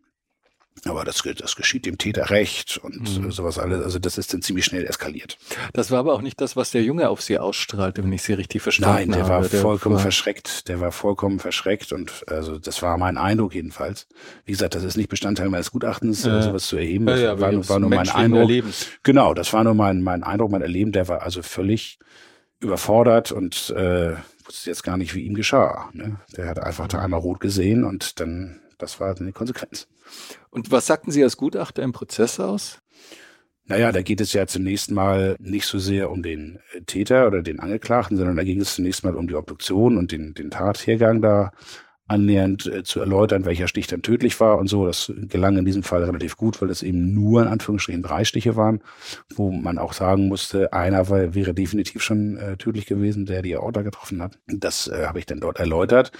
Aber 0.86 1.04
das, 1.04 1.22
das 1.36 1.56
geschieht 1.56 1.84
dem 1.84 1.98
Täter 1.98 2.30
recht 2.30 2.78
und 2.78 3.22
mhm. 3.22 3.30
sowas 3.30 3.58
alles. 3.58 3.84
Also 3.84 3.98
das 3.98 4.16
ist 4.16 4.32
dann 4.32 4.40
ziemlich 4.40 4.64
schnell 4.64 4.86
eskaliert. 4.86 5.36
Das 5.72 5.90
war 5.90 5.98
aber 5.98 6.14
auch 6.14 6.22
nicht 6.22 6.40
das, 6.40 6.56
was 6.56 6.70
der 6.70 6.82
Junge 6.82 7.08
auf 7.10 7.20
sie 7.20 7.38
ausstrahlte, 7.38 8.02
wenn 8.02 8.12
ich 8.12 8.22
sie 8.22 8.32
richtig 8.32 8.62
verstanden 8.62 8.94
habe. 8.94 9.06
Nein, 9.06 9.12
der 9.12 9.22
habe. 9.24 9.44
war 9.44 9.48
der 9.48 9.60
vollkommen 9.60 9.96
war 9.96 10.02
verschreckt. 10.02 10.68
Der 10.68 10.80
war 10.80 10.92
vollkommen 10.92 11.38
verschreckt 11.38 11.92
und 11.92 12.24
also 12.28 12.58
das 12.58 12.82
war 12.82 12.96
mein 12.96 13.18
Eindruck 13.18 13.54
jedenfalls. 13.54 14.06
Wie 14.44 14.52
gesagt, 14.52 14.74
das 14.74 14.84
ist 14.84 14.96
nicht 14.96 15.10
Bestandteil 15.10 15.50
meines 15.50 15.70
Gutachtens, 15.70 16.24
äh, 16.24 16.42
sowas 16.42 16.66
zu 16.66 16.76
erheben. 16.76 17.06
Das 17.06 17.20
ja, 17.20 17.34
ja, 17.34 17.40
war, 17.40 17.68
war, 17.68 17.78
nur 17.78 17.90
mein 17.90 18.08
Eindruck. 18.08 18.40
Erlebens. 18.40 18.86
Genau, 19.02 19.34
das 19.34 19.52
war 19.52 19.64
nur 19.64 19.74
mein, 19.74 20.02
mein 20.02 20.22
Eindruck, 20.22 20.50
mein 20.50 20.62
Erleben. 20.62 20.92
Der 20.92 21.08
war 21.08 21.22
also 21.22 21.42
völlig 21.42 21.98
überfordert 22.60 23.32
und 23.32 23.70
äh, 23.70 24.14
wusste 24.46 24.70
jetzt 24.70 24.82
gar 24.82 24.96
nicht, 24.96 25.14
wie 25.14 25.22
ihm 25.22 25.34
geschah. 25.34 25.90
Ne? 25.92 26.16
Der 26.36 26.46
hat 26.46 26.58
einfach 26.58 26.88
da 26.88 27.00
einmal 27.00 27.20
rot 27.20 27.40
gesehen 27.40 27.84
und 27.84 28.20
dann, 28.20 28.60
das 28.78 29.00
war 29.00 29.14
eine 29.18 29.32
Konsequenz. 29.32 29.88
Und 30.50 30.70
was 30.70 30.86
sagten 30.86 31.10
Sie 31.10 31.22
als 31.22 31.36
Gutachter 31.36 31.82
im 31.82 31.92
Prozess 31.92 32.40
aus? 32.40 32.80
Naja, 33.66 33.92
da 33.92 34.02
geht 34.02 34.20
es 34.20 34.32
ja 34.32 34.48
zunächst 34.48 34.90
mal 34.90 35.36
nicht 35.38 35.66
so 35.66 35.78
sehr 35.78 36.10
um 36.10 36.22
den 36.22 36.58
Täter 36.86 37.28
oder 37.28 37.40
den 37.40 37.60
Angeklagten, 37.60 38.16
sondern 38.16 38.36
da 38.36 38.42
ging 38.42 38.60
es 38.60 38.74
zunächst 38.74 39.04
mal 39.04 39.14
um 39.14 39.28
die 39.28 39.36
Obduktion 39.36 39.96
und 39.96 40.10
den, 40.10 40.34
den 40.34 40.50
Tathergang 40.50 41.22
da 41.22 41.52
annähernd 42.10 42.66
äh, 42.66 42.82
zu 42.82 43.00
erläutern, 43.00 43.44
welcher 43.44 43.68
Stich 43.68 43.86
dann 43.86 44.02
tödlich 44.02 44.38
war 44.40 44.58
und 44.58 44.66
so. 44.66 44.86
Das 44.86 45.12
gelang 45.28 45.56
in 45.56 45.64
diesem 45.64 45.84
Fall 45.84 46.02
relativ 46.02 46.36
gut, 46.36 46.60
weil 46.60 46.68
es 46.70 46.82
eben 46.82 47.14
nur 47.14 47.42
in 47.42 47.48
Anführungsstrichen 47.48 48.02
drei 48.02 48.24
Stiche 48.24 48.56
waren, 48.56 48.80
wo 49.34 49.52
man 49.52 49.78
auch 49.78 49.92
sagen 49.92 50.26
musste, 50.26 50.72
einer 50.72 51.08
war, 51.08 51.34
wäre 51.34 51.54
definitiv 51.54 52.02
schon 52.02 52.36
äh, 52.36 52.56
tödlich 52.56 52.86
gewesen, 52.86 53.26
der 53.26 53.42
die 53.42 53.56
Aorta 53.56 53.82
getroffen 53.82 54.20
hat. 54.22 54.38
Das 54.46 54.88
äh, 54.88 55.06
habe 55.06 55.20
ich 55.20 55.26
dann 55.26 55.40
dort 55.40 55.60
erläutert 55.60 56.10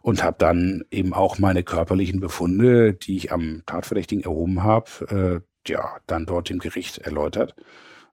und 0.00 0.24
habe 0.24 0.36
dann 0.38 0.84
eben 0.90 1.12
auch 1.12 1.38
meine 1.38 1.62
körperlichen 1.62 2.20
Befunde, 2.20 2.94
die 2.94 3.16
ich 3.16 3.30
am 3.30 3.62
Tatverdächtigen 3.66 4.24
erhoben 4.24 4.62
habe, 4.62 5.42
äh, 5.68 5.70
ja, 5.70 5.96
dann 6.06 6.26
dort 6.26 6.48
dem 6.48 6.58
Gericht 6.58 6.98
erläutert 6.98 7.54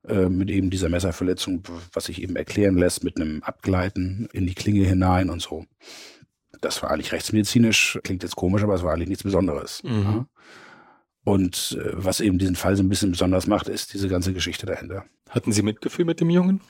äh, 0.07 0.27
mit 0.27 0.49
eben 0.49 0.69
dieser 0.69 0.89
Messerverletzung, 0.89 1.63
was 1.93 2.05
sich 2.05 2.21
eben 2.21 2.35
erklären 2.35 2.77
lässt 2.77 3.03
mit 3.03 3.19
einem 3.19 3.41
Abgleiten 3.43 4.27
in 4.33 4.47
die 4.47 4.55
Klinge 4.55 4.85
hinein 4.85 5.29
und 5.29 5.41
so 5.41 5.65
das 6.61 6.81
war 6.81 6.91
eigentlich 6.91 7.11
rechtsmedizinisch, 7.11 7.99
klingt 8.03 8.23
jetzt 8.23 8.35
komisch, 8.35 8.63
aber 8.63 8.75
es 8.75 8.83
war 8.83 8.93
eigentlich 8.93 9.09
nichts 9.09 9.23
Besonderes. 9.23 9.83
Mhm. 9.83 10.03
Ja. 10.03 10.25
Und 11.23 11.77
äh, 11.79 11.91
was 11.93 12.19
eben 12.19 12.39
diesen 12.39 12.55
Fall 12.55 12.75
so 12.75 12.83
ein 12.83 12.89
bisschen 12.89 13.11
besonders 13.11 13.47
macht, 13.47 13.67
ist 13.67 13.93
diese 13.93 14.07
ganze 14.07 14.33
Geschichte 14.33 14.65
dahinter. 14.65 15.05
Hatten 15.29 15.51
Sie 15.51 15.61
Mitgefühl 15.61 16.05
mit 16.05 16.19
dem 16.19 16.29
Jungen? 16.29 16.61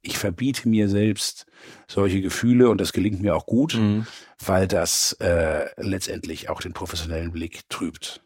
Ich 0.00 0.18
verbiete 0.18 0.68
mir 0.68 0.88
selbst 0.88 1.46
solche 1.86 2.20
Gefühle 2.20 2.68
und 2.70 2.80
das 2.80 2.92
gelingt 2.92 3.22
mir 3.22 3.36
auch 3.36 3.46
gut, 3.46 3.74
mhm. 3.74 4.06
weil 4.44 4.66
das 4.66 5.12
äh, 5.20 5.66
letztendlich 5.76 6.48
auch 6.48 6.60
den 6.60 6.72
professionellen 6.72 7.30
Blick 7.30 7.68
trübt. 7.68 8.20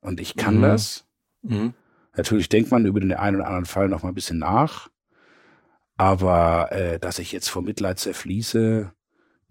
Und 0.00 0.20
ich 0.20 0.34
kann 0.34 0.58
mhm. 0.58 0.62
das. 0.62 1.04
Mhm. 1.42 1.74
Natürlich 2.16 2.48
denkt 2.48 2.72
man 2.72 2.86
über 2.86 2.98
den 2.98 3.12
einen 3.12 3.36
oder 3.36 3.46
anderen 3.46 3.66
Fall 3.66 3.88
noch 3.88 4.02
mal 4.02 4.08
ein 4.08 4.16
bisschen 4.16 4.38
nach. 4.38 4.90
Aber 5.96 6.72
äh, 6.72 6.98
dass 6.98 7.20
ich 7.20 7.30
jetzt 7.30 7.48
vor 7.48 7.62
Mitleid 7.62 8.00
zerfließe, 8.00 8.92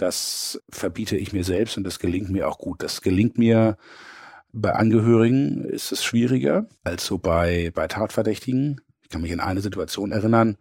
das 0.02 0.60
verbiete 0.70 1.16
ich 1.16 1.32
mir 1.32 1.44
selbst 1.44 1.78
und 1.78 1.84
das 1.84 2.00
gelingt 2.00 2.30
mir 2.30 2.48
auch 2.48 2.58
gut. 2.58 2.82
Das 2.82 3.02
gelingt 3.02 3.38
mir 3.38 3.78
bei 4.52 4.74
Angehörigen 4.74 5.64
ist 5.64 5.92
es 5.92 6.04
schwieriger 6.04 6.66
als 6.84 7.06
so 7.06 7.18
bei, 7.18 7.72
bei 7.74 7.88
Tatverdächtigen. 7.88 8.82
Ich 9.04 9.10
kann 9.10 9.22
mich 9.22 9.32
an 9.32 9.40
eine 9.40 9.62
Situation 9.62 10.12
erinnern, 10.12 10.58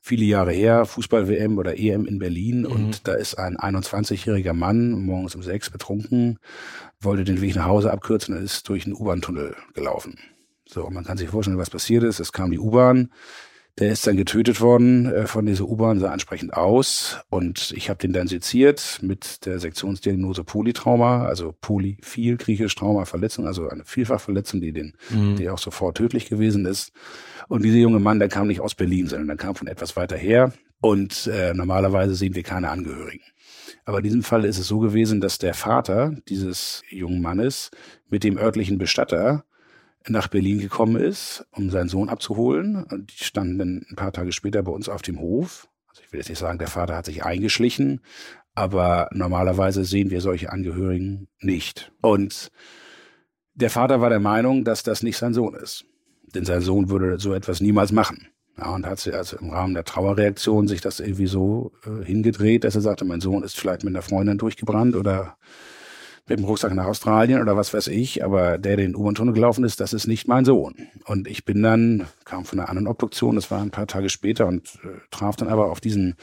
viele 0.00 0.24
Jahre 0.24 0.52
her, 0.52 0.86
Fußball-WM 0.86 1.58
oder 1.58 1.78
EM 1.78 2.06
in 2.06 2.18
Berlin 2.18 2.60
mhm. 2.60 2.66
und 2.66 3.08
da 3.08 3.14
ist 3.14 3.34
ein 3.34 3.56
21-jähriger 3.56 4.54
Mann 4.54 4.92
morgens 4.92 5.34
um 5.34 5.42
sechs 5.42 5.68
betrunken, 5.68 6.38
wollte 7.00 7.24
den 7.24 7.40
Weg 7.40 7.56
nach 7.56 7.66
Hause 7.66 7.92
abkürzen 7.92 8.36
und 8.36 8.42
ist 8.42 8.68
durch 8.68 8.86
einen 8.86 8.94
U-Bahn-Tunnel 8.94 9.56
gelaufen. 9.74 10.16
So, 10.64 10.88
man 10.88 11.04
kann 11.04 11.18
sich 11.18 11.28
vorstellen, 11.28 11.58
was 11.58 11.70
passiert 11.70 12.04
ist. 12.04 12.20
Es 12.20 12.32
kam 12.32 12.52
die 12.52 12.60
U-Bahn, 12.60 13.10
der 13.80 13.92
ist 13.92 14.06
dann 14.06 14.16
getötet 14.16 14.60
worden 14.60 15.06
äh, 15.06 15.26
von 15.26 15.46
dieser 15.46 15.64
U-Bahn, 15.64 15.98
sah 15.98 16.10
ansprechend 16.10 16.52
aus. 16.52 17.18
Und 17.30 17.72
ich 17.74 17.88
habe 17.88 17.98
den 17.98 18.12
dann 18.12 18.28
seziert 18.28 19.00
mit 19.02 19.46
der 19.46 19.58
Sektionsdiagnose 19.58 20.44
Polytrauma, 20.44 21.24
also 21.24 21.54
Polyphil, 21.60 22.36
griechisch 22.36 22.74
Trauma, 22.74 23.06
Verletzung, 23.06 23.46
also 23.46 23.68
eine 23.68 23.84
Vielfachverletzung, 23.84 24.60
die, 24.60 24.72
den, 24.72 24.94
mhm. 25.08 25.36
die 25.36 25.48
auch 25.48 25.58
sofort 25.58 25.96
tödlich 25.96 26.28
gewesen 26.28 26.66
ist. 26.66 26.92
Und 27.48 27.64
dieser 27.64 27.78
junge 27.78 28.00
Mann, 28.00 28.18
der 28.18 28.28
kam 28.28 28.46
nicht 28.46 28.60
aus 28.60 28.74
Berlin, 28.74 29.08
sondern 29.08 29.28
der 29.28 29.36
kam 29.36 29.54
von 29.54 29.66
etwas 29.66 29.96
weiter 29.96 30.16
her. 30.16 30.52
Und 30.82 31.26
äh, 31.26 31.52
normalerweise 31.54 32.14
sehen 32.14 32.34
wir 32.34 32.42
keine 32.42 32.70
Angehörigen. 32.70 33.24
Aber 33.84 33.98
in 33.98 34.04
diesem 34.04 34.22
Fall 34.22 34.44
ist 34.44 34.58
es 34.58 34.68
so 34.68 34.78
gewesen, 34.78 35.20
dass 35.20 35.38
der 35.38 35.54
Vater 35.54 36.14
dieses 36.28 36.82
jungen 36.90 37.22
Mannes 37.22 37.70
mit 38.08 38.24
dem 38.24 38.36
örtlichen 38.36 38.78
Bestatter 38.78 39.44
nach 40.08 40.28
Berlin 40.28 40.58
gekommen 40.58 40.96
ist, 40.96 41.46
um 41.52 41.70
seinen 41.70 41.88
Sohn 41.88 42.08
abzuholen. 42.08 42.86
Die 42.90 43.24
standen 43.24 43.58
dann 43.58 43.86
ein 43.90 43.96
paar 43.96 44.12
Tage 44.12 44.32
später 44.32 44.62
bei 44.62 44.72
uns 44.72 44.88
auf 44.88 45.02
dem 45.02 45.20
Hof. 45.20 45.68
Also 45.88 46.02
ich 46.04 46.12
will 46.12 46.20
jetzt 46.20 46.28
nicht 46.28 46.38
sagen, 46.38 46.58
der 46.58 46.68
Vater 46.68 46.96
hat 46.96 47.06
sich 47.06 47.24
eingeschlichen, 47.24 48.00
aber 48.54 49.08
normalerweise 49.12 49.84
sehen 49.84 50.10
wir 50.10 50.20
solche 50.20 50.52
Angehörigen 50.52 51.28
nicht. 51.40 51.92
Und 52.00 52.50
der 53.54 53.70
Vater 53.70 54.00
war 54.00 54.10
der 54.10 54.20
Meinung, 54.20 54.64
dass 54.64 54.82
das 54.82 55.02
nicht 55.02 55.16
sein 55.16 55.34
Sohn 55.34 55.54
ist. 55.54 55.84
Denn 56.34 56.44
sein 56.44 56.60
Sohn 56.60 56.88
würde 56.88 57.18
so 57.18 57.34
etwas 57.34 57.60
niemals 57.60 57.92
machen. 57.92 58.28
Ja, 58.56 58.74
und 58.74 58.86
hat 58.86 58.98
sich 58.98 59.14
also 59.14 59.38
im 59.38 59.50
Rahmen 59.50 59.74
der 59.74 59.84
Trauerreaktion 59.84 60.68
sich 60.68 60.80
das 60.80 61.00
irgendwie 61.00 61.26
so 61.26 61.72
äh, 61.84 62.04
hingedreht, 62.04 62.64
dass 62.64 62.74
er 62.74 62.80
sagte, 62.80 63.04
mein 63.04 63.20
Sohn 63.20 63.42
ist 63.42 63.58
vielleicht 63.58 63.84
mit 63.84 63.94
einer 63.94 64.02
Freundin 64.02 64.38
durchgebrannt 64.38 64.96
oder 64.96 65.36
mit 66.30 66.38
dem 66.38 66.44
Rucksack 66.44 66.72
nach 66.74 66.86
Australien 66.86 67.42
oder 67.42 67.56
was 67.56 67.74
weiß 67.74 67.88
ich, 67.88 68.24
aber 68.24 68.56
der, 68.56 68.76
der 68.76 68.86
in 68.86 68.92
den 68.92 68.96
U-Bahn-Tunnel 68.96 69.34
gelaufen 69.34 69.64
ist, 69.64 69.80
das 69.80 69.92
ist 69.92 70.06
nicht 70.06 70.28
mein 70.28 70.44
Sohn. 70.44 70.76
Und 71.04 71.26
ich 71.28 71.44
bin 71.44 71.62
dann, 71.62 72.06
kam 72.24 72.44
von 72.44 72.58
einer 72.58 72.68
anderen 72.68 72.86
Obduktion, 72.86 73.34
das 73.34 73.50
war 73.50 73.60
ein 73.60 73.72
paar 73.72 73.88
Tage 73.88 74.08
später 74.08 74.46
und 74.46 74.78
äh, 74.84 75.00
traf 75.10 75.36
dann 75.36 75.48
aber 75.48 75.70
auf 75.70 75.80
diesen, 75.80 76.14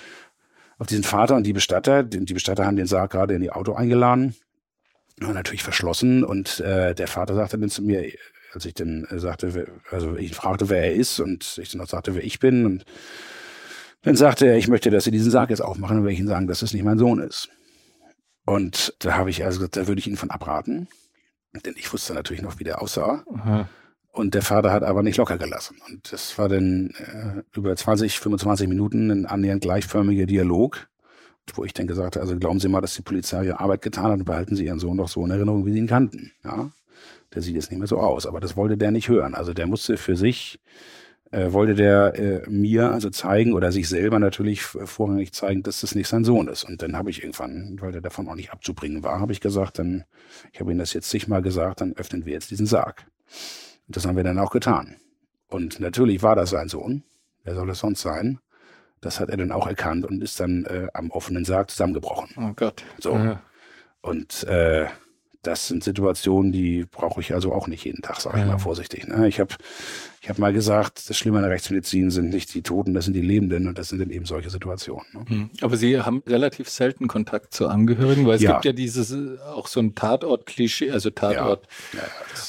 auf 0.80 0.88
diesen 0.88 1.04
Vater 1.04 1.36
und 1.36 1.44
die 1.44 1.54
Bestatter. 1.54 2.04
Die, 2.04 2.24
die 2.24 2.34
Bestatter 2.34 2.66
haben 2.66 2.78
den 2.78 2.88
Sarg 2.88 3.12
gerade 3.12 3.36
in 3.36 3.42
die 3.42 3.52
Auto 3.52 3.74
eingeladen 3.74 4.34
und 5.22 5.34
natürlich 5.34 5.64
verschlossen 5.64 6.24
und 6.24 6.62
äh, 6.62 6.96
der 6.96 7.08
Vater 7.08 7.36
sagte 7.36 7.60
dann 7.60 7.70
zu 7.70 7.84
mir, 7.84 8.10
als 8.54 8.66
ich 8.66 8.76
dann 8.76 9.06
äh, 9.10 9.20
sagte, 9.20 9.68
also 9.92 10.16
ich 10.16 10.34
fragte, 10.34 10.70
wer 10.70 10.84
er 10.84 10.94
ist 10.94 11.20
und 11.20 11.60
ich 11.62 11.70
dann 11.70 11.82
auch 11.82 11.88
sagte, 11.88 12.16
wer 12.16 12.24
ich 12.24 12.40
bin 12.40 12.66
und 12.66 12.86
dann 14.04 14.16
sagte 14.16 14.46
er, 14.46 14.58
ich 14.58 14.70
möchte, 14.70 14.90
dass 14.90 15.04
Sie 15.04 15.12
diesen 15.12 15.32
Sarg 15.32 15.50
jetzt 15.50 15.60
aufmachen 15.60 15.98
und 15.98 16.04
werde 16.04 16.14
ich 16.14 16.20
Ihnen 16.20 16.30
sagen, 16.30 16.48
dass 16.48 16.62
es 16.62 16.74
nicht 16.74 16.86
mein 16.86 16.98
Sohn 16.98 17.20
ist. 17.20 17.50
Und 18.48 18.96
da 19.00 19.16
habe 19.16 19.30
ich 19.30 19.44
also 19.44 19.60
gesagt, 19.60 19.76
da 19.76 19.88
würde 19.88 20.00
ich 20.00 20.08
ihn 20.08 20.16
von 20.16 20.32
abraten. 20.32 20.88
Denn 21.66 21.74
ich 21.76 21.92
wusste 21.92 22.14
natürlich 22.14 22.42
noch, 22.42 22.60
wie 22.60 22.64
der 22.64 22.82
aussah. 22.82 23.26
Aha. 23.34 23.68
Und 24.14 24.36
der 24.36 24.42
Vater 24.42 24.72
hat 24.72 24.84
aber 24.84 25.04
nicht 25.04 25.18
locker 25.18 25.38
gelassen. 25.38 25.78
Und 25.90 26.14
das 26.14 26.38
war 26.38 26.48
dann 26.48 26.92
äh, 26.98 27.44
über 27.58 27.76
20, 27.76 28.20
25 28.22 28.70
Minuten 28.70 29.12
ein 29.12 29.26
annähernd 29.26 29.62
gleichförmiger 29.62 30.26
Dialog, 30.26 30.88
wo 31.56 31.66
ich 31.66 31.74
dann 31.74 31.88
gesagt 31.88 32.16
habe, 32.16 32.24
also 32.24 32.38
glauben 32.38 32.62
Sie 32.62 32.70
mal, 32.70 32.80
dass 32.80 32.96
die 32.96 33.02
Polizei 33.02 33.44
ihre 33.44 33.60
Arbeit 33.60 33.82
getan 33.82 34.06
hat 34.06 34.20
und 34.20 34.26
behalten 34.26 34.56
Sie 34.56 34.66
Ihren 34.66 34.80
Sohn 34.80 34.98
doch 34.98 35.10
so 35.10 35.26
in 35.26 35.32
Erinnerung, 35.32 35.66
wie 35.66 35.74
Sie 35.74 35.80
ihn 35.80 35.88
kannten. 35.88 36.32
Ja, 36.46 36.72
der 37.36 37.42
sieht 37.42 37.56
jetzt 37.56 37.70
nicht 37.70 37.80
mehr 37.80 37.88
so 37.88 38.00
aus. 38.00 38.26
Aber 38.26 38.40
das 38.40 38.56
wollte 38.56 38.78
der 38.78 38.92
nicht 38.92 39.10
hören. 39.10 39.36
Also 39.36 39.54
der 39.54 39.68
musste 39.68 39.98
für 39.98 40.16
sich 40.16 40.62
äh, 41.32 41.52
wollte 41.52 41.76
der 41.76 42.16
äh, 42.16 42.50
mir 42.50 42.92
also 42.92 43.10
zeigen 43.10 43.54
oder 43.54 43.72
sich 43.72 43.90
selber 43.90 44.20
natürlich 44.20 44.62
vorrangig 44.64 45.34
zeigen, 45.34 45.64
dass 45.64 45.82
das 45.82 45.96
nicht 45.96 46.08
sein 46.08 46.24
Sohn 46.24 46.48
ist. 46.48 46.64
Und 46.64 46.82
dann 46.82 46.96
habe 46.96 47.10
ich 47.10 47.22
irgendwann, 47.22 47.78
weil 47.82 47.92
der 47.92 48.02
davon 48.02 48.28
auch 48.30 48.36
nicht 48.36 48.52
abzubringen 48.52 49.04
war, 49.04 49.20
habe 49.20 49.34
ich 49.34 49.42
gesagt, 49.42 49.80
dann, 49.80 50.06
ich 50.54 50.60
habe 50.60 50.72
ihm 50.72 50.78
das 50.78 50.94
jetzt 50.94 51.10
zigmal 51.10 51.42
gesagt, 51.42 51.82
dann 51.82 51.94
öffnen 51.94 52.26
wir 52.26 52.34
jetzt 52.34 52.52
diesen 52.52 52.66
Sarg. 52.66 53.06
Und 53.88 53.96
das 53.96 54.06
haben 54.06 54.16
wir 54.16 54.24
dann 54.24 54.40
auch 54.40 54.52
getan. 54.52 54.96
Und 55.50 55.80
natürlich 55.80 56.24
war 56.24 56.36
das 56.36 56.50
sein 56.50 56.70
Sohn. 56.70 57.04
Wer 57.44 57.56
soll 57.56 57.70
es 57.70 57.80
sonst 57.80 58.02
sein? 58.02 58.40
Das 59.02 59.20
hat 59.20 59.30
er 59.30 59.38
dann 59.38 59.52
auch 59.52 59.68
erkannt 59.68 60.06
und 60.06 60.24
ist 60.24 60.40
dann 60.40 60.66
äh, 60.66 60.88
am 60.94 61.12
offenen 61.12 61.46
Sarg 61.46 61.70
zusammengebrochen. 61.70 62.30
Oh 62.38 62.54
Gott. 62.56 62.84
So. 63.00 63.14
Ja. 63.14 63.42
Und 64.02 64.44
äh, 64.46 64.88
das 65.44 65.68
sind 65.68 65.84
Situationen, 65.84 66.52
die 66.52 66.86
brauche 66.86 67.22
ich 67.22 67.34
also 67.34 67.54
auch 67.54 67.68
nicht 67.68 67.86
jeden 67.86 68.02
Tag, 68.02 68.20
sage 68.20 68.38
ich 68.38 68.46
ja. 68.46 68.52
mal 68.52 68.58
vorsichtig. 68.58 69.08
Ne? 69.08 69.28
Ich 69.28 69.40
habe 69.40 69.56
ich 70.28 70.30
hab 70.30 70.40
mal 70.40 70.52
gesagt, 70.52 71.10
das 71.10 71.18
Schlimme 71.18 71.38
an 71.38 71.44
der 71.44 71.54
Rechtsmedizin 71.54 72.12
sind 72.12 72.32
nicht 72.32 72.54
die 72.54 72.62
Toten, 72.62 72.94
das 72.94 73.06
sind 73.06 73.14
die 73.14 73.22
Lebenden 73.22 73.66
und 73.66 73.78
das 73.78 73.88
sind 73.88 74.00
dann 74.00 74.10
eben 74.10 74.26
solche 74.26 74.50
Situationen. 74.50 75.06
Ne? 75.14 75.24
Hm. 75.26 75.50
Aber 75.62 75.78
Sie 75.78 76.02
haben 76.02 76.22
relativ 76.28 76.68
selten 76.68 77.08
Kontakt 77.08 77.54
zu 77.54 77.70
Angehörigen, 77.70 78.28
weil 78.28 78.36
es 78.36 78.42
ja. 78.42 78.52
gibt 78.52 78.66
ja 78.66 78.74
dieses 78.74 79.16
auch 79.40 79.68
so 79.68 79.80
ein 79.80 79.96
Tatort-Klischee, 79.96 80.92
also 80.92 81.12
Tatort 81.12 81.66
ja. 81.94 82.02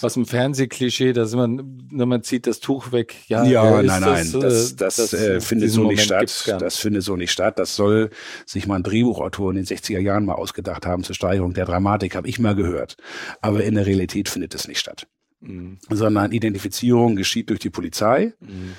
aus 0.02 0.14
dem 0.14 0.26
Fernsehklischee, 0.26 1.12
dass 1.12 1.36
man, 1.36 1.86
wenn 1.92 2.08
man 2.08 2.24
zieht 2.24 2.48
das 2.48 2.58
Tuch 2.58 2.90
weg, 2.90 3.14
ja, 3.28 3.44
ja 3.44 3.80
nein, 3.80 4.00
nein, 4.00 4.32
das, 4.32 4.74
das, 4.74 4.96
das 4.96 5.12
äh, 5.12 5.40
findet 5.40 5.70
so 5.70 5.84
nicht 5.84 6.02
statt. 6.02 6.56
Das 6.58 6.78
findet 6.78 7.04
so 7.04 7.14
nicht 7.14 7.30
statt. 7.30 7.60
Das 7.60 7.76
soll 7.76 8.10
sich 8.44 8.66
mal 8.66 8.74
ein 8.74 8.82
Drehbuchautor 8.82 9.52
in 9.52 9.56
den 9.56 9.66
60er 9.66 10.00
Jahren 10.00 10.24
mal 10.24 10.34
ausgedacht 10.34 10.84
haben 10.84 11.04
zur 11.04 11.14
Steigerung 11.14 11.54
der 11.54 11.66
Dramatik, 11.66 12.16
habe 12.16 12.26
ich 12.26 12.40
mal 12.40 12.56
gehört. 12.56 12.96
Aber 13.40 13.62
in 13.62 13.76
der 13.76 13.86
Realität 13.86 14.28
findet 14.28 14.52
es 14.56 14.66
nicht 14.66 14.80
statt. 14.80 15.06
Mhm. 15.40 15.78
Sondern 15.88 16.32
Identifizierung 16.32 17.16
geschieht 17.16 17.50
durch 17.50 17.60
die 17.60 17.70
Polizei. 17.70 18.32
Mhm. 18.40 18.74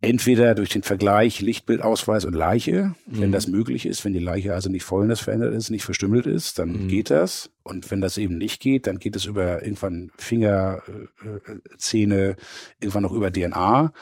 Entweder 0.00 0.54
durch 0.54 0.68
den 0.68 0.82
Vergleich 0.82 1.40
Lichtbildausweis 1.40 2.26
und 2.26 2.34
Leiche, 2.34 2.94
mhm. 3.06 3.20
wenn 3.20 3.32
das 3.32 3.46
möglich 3.46 3.86
ist, 3.86 4.04
wenn 4.04 4.12
die 4.12 4.18
Leiche 4.18 4.52
also 4.52 4.68
nicht 4.68 4.84
vollends 4.84 5.20
verändert 5.20 5.54
ist, 5.54 5.70
nicht 5.70 5.84
verstümmelt 5.84 6.26
ist, 6.26 6.58
dann 6.58 6.84
mhm. 6.84 6.88
geht 6.88 7.08
das. 7.08 7.50
Und 7.62 7.90
wenn 7.90 8.02
das 8.02 8.18
eben 8.18 8.36
nicht 8.36 8.60
geht, 8.60 8.86
dann 8.86 8.98
geht 8.98 9.16
es 9.16 9.24
über 9.24 9.62
irgendwann 9.62 10.10
Finger, 10.18 10.82
äh, 10.88 12.08
äh 12.08 12.34
irgendwann 12.80 13.02
noch 13.02 13.12
über 13.12 13.32
DNA 13.32 13.92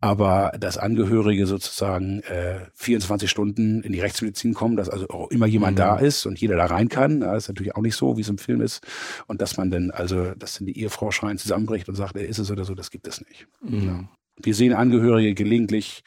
aber 0.00 0.52
dass 0.58 0.78
Angehörige 0.78 1.46
sozusagen 1.46 2.20
äh, 2.20 2.60
24 2.74 3.28
Stunden 3.28 3.82
in 3.82 3.92
die 3.92 4.00
Rechtsmedizin 4.00 4.54
kommen, 4.54 4.76
dass 4.76 4.88
also 4.88 5.08
auch 5.08 5.30
immer 5.30 5.46
jemand 5.46 5.76
mhm. 5.76 5.80
da 5.80 5.98
ist 5.98 6.24
und 6.26 6.40
jeder 6.40 6.56
da 6.56 6.66
rein 6.66 6.88
kann, 6.88 7.20
ja, 7.20 7.36
ist 7.36 7.48
natürlich 7.48 7.74
auch 7.74 7.82
nicht 7.82 7.96
so, 7.96 8.16
wie 8.16 8.20
es 8.20 8.28
im 8.28 8.38
Film 8.38 8.60
ist. 8.60 8.86
Und 9.26 9.42
dass 9.42 9.56
man 9.56 9.70
dann 9.70 9.90
also, 9.90 10.34
dass 10.36 10.58
dann 10.58 10.66
die 10.66 10.78
Ehefrau 10.78 11.10
schreien 11.10 11.38
zusammenbricht 11.38 11.88
und 11.88 11.96
sagt, 11.96 12.16
er 12.16 12.28
ist 12.28 12.38
es 12.38 12.50
oder 12.50 12.64
so, 12.64 12.74
das 12.74 12.90
gibt 12.90 13.08
es 13.08 13.20
nicht. 13.20 13.48
Mhm. 13.60 13.86
Ja. 13.86 14.08
Wir 14.40 14.54
sehen 14.54 14.72
Angehörige 14.72 15.34
gelegentlich, 15.34 16.04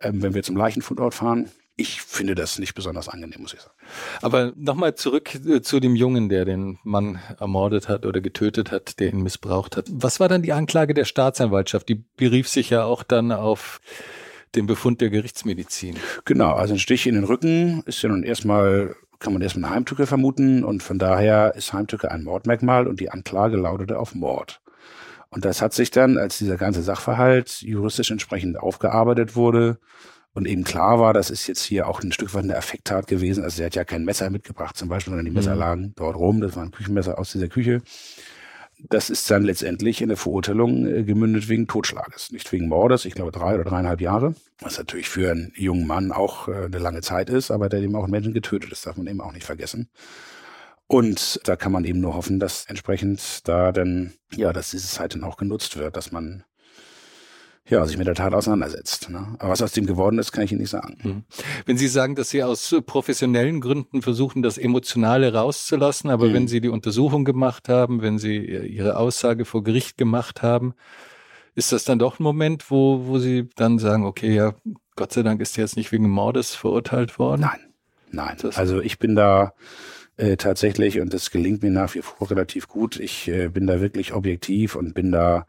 ähm, 0.00 0.22
wenn 0.22 0.34
wir 0.34 0.42
zum 0.42 0.56
Leichenfundort 0.56 1.14
fahren, 1.14 1.48
ich 1.80 2.02
finde 2.02 2.34
das 2.34 2.58
nicht 2.58 2.74
besonders 2.74 3.08
angenehm, 3.08 3.40
muss 3.40 3.54
ich 3.54 3.60
sagen. 3.60 3.74
Aber 4.20 4.52
nochmal 4.54 4.94
zurück 4.94 5.34
äh, 5.34 5.62
zu 5.62 5.80
dem 5.80 5.96
Jungen, 5.96 6.28
der 6.28 6.44
den 6.44 6.78
Mann 6.84 7.18
ermordet 7.38 7.88
hat 7.88 8.04
oder 8.04 8.20
getötet 8.20 8.70
hat, 8.70 9.00
der 9.00 9.12
ihn 9.12 9.22
missbraucht 9.22 9.76
hat. 9.76 9.86
Was 9.90 10.20
war 10.20 10.28
dann 10.28 10.42
die 10.42 10.52
Anklage 10.52 10.92
der 10.92 11.06
Staatsanwaltschaft? 11.06 11.88
Die 11.88 12.04
berief 12.16 12.48
sich 12.48 12.68
ja 12.70 12.84
auch 12.84 13.02
dann 13.02 13.32
auf 13.32 13.80
den 14.54 14.66
Befund 14.66 15.00
der 15.00 15.08
Gerichtsmedizin. 15.08 15.96
Genau, 16.26 16.52
also 16.52 16.74
ein 16.74 16.78
Stich 16.78 17.06
in 17.06 17.14
den 17.14 17.24
Rücken 17.24 17.82
ist 17.86 18.02
ja 18.02 18.08
nun 18.08 18.24
erstmal 18.24 18.94
kann 19.18 19.34
man 19.34 19.42
erstmal 19.42 19.70
Heimtücke 19.70 20.06
vermuten 20.06 20.64
und 20.64 20.82
von 20.82 20.98
daher 20.98 21.54
ist 21.54 21.74
Heimtücke 21.74 22.10
ein 22.10 22.24
Mordmerkmal 22.24 22.86
und 22.86 23.00
die 23.00 23.10
Anklage 23.10 23.58
lautete 23.58 23.98
auf 23.98 24.14
Mord. 24.14 24.62
Und 25.28 25.44
das 25.44 25.60
hat 25.60 25.74
sich 25.74 25.90
dann, 25.90 26.16
als 26.16 26.38
dieser 26.38 26.56
ganze 26.56 26.82
Sachverhalt 26.82 27.60
juristisch 27.60 28.10
entsprechend 28.10 28.58
aufgearbeitet 28.58 29.36
wurde 29.36 29.78
und 30.32 30.46
eben 30.46 30.62
klar 30.62 31.00
war, 31.00 31.12
das 31.12 31.30
ist 31.30 31.46
jetzt 31.46 31.62
hier 31.64 31.88
auch 31.88 32.02
ein 32.02 32.12
Stück 32.12 32.34
weit 32.34 32.44
eine 32.44 32.54
Effekttat 32.54 33.08
gewesen. 33.08 33.42
Also 33.42 33.62
er 33.62 33.66
hat 33.66 33.74
ja 33.74 33.84
kein 33.84 34.04
Messer 34.04 34.30
mitgebracht 34.30 34.76
zum 34.76 34.88
Beispiel, 34.88 35.10
sondern 35.10 35.24
die 35.24 35.32
Messer 35.32 35.54
mhm. 35.54 35.60
lagen 35.60 35.92
dort 35.96 36.16
rum. 36.16 36.40
Das 36.40 36.54
war 36.54 36.62
ein 36.62 36.70
Küchenmesser 36.70 37.18
aus 37.18 37.32
dieser 37.32 37.48
Küche. 37.48 37.82
Das 38.88 39.10
ist 39.10 39.30
dann 39.30 39.42
letztendlich 39.42 40.00
in 40.00 40.08
der 40.08 40.16
Verurteilung 40.16 40.86
äh, 40.86 41.02
gemündet 41.02 41.48
wegen 41.48 41.66
Totschlages, 41.66 42.30
nicht 42.32 42.50
wegen 42.52 42.68
Mordes. 42.68 43.04
Ich 43.04 43.14
glaube 43.14 43.32
drei 43.32 43.54
oder 43.54 43.64
dreieinhalb 43.64 44.00
Jahre, 44.00 44.34
was 44.60 44.78
natürlich 44.78 45.08
für 45.08 45.30
einen 45.30 45.52
jungen 45.54 45.86
Mann 45.86 46.12
auch 46.12 46.48
äh, 46.48 46.64
eine 46.66 46.78
lange 46.78 47.02
Zeit 47.02 47.28
ist, 47.28 47.50
aber 47.50 47.68
der 47.68 47.80
eben 47.80 47.96
auch 47.96 48.04
einen 48.04 48.12
Menschen 48.12 48.32
getötet 48.32 48.72
ist, 48.72 48.86
darf 48.86 48.96
man 48.96 49.08
eben 49.08 49.20
auch 49.20 49.32
nicht 49.32 49.44
vergessen. 49.44 49.90
Und 50.86 51.40
da 51.44 51.56
kann 51.56 51.72
man 51.72 51.84
eben 51.84 52.00
nur 52.00 52.14
hoffen, 52.14 52.40
dass 52.40 52.64
entsprechend 52.66 53.46
da 53.46 53.70
dann, 53.70 54.14
ja, 54.32 54.52
dass 54.52 54.70
diese 54.70 54.88
Zeit 54.88 55.14
dann 55.14 55.24
auch 55.24 55.36
genutzt 55.36 55.76
wird, 55.76 55.96
dass 55.96 56.10
man 56.10 56.44
ja, 57.68 57.86
sich 57.86 57.98
mit 57.98 58.06
der 58.06 58.14
Tat 58.14 58.34
auseinandersetzt. 58.34 59.10
Ne? 59.10 59.36
Aber 59.38 59.50
was 59.50 59.62
aus 59.62 59.72
dem 59.72 59.86
geworden 59.86 60.18
ist, 60.18 60.32
kann 60.32 60.44
ich 60.44 60.52
Ihnen 60.52 60.60
nicht 60.60 60.70
sagen. 60.70 60.98
Mhm. 61.02 61.24
Wenn 61.66 61.78
Sie 61.78 61.88
sagen, 61.88 62.14
dass 62.14 62.30
Sie 62.30 62.42
aus 62.42 62.74
professionellen 62.84 63.60
Gründen 63.60 64.02
versuchen, 64.02 64.42
das 64.42 64.58
Emotionale 64.58 65.32
rauszulassen, 65.32 66.10
aber 66.10 66.28
mhm. 66.28 66.34
wenn 66.34 66.48
Sie 66.48 66.60
die 66.60 66.68
Untersuchung 66.68 67.24
gemacht 67.24 67.68
haben, 67.68 68.02
wenn 68.02 68.18
Sie 68.18 68.38
Ihre 68.38 68.96
Aussage 68.96 69.44
vor 69.44 69.62
Gericht 69.62 69.98
gemacht 69.98 70.42
haben, 70.42 70.74
ist 71.54 71.72
das 71.72 71.84
dann 71.84 71.98
doch 71.98 72.18
ein 72.18 72.22
Moment, 72.22 72.70
wo, 72.70 73.06
wo 73.06 73.18
Sie 73.18 73.48
dann 73.56 73.78
sagen, 73.78 74.04
okay, 74.04 74.34
ja, 74.34 74.54
Gott 74.96 75.12
sei 75.12 75.22
Dank 75.22 75.40
ist 75.40 75.56
er 75.56 75.64
jetzt 75.64 75.76
nicht 75.76 75.92
wegen 75.92 76.08
Mordes 76.08 76.54
verurteilt 76.54 77.18
worden? 77.18 77.42
Nein, 77.42 77.60
nein. 78.10 78.36
Also 78.54 78.80
ich 78.80 78.98
bin 78.98 79.14
da 79.14 79.54
äh, 80.20 80.36
tatsächlich 80.36 81.00
und 81.00 81.14
das 81.14 81.30
gelingt 81.30 81.62
mir 81.62 81.70
nach 81.70 81.94
wie 81.94 82.02
vor 82.02 82.30
relativ 82.30 82.68
gut. 82.68 83.00
Ich 83.00 83.28
äh, 83.28 83.48
bin 83.48 83.66
da 83.66 83.80
wirklich 83.80 84.12
objektiv 84.12 84.76
und 84.76 84.94
bin 84.94 85.12
da 85.12 85.46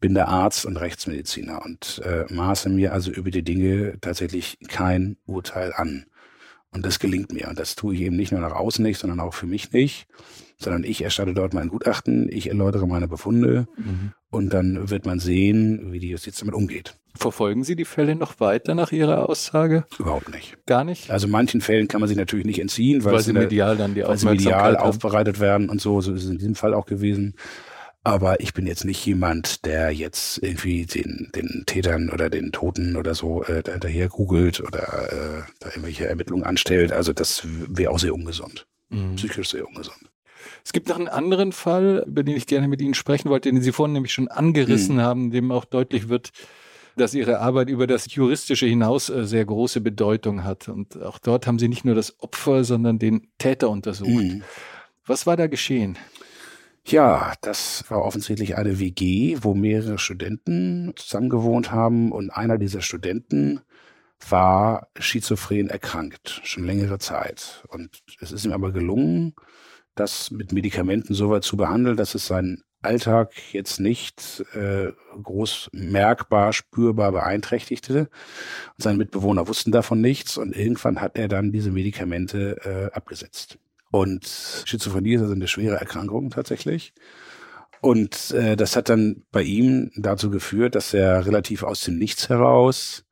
bin 0.00 0.14
da 0.14 0.24
Arzt 0.26 0.64
und 0.66 0.76
Rechtsmediziner 0.76 1.62
und 1.64 2.00
äh, 2.04 2.24
maße 2.32 2.68
mir 2.70 2.92
also 2.92 3.10
über 3.10 3.30
die 3.30 3.42
Dinge 3.42 3.98
tatsächlich 4.00 4.58
kein 4.68 5.16
Urteil 5.26 5.72
an. 5.74 6.06
Und 6.74 6.84
das 6.84 6.98
gelingt 6.98 7.32
mir. 7.32 7.48
Und 7.48 7.58
das 7.58 7.76
tue 7.76 7.94
ich 7.94 8.00
eben 8.00 8.16
nicht 8.16 8.32
nur 8.32 8.40
nach 8.40 8.54
außen 8.54 8.82
nicht, 8.82 8.98
sondern 8.98 9.20
auch 9.20 9.32
für 9.32 9.46
mich 9.46 9.72
nicht, 9.72 10.06
sondern 10.58 10.84
ich 10.84 11.02
erstatte 11.02 11.32
dort 11.32 11.54
mein 11.54 11.68
Gutachten, 11.68 12.28
ich 12.30 12.48
erläutere 12.48 12.86
meine 12.86 13.08
Befunde 13.08 13.68
mhm. 13.76 14.12
und 14.30 14.52
dann 14.52 14.90
wird 14.90 15.06
man 15.06 15.20
sehen, 15.20 15.92
wie 15.92 16.00
die 16.00 16.10
Justiz 16.10 16.38
damit 16.38 16.54
umgeht. 16.54 16.96
Verfolgen 17.16 17.62
Sie 17.62 17.76
die 17.76 17.84
Fälle 17.84 18.16
noch 18.16 18.40
weiter 18.40 18.74
nach 18.74 18.90
Ihrer 18.90 19.28
Aussage? 19.28 19.84
Überhaupt 20.00 20.30
nicht. 20.30 20.56
Gar 20.66 20.82
nicht? 20.82 21.10
Also 21.12 21.28
manchen 21.28 21.60
Fällen 21.60 21.86
kann 21.86 22.00
man 22.00 22.08
sich 22.08 22.16
natürlich 22.16 22.44
nicht 22.44 22.58
entziehen, 22.58 23.04
weil, 23.04 23.14
weil 23.14 23.22
sie 23.22 23.32
medial 23.32 23.76
dann 23.76 23.94
die 23.94 24.02
weil 24.02 24.18
sie 24.18 24.26
medial 24.26 24.76
aufbereitet 24.76 25.38
werden 25.38 25.68
und 25.68 25.80
so. 25.80 26.00
So 26.00 26.12
ist 26.12 26.24
es 26.24 26.30
in 26.30 26.38
diesem 26.38 26.56
Fall 26.56 26.74
auch 26.74 26.86
gewesen. 26.86 27.36
Aber 28.06 28.40
ich 28.40 28.52
bin 28.52 28.66
jetzt 28.66 28.84
nicht 28.84 29.04
jemand, 29.06 29.64
der 29.64 29.90
jetzt 29.90 30.42
irgendwie 30.42 30.84
den, 30.84 31.30
den 31.34 31.64
Tätern 31.64 32.10
oder 32.10 32.28
den 32.28 32.52
Toten 32.52 32.96
oder 32.96 33.14
so 33.14 33.42
äh, 33.44 33.62
daher 33.62 34.08
googelt 34.08 34.60
oder 34.60 34.82
äh, 35.10 35.42
da 35.58 35.68
irgendwelche 35.70 36.06
Ermittlungen 36.06 36.44
anstellt. 36.44 36.92
Also 36.92 37.14
das 37.14 37.42
wäre 37.44 37.90
auch 37.90 37.98
sehr 37.98 38.14
ungesund. 38.14 38.66
Mhm. 38.90 39.16
Psychisch 39.16 39.48
sehr 39.48 39.66
ungesund. 39.66 40.10
Es 40.62 40.74
gibt 40.74 40.88
noch 40.88 40.98
einen 40.98 41.08
anderen 41.08 41.52
Fall, 41.52 42.04
über 42.06 42.22
den 42.22 42.36
ich 42.36 42.46
gerne 42.46 42.68
mit 42.68 42.82
Ihnen 42.82 42.92
sprechen 42.92 43.30
wollte, 43.30 43.50
den 43.50 43.62
Sie 43.62 43.72
vorhin 43.72 43.94
nämlich 43.94 44.12
schon 44.12 44.28
angerissen 44.28 44.96
mhm. 44.96 45.00
haben, 45.00 45.30
dem 45.30 45.50
auch 45.50 45.64
deutlich 45.64 46.10
wird, 46.10 46.30
dass 46.96 47.14
Ihre 47.14 47.40
Arbeit 47.40 47.70
über 47.70 47.86
das 47.86 48.14
Juristische 48.14 48.66
hinaus 48.66 49.08
äh, 49.08 49.24
sehr 49.24 49.46
große 49.46 49.80
Bedeutung 49.80 50.44
hat. 50.44 50.68
Und 50.68 51.02
auch 51.02 51.18
dort 51.18 51.46
haben 51.46 51.58
Sie 51.58 51.68
nicht 51.68 51.86
nur 51.86 51.94
das 51.94 52.20
Opfer, 52.20 52.64
sondern 52.64 52.98
den 52.98 53.28
Täter 53.38 53.70
untersucht. 53.70 54.10
Mhm. 54.10 54.42
Was 55.06 55.26
war 55.26 55.38
da 55.38 55.46
geschehen? 55.46 55.96
Ja, 56.86 57.32
das 57.40 57.84
war 57.88 58.02
offensichtlich 58.02 58.56
eine 58.56 58.78
WG, 58.78 59.38
wo 59.40 59.54
mehrere 59.54 59.98
Studenten 59.98 60.92
zusammengewohnt 60.96 61.72
haben 61.72 62.12
und 62.12 62.30
einer 62.30 62.58
dieser 62.58 62.82
Studenten 62.82 63.60
war 64.28 64.88
schizophren 64.98 65.70
erkrankt, 65.70 66.40
schon 66.44 66.64
längere 66.64 66.98
Zeit. 66.98 67.64
Und 67.68 68.02
es 68.20 68.32
ist 68.32 68.44
ihm 68.44 68.52
aber 68.52 68.72
gelungen, 68.72 69.34
das 69.94 70.30
mit 70.30 70.52
Medikamenten 70.52 71.14
so 71.14 71.30
weit 71.30 71.44
zu 71.44 71.56
behandeln, 71.56 71.96
dass 71.96 72.14
es 72.14 72.26
seinen 72.26 72.64
Alltag 72.82 73.32
jetzt 73.52 73.80
nicht 73.80 74.44
äh, 74.54 74.92
groß 75.22 75.70
merkbar, 75.72 76.52
spürbar 76.52 77.12
beeinträchtigte. 77.12 78.10
Und 78.76 78.82
seine 78.82 78.98
Mitbewohner 78.98 79.48
wussten 79.48 79.72
davon 79.72 80.00
nichts 80.02 80.36
und 80.36 80.54
irgendwann 80.54 81.00
hat 81.00 81.16
er 81.16 81.28
dann 81.28 81.50
diese 81.52 81.70
Medikamente 81.70 82.90
äh, 82.92 82.94
abgesetzt. 82.94 83.58
Und 83.94 84.64
Schizophrenie 84.64 85.14
ist 85.14 85.20
also 85.20 85.34
eine 85.34 85.46
schwere 85.46 85.76
Erkrankung 85.76 86.30
tatsächlich. 86.30 86.94
Und 87.80 88.32
äh, 88.32 88.56
das 88.56 88.74
hat 88.74 88.88
dann 88.88 89.22
bei 89.30 89.44
ihm 89.44 89.92
dazu 89.94 90.30
geführt, 90.30 90.74
dass 90.74 90.92
er 90.94 91.26
relativ 91.26 91.62
aus 91.62 91.82
dem 91.82 91.96
Nichts 91.96 92.28
heraus 92.28 93.04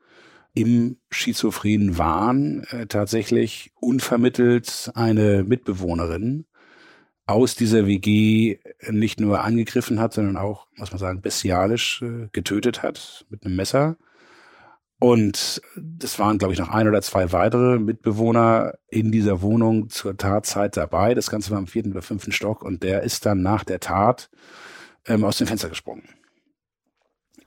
im 0.54 0.96
schizophrenen 1.08 1.98
Wahn 1.98 2.64
äh, 2.70 2.86
tatsächlich 2.86 3.70
unvermittelt 3.78 4.90
eine 4.96 5.44
Mitbewohnerin 5.44 6.46
aus 7.26 7.54
dieser 7.54 7.86
WG 7.86 8.58
nicht 8.90 9.20
nur 9.20 9.44
angegriffen 9.44 10.00
hat, 10.00 10.14
sondern 10.14 10.36
auch, 10.36 10.66
muss 10.74 10.90
man 10.90 10.98
sagen, 10.98 11.20
bestialisch 11.20 12.02
äh, 12.02 12.26
getötet 12.32 12.82
hat 12.82 13.24
mit 13.30 13.46
einem 13.46 13.54
Messer. 13.54 13.98
Und 15.02 15.60
das 15.74 16.20
waren, 16.20 16.38
glaube 16.38 16.54
ich, 16.54 16.60
noch 16.60 16.68
ein 16.68 16.86
oder 16.86 17.02
zwei 17.02 17.32
weitere 17.32 17.80
Mitbewohner 17.80 18.74
in 18.86 19.10
dieser 19.10 19.42
Wohnung 19.42 19.90
zur 19.90 20.16
Tatzeit 20.16 20.76
dabei. 20.76 21.14
Das 21.14 21.28
Ganze 21.28 21.50
war 21.50 21.58
im 21.58 21.66
vierten 21.66 21.90
oder 21.90 22.02
fünften 22.02 22.30
Stock 22.30 22.62
und 22.62 22.84
der 22.84 23.02
ist 23.02 23.26
dann 23.26 23.42
nach 23.42 23.64
der 23.64 23.80
Tat 23.80 24.30
ähm, 25.08 25.24
aus 25.24 25.38
dem 25.38 25.48
Fenster 25.48 25.68
gesprungen 25.68 26.04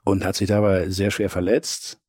und 0.03 0.25
hat 0.25 0.35
sich 0.35 0.49
dabei 0.49 0.89
sehr 0.89 1.11
schwer 1.11 1.29
verletzt 1.29 2.01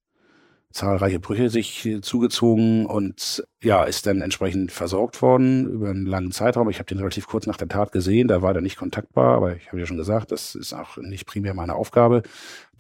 zahlreiche 0.77 1.19
Brüche 1.19 1.49
sich 1.49 1.89
zugezogen 2.03 2.87
und 2.87 3.45
ja, 3.63 3.85
ist 3.85 4.07
dann 4.07 4.21
entsprechend 4.21 4.71
versorgt 4.71 5.23
worden 5.23 5.67
über 5.69 5.89
einen 5.89 6.07
langen 6.07 6.33
Zeitraum. 6.33 6.69
Ich 6.69 6.79
habe 6.79 6.87
den 6.87 6.99
relativ 6.99 7.27
kurz 7.27 7.47
nach 7.47 7.57
der 7.57 7.69
Tat 7.69 7.93
gesehen, 7.93 8.29
da 8.29 8.43
war 8.43 8.55
er 8.55 8.61
nicht 8.61 8.77
kontaktbar, 8.77 9.37
aber 9.37 9.57
ich 9.57 9.69
habe 9.69 9.81
ja 9.81 9.87
schon 9.87 9.97
gesagt, 9.97 10.31
das 10.31 10.55
ist 10.55 10.75
auch 10.75 10.99
nicht 10.99 11.27
primär 11.27 11.55
meine 11.55 11.75
Aufgabe, 11.75 12.23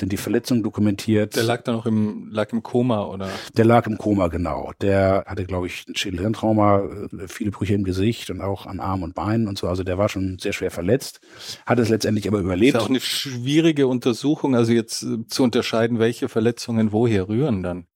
denn 0.00 0.08
die 0.08 0.16
Verletzung 0.16 0.62
dokumentiert. 0.62 1.36
Der 1.36 1.44
lag 1.44 1.62
da 1.62 1.72
noch 1.72 1.86
im, 1.86 2.28
lag 2.30 2.52
im 2.52 2.62
Koma, 2.62 3.04
oder? 3.04 3.28
Der 3.56 3.64
lag 3.64 3.86
im 3.86 3.98
Koma, 3.98 4.28
genau. 4.28 4.72
Der 4.80 5.24
hatte, 5.26 5.44
glaube 5.44 5.66
ich, 5.66 5.86
ein 5.88 5.96
Schädelhirntrauma, 5.96 6.80
äh, 6.80 7.28
viele 7.28 7.50
Brüche 7.50 7.74
im 7.74 7.84
Gesicht 7.84 8.30
und 8.30 8.40
auch 8.40 8.66
an 8.66 8.80
Armen 8.80 9.04
und 9.04 9.14
Beinen 9.14 9.48
und 9.48 9.58
so. 9.58 9.68
Also 9.68 9.82
der 9.82 9.98
war 9.98 10.08
schon 10.08 10.38
sehr 10.38 10.52
schwer 10.52 10.70
verletzt, 10.70 11.20
hat 11.64 11.78
es 11.78 11.88
letztendlich 11.88 12.28
aber 12.28 12.38
überlebt. 12.38 12.74
Das 12.74 12.82
ist 12.82 12.86
auch 12.86 12.90
eine 12.90 13.00
schwierige 13.00 13.86
Untersuchung, 13.86 14.54
also 14.54 14.72
jetzt 14.72 15.02
äh, 15.02 15.26
zu 15.26 15.42
unterscheiden, 15.42 15.98
welche 15.98 16.28
Verletzungen 16.28 16.92
woher 16.92 17.28
rühren 17.28 17.62
dann 17.62 17.86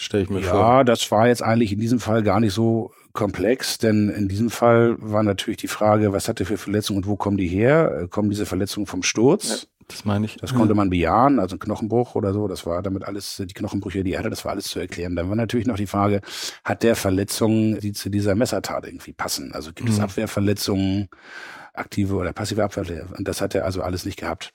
stelle 0.00 0.22
ich 0.22 0.30
mir 0.30 0.40
ja, 0.40 0.50
vor. 0.50 0.60
Ja, 0.60 0.84
das 0.84 1.10
war 1.10 1.28
jetzt 1.28 1.42
eigentlich 1.42 1.72
in 1.72 1.80
diesem 1.80 2.00
Fall 2.00 2.22
gar 2.22 2.40
nicht 2.40 2.54
so 2.54 2.92
komplex, 3.12 3.78
denn 3.78 4.08
in 4.08 4.28
diesem 4.28 4.50
Fall 4.50 4.96
war 4.98 5.22
natürlich 5.22 5.58
die 5.58 5.68
Frage, 5.68 6.12
was 6.12 6.28
hat 6.28 6.40
er 6.40 6.46
für 6.46 6.56
Verletzungen 6.56 6.98
und 6.98 7.06
wo 7.06 7.16
kommen 7.16 7.36
die 7.36 7.48
her? 7.48 8.02
Äh, 8.02 8.08
kommen 8.08 8.30
diese 8.30 8.46
Verletzungen 8.46 8.86
vom 8.86 9.02
Sturz? 9.02 9.48
Ja, 9.48 9.79
das 9.90 10.04
meine 10.04 10.26
ich. 10.26 10.36
Das 10.36 10.54
konnte 10.54 10.74
man 10.74 10.90
bejahen, 10.90 11.38
also 11.38 11.56
ein 11.56 11.58
Knochenbruch 11.58 12.14
oder 12.14 12.32
so, 12.32 12.48
das 12.48 12.66
war 12.66 12.82
damit 12.82 13.04
alles, 13.04 13.42
die 13.44 13.52
Knochenbrüche, 13.52 14.04
die 14.04 14.12
er 14.12 14.20
hatte, 14.20 14.30
das 14.30 14.44
war 14.44 14.52
alles 14.52 14.66
zu 14.66 14.78
erklären. 14.80 15.16
Dann 15.16 15.28
war 15.28 15.36
natürlich 15.36 15.66
noch 15.66 15.76
die 15.76 15.86
Frage, 15.86 16.20
hat 16.64 16.82
der 16.82 16.96
Verletzungen, 16.96 17.80
die 17.80 17.92
zu 17.92 18.10
dieser 18.10 18.34
Messertat 18.34 18.86
irgendwie 18.86 19.12
passen? 19.12 19.52
Also 19.52 19.72
gibt 19.72 19.88
mhm. 19.88 19.94
es 19.94 20.00
Abwehrverletzungen? 20.00 21.08
aktive 21.72 22.16
oder 22.16 22.32
passive 22.32 22.64
Abwehr. 22.64 23.06
Und 23.16 23.28
das 23.28 23.40
hat 23.40 23.54
er 23.54 23.64
also 23.64 23.80
alles 23.80 24.04
nicht 24.04 24.18
gehabt. 24.18 24.52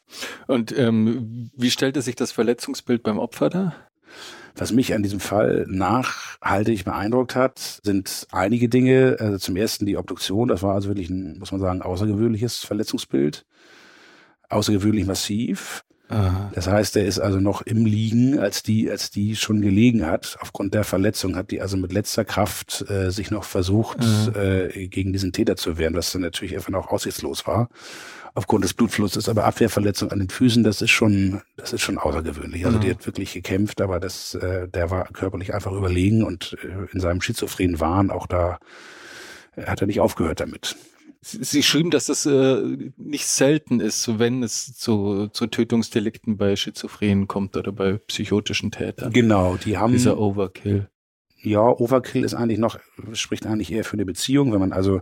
Und 0.48 0.78
ähm, 0.78 1.50
wie 1.56 1.72
stellte 1.72 2.02
sich 2.02 2.16
das 2.16 2.32
Verletzungsbild 2.32 3.04
beim 3.04 3.18
Opfer 3.18 3.50
da? 3.50 3.74
Was 4.58 4.72
mich 4.72 4.94
an 4.94 5.04
diesem 5.04 5.20
Fall 5.20 5.66
nachhaltig 5.68 6.86
beeindruckt 6.86 7.36
hat, 7.36 7.82
sind 7.84 8.28
einige 8.32 8.70
Dinge. 8.70 9.18
Also 9.20 9.38
zum 9.38 9.58
ersten 9.58 9.86
die 9.86 9.98
Obduktion. 9.98 10.48
Das 10.48 10.64
war 10.64 10.76
also 10.76 10.88
wirklich 10.88 11.10
ein, 11.10 11.40
muss 11.40 11.52
man 11.52 11.60
sagen, 11.60 11.82
außergewöhnliches 11.82 12.60
Verletzungsbild. 12.60 13.46
Außergewöhnlich 14.50 15.06
massiv. 15.06 15.84
Aha. 16.08 16.52
Das 16.54 16.68
heißt, 16.68 16.98
er 16.98 17.06
ist 17.06 17.20
also 17.20 17.40
noch 17.40 17.64
im 17.64 17.86
Liegen, 17.86 18.38
als 18.38 18.62
die, 18.62 18.90
als 18.92 19.10
die 19.10 19.36
schon 19.36 19.62
gelegen 19.62 20.06
hat. 20.06 20.38
Aufgrund 20.40 20.74
der 20.76 20.84
Verletzung 20.84 21.36
hat 21.36 21.50
die 21.50 21.62
also 21.62 21.78
mit 21.78 21.92
letzter 21.92 22.24
Kraft 22.24 22.86
äh, 22.90 23.10
sich 23.10 23.32
noch 23.32 23.44
versucht, 23.44 23.98
äh, 24.36 24.88
gegen 24.88 25.14
diesen 25.14 25.32
Täter 25.34 25.56
zu 25.56 25.80
wehren, 25.80 25.96
was 25.96 26.12
dann 26.12 26.22
natürlich 26.22 26.56
einfach 26.56 26.70
noch 26.70 26.90
aussichtslos 26.90 27.48
war 27.48 27.70
aufgrund 28.36 28.66
des 28.66 28.74
Blutflusses, 28.74 29.30
aber 29.30 29.46
Abwehrverletzung 29.46 30.12
an 30.12 30.20
den 30.20 30.30
Füßen, 30.30 30.64
das 30.64 30.82
ist 30.82 30.92
schon, 30.92 31.42
das 31.56 31.72
ist 31.72 31.82
schon 31.82 31.98
außergewöhnlich. 31.98 32.66
Also 32.66 32.78
mhm. 32.78 32.82
die 32.82 32.90
hat 32.92 33.06
wirklich 33.06 33.34
gekämpft, 33.34 33.82
aber 33.82 34.00
das, 34.00 34.36
äh, 34.36 34.68
der 34.68 34.92
war 34.92 35.06
körperlich 35.06 35.54
einfach 35.54 35.72
überlegen 35.72 36.22
und 36.22 36.58
äh, 36.62 36.92
in 36.94 37.00
seinem 37.00 37.22
schizophrenen 37.22 37.80
Wahn 37.80 38.12
auch 38.12 38.28
da 38.28 38.60
hat 39.66 39.80
er 39.80 39.88
nicht 39.88 40.02
aufgehört 40.02 40.42
damit. 40.42 40.76
Sie 41.28 41.64
schrieben, 41.64 41.90
dass 41.90 42.06
das 42.06 42.28
äh, 42.28 42.92
nicht 42.98 43.26
selten 43.26 43.80
ist, 43.80 44.20
wenn 44.20 44.44
es 44.44 44.76
zu, 44.76 45.28
zu 45.30 45.48
Tötungsdelikten 45.48 46.38
bei 46.38 46.56
Schizophrenen 46.56 47.28
kommt 47.28 47.58
oder 47.58 47.72
bei 47.72 47.94
psychotischen 47.94 48.70
Tätern. 48.70 49.12
Genau, 49.12 49.58
die 49.58 49.80
haben 49.80 49.94
dieser 49.94 50.20
Overkill. 50.20 50.88
ja, 51.42 51.62
Overkill 51.62 52.24
ist 52.24 52.36
eigentlich 52.36 52.60
noch, 52.60 52.78
spricht 53.14 53.48
eigentlich 53.48 53.72
eher 53.72 53.84
für 53.84 53.94
eine 53.94 54.06
Beziehung, 54.06 54.54
wenn 54.54 54.60
man 54.60 54.72
also 54.72 55.02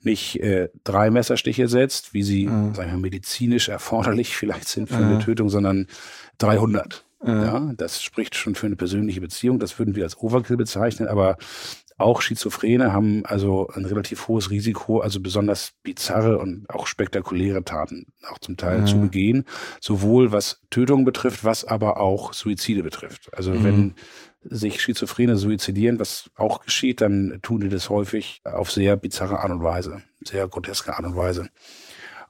nicht 0.00 0.40
äh, 0.40 0.70
drei 0.84 1.10
Messerstiche 1.10 1.68
setzt, 1.68 2.14
wie 2.14 2.22
sie, 2.22 2.46
mhm. 2.46 2.74
sagen 2.74 2.90
wir, 2.90 2.98
medizinisch 2.98 3.68
erforderlich 3.68 4.36
vielleicht 4.36 4.68
sind 4.68 4.88
für 4.88 4.96
mhm. 4.96 5.04
eine 5.04 5.18
Tötung, 5.18 5.50
sondern 5.50 5.86
300. 6.38 7.04
Mhm. 7.22 7.28
Ja, 7.28 7.72
das 7.76 8.02
spricht 8.02 8.36
schon 8.36 8.54
für 8.54 8.66
eine 8.66 8.76
persönliche 8.76 9.20
Beziehung. 9.20 9.58
Das 9.58 9.78
würden 9.78 9.94
wir 9.96 10.04
als 10.04 10.16
Overkill 10.16 10.56
bezeichnen, 10.56 11.08
aber 11.08 11.36
auch 11.98 12.22
Schizophrene 12.22 12.92
haben 12.92 13.26
also 13.26 13.68
ein 13.74 13.84
relativ 13.84 14.28
hohes 14.28 14.50
Risiko, 14.50 15.00
also 15.00 15.20
besonders 15.20 15.72
bizarre 15.82 16.38
und 16.38 16.70
auch 16.70 16.86
spektakuläre 16.86 17.64
Taten 17.64 18.06
auch 18.30 18.38
zum 18.38 18.56
Teil 18.56 18.82
mhm. 18.82 18.86
zu 18.86 19.00
begehen, 19.00 19.44
sowohl 19.80 20.30
was 20.30 20.62
Tötungen 20.70 21.04
betrifft, 21.04 21.44
was 21.44 21.64
aber 21.64 22.00
auch 22.00 22.32
Suizide 22.32 22.84
betrifft. 22.84 23.30
Also 23.36 23.50
mhm. 23.50 23.64
wenn 23.64 23.94
sich 24.42 24.80
Schizophrene 24.80 25.36
suizidieren, 25.36 25.98
was 25.98 26.30
auch 26.36 26.64
geschieht, 26.64 27.00
dann 27.00 27.40
tun 27.42 27.60
die 27.60 27.68
das 27.68 27.90
häufig 27.90 28.40
auf 28.44 28.70
sehr 28.70 28.96
bizarre 28.96 29.40
Art 29.40 29.50
und 29.50 29.64
Weise, 29.64 30.02
sehr 30.24 30.46
groteske 30.46 30.96
Art 30.96 31.04
und 31.04 31.16
Weise. 31.16 31.48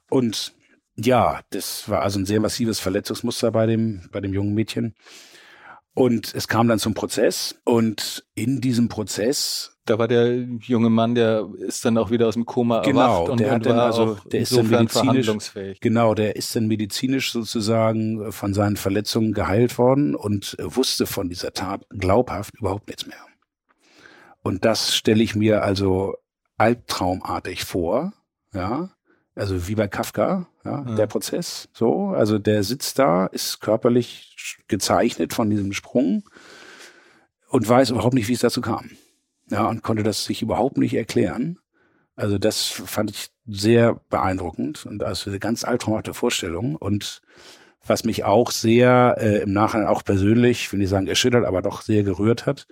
Und 0.09 0.55
ja, 0.95 1.41
das 1.51 1.87
war 1.87 2.01
also 2.01 2.19
ein 2.19 2.25
sehr 2.25 2.39
massives 2.39 2.79
Verletzungsmuster 2.79 3.51
bei 3.51 3.67
dem, 3.67 4.09
bei 4.11 4.19
dem 4.19 4.33
jungen 4.33 4.55
Mädchen. 4.55 4.95
Und 5.99 6.33
es 6.33 6.47
kam 6.47 6.67
dann 6.67 6.79
zum 6.79 6.93
Prozess. 6.93 7.59
Und 7.65 8.25
in 8.33 8.61
diesem 8.61 8.87
Prozess 8.87 9.79
da 9.89 9.97
war 9.97 10.07
der 10.07 10.45
junge 10.61 10.91
Mann, 10.91 11.15
der 11.15 11.49
ist 11.57 11.83
dann 11.83 11.97
auch 11.97 12.11
wieder 12.11 12.27
aus 12.27 12.35
dem 12.35 12.45
Koma 12.45 12.81
genau, 12.81 12.99
erwacht 12.99 13.29
und, 13.29 13.39
der 13.39 13.51
hat 13.51 13.65
dann 13.65 13.79
also, 13.79 14.17
der 14.31 14.41
ist 14.41 14.55
dann 14.55 14.69
medizinisch, 14.69 15.51
genau, 15.81 16.13
der 16.13 16.35
ist 16.35 16.55
dann 16.55 16.67
medizinisch 16.67 17.31
sozusagen 17.31 18.31
von 18.31 18.53
seinen 18.53 18.77
Verletzungen 18.77 19.33
geheilt 19.33 19.79
worden 19.79 20.13
und 20.13 20.55
wusste 20.59 21.07
von 21.07 21.27
dieser 21.27 21.53
Tat 21.53 21.87
glaubhaft 21.89 22.55
überhaupt 22.59 22.87
nichts 22.87 23.07
mehr. 23.07 23.17
Und 24.43 24.63
das 24.63 24.95
stelle 24.95 25.23
ich 25.23 25.35
mir 25.35 25.63
also 25.63 26.15
albtraumartig 26.57 27.65
vor, 27.65 28.13
ja, 28.53 28.91
also 29.35 29.67
wie 29.67 29.75
bei 29.75 29.87
Kafka, 29.87 30.47
ja, 30.65 30.85
ja, 30.87 30.95
der 30.95 31.07
Prozess, 31.07 31.69
so, 31.73 32.09
also 32.09 32.39
der 32.39 32.63
sitzt 32.63 32.99
da, 32.99 33.27
ist 33.27 33.61
körperlich 33.61 34.57
gezeichnet 34.67 35.33
von 35.33 35.49
diesem 35.49 35.73
Sprung 35.73 36.23
und 37.49 37.67
weiß 37.67 37.91
überhaupt 37.91 38.13
nicht, 38.13 38.27
wie 38.27 38.33
es 38.33 38.41
dazu 38.41 38.61
kam. 38.61 38.91
Ja, 39.49 39.67
und 39.67 39.81
konnte 39.81 40.03
das 40.03 40.25
sich 40.25 40.41
überhaupt 40.41 40.77
nicht 40.77 40.93
erklären. 40.93 41.57
Also 42.15 42.37
das 42.37 42.65
fand 42.65 43.11
ich 43.11 43.31
sehr 43.47 43.99
beeindruckend 44.09 44.85
und 44.85 45.03
also 45.03 45.29
eine 45.29 45.39
ganz 45.39 45.63
albtraumhafte 45.63 46.13
Vorstellung 46.13 46.75
und 46.75 47.21
was 47.87 48.03
mich 48.03 48.25
auch 48.25 48.51
sehr 48.51 49.15
äh, 49.19 49.41
im 49.41 49.53
Nachhinein 49.53 49.87
auch 49.87 50.03
persönlich, 50.03 50.71
will 50.71 50.81
ich 50.81 50.89
sagen 50.89 51.07
erschüttert, 51.07 51.45
aber 51.45 51.61
doch 51.61 51.81
sehr 51.81 52.03
gerührt 52.03 52.45
hat. 52.45 52.67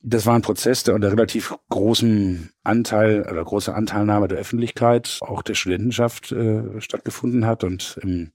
Das 0.00 0.26
war 0.26 0.34
ein 0.34 0.42
Prozess, 0.42 0.84
der 0.84 0.94
unter 0.94 1.10
relativ 1.10 1.54
großem 1.70 2.50
Anteil 2.62 3.22
oder 3.28 3.44
großer 3.44 3.74
Anteilnahme 3.74 4.28
der 4.28 4.38
Öffentlichkeit, 4.38 5.18
auch 5.22 5.42
der 5.42 5.54
Studentenschaft 5.54 6.30
äh, 6.30 6.80
stattgefunden 6.80 7.46
hat 7.46 7.64
und 7.64 7.98
im, 8.02 8.32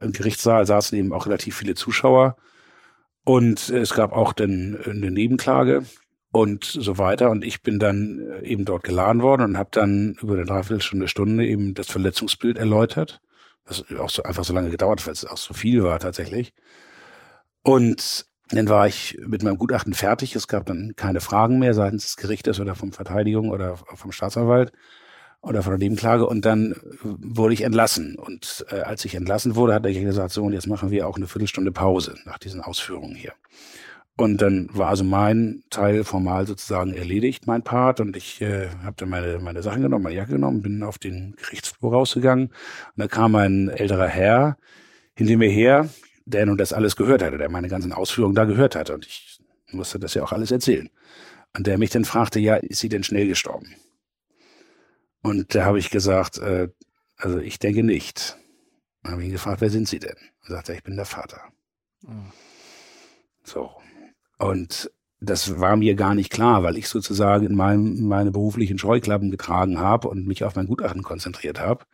im 0.00 0.12
Gerichtssaal 0.12 0.64
saßen 0.64 0.96
eben 0.96 1.12
auch 1.12 1.26
relativ 1.26 1.56
viele 1.56 1.74
Zuschauer 1.74 2.36
und 3.24 3.68
es 3.70 3.94
gab 3.94 4.12
auch 4.12 4.32
dann 4.32 4.78
eine 4.84 5.10
Nebenklage 5.10 5.84
und 6.32 6.64
so 6.64 6.98
weiter. 6.98 7.30
Und 7.30 7.44
ich 7.44 7.62
bin 7.62 7.78
dann 7.78 8.18
äh, 8.18 8.46
eben 8.46 8.64
dort 8.64 8.82
geladen 8.82 9.22
worden 9.22 9.42
und 9.42 9.58
habe 9.58 9.70
dann 9.72 10.16
über 10.20 10.34
eine 10.34 10.44
Dreiviertelstunde, 10.44 11.06
Stunde 11.06 11.46
eben 11.46 11.74
das 11.74 11.86
Verletzungsbild 11.88 12.58
erläutert. 12.58 13.20
Das 13.64 13.84
auch 13.98 14.10
so 14.10 14.24
einfach 14.24 14.44
so 14.44 14.52
lange 14.52 14.70
gedauert, 14.70 15.06
weil 15.06 15.12
es 15.12 15.24
auch 15.24 15.36
so 15.36 15.54
viel 15.54 15.84
war 15.84 16.00
tatsächlich. 16.00 16.52
Und 17.62 18.26
dann 18.56 18.68
war 18.68 18.86
ich 18.86 19.18
mit 19.26 19.42
meinem 19.42 19.58
Gutachten 19.58 19.94
fertig. 19.94 20.36
Es 20.36 20.48
gab 20.48 20.66
dann 20.66 20.92
keine 20.96 21.20
Fragen 21.20 21.58
mehr 21.58 21.74
seitens 21.74 22.04
des 22.04 22.16
Gerichtes 22.16 22.60
oder 22.60 22.74
vom 22.74 22.92
Verteidigung 22.92 23.50
oder 23.50 23.76
vom 23.76 24.12
Staatsanwalt 24.12 24.72
oder 25.40 25.62
von 25.62 25.72
der 25.72 25.78
Nebenklage. 25.78 26.26
Und 26.26 26.44
dann 26.44 26.76
wurde 27.02 27.54
ich 27.54 27.62
entlassen. 27.62 28.16
Und 28.16 28.64
äh, 28.70 28.80
als 28.80 29.04
ich 29.04 29.14
entlassen 29.14 29.56
wurde, 29.56 29.74
hat 29.74 29.86
er 29.86 29.92
gesagt, 29.92 30.32
so, 30.32 30.44
und 30.44 30.52
jetzt 30.52 30.66
machen 30.66 30.90
wir 30.90 31.08
auch 31.08 31.16
eine 31.16 31.26
Viertelstunde 31.26 31.72
Pause 31.72 32.14
nach 32.24 32.38
diesen 32.38 32.60
Ausführungen 32.60 33.14
hier. 33.14 33.32
Und 34.16 34.42
dann 34.42 34.68
war 34.72 34.88
also 34.88 35.04
mein 35.04 35.64
Teil 35.70 36.04
formal 36.04 36.46
sozusagen 36.46 36.92
erledigt, 36.92 37.46
mein 37.46 37.62
Part. 37.62 38.00
Und 38.00 38.16
ich 38.16 38.40
äh, 38.42 38.68
habe 38.84 38.94
dann 38.98 39.08
meine, 39.08 39.38
meine 39.38 39.62
Sachen 39.62 39.82
genommen, 39.82 40.04
meine 40.04 40.16
Jacke 40.16 40.32
genommen, 40.32 40.62
bin 40.62 40.82
auf 40.82 40.98
den 40.98 41.34
Gerichtsflur 41.36 41.92
rausgegangen. 41.92 42.48
Und 42.48 42.54
da 42.96 43.08
kam 43.08 43.34
ein 43.34 43.68
älterer 43.70 44.08
Herr 44.08 44.58
hinter 45.14 45.36
mir 45.36 45.48
her, 45.48 45.88
der 46.24 46.46
nun 46.46 46.58
das 46.58 46.72
alles 46.72 46.96
gehört 46.96 47.22
hatte, 47.22 47.38
der 47.38 47.50
meine 47.50 47.68
ganzen 47.68 47.92
Ausführungen 47.92 48.34
da 48.34 48.44
gehört 48.44 48.76
hatte. 48.76 48.94
Und 48.94 49.06
ich 49.06 49.38
musste 49.70 49.98
das 49.98 50.14
ja 50.14 50.22
auch 50.22 50.32
alles 50.32 50.50
erzählen. 50.50 50.90
Und 51.56 51.66
der 51.66 51.78
mich 51.78 51.90
dann 51.90 52.04
fragte, 52.04 52.40
ja, 52.40 52.56
ist 52.56 52.80
sie 52.80 52.88
denn 52.88 53.04
schnell 53.04 53.28
gestorben? 53.28 53.74
Und 55.22 55.54
da 55.54 55.64
habe 55.64 55.78
ich 55.78 55.90
gesagt, 55.90 56.38
äh, 56.38 56.68
also 57.16 57.38
ich 57.38 57.58
denke 57.58 57.82
nicht. 57.82 58.36
Dann 59.02 59.12
habe 59.12 59.22
ich 59.22 59.28
ihn 59.28 59.32
gefragt, 59.32 59.60
wer 59.60 59.70
sind 59.70 59.88
Sie 59.88 59.98
denn? 59.98 60.16
Und 60.42 60.50
sagte, 60.50 60.74
ich 60.74 60.82
bin 60.82 60.96
der 60.96 61.04
Vater. 61.04 61.40
Mhm. 62.02 62.32
So. 63.44 63.70
Und 64.38 64.90
das 65.20 65.60
war 65.60 65.76
mir 65.76 65.94
gar 65.94 66.14
nicht 66.14 66.32
klar, 66.32 66.62
weil 66.64 66.76
ich 66.76 66.88
sozusagen 66.88 67.46
in 67.46 67.54
meinem, 67.54 68.08
meine 68.08 68.32
beruflichen 68.32 68.78
Scheuklappen 68.78 69.30
getragen 69.30 69.78
habe 69.78 70.08
und 70.08 70.26
mich 70.26 70.42
auf 70.42 70.56
mein 70.56 70.66
Gutachten 70.66 71.02
konzentriert 71.02 71.60
habe, 71.60 71.84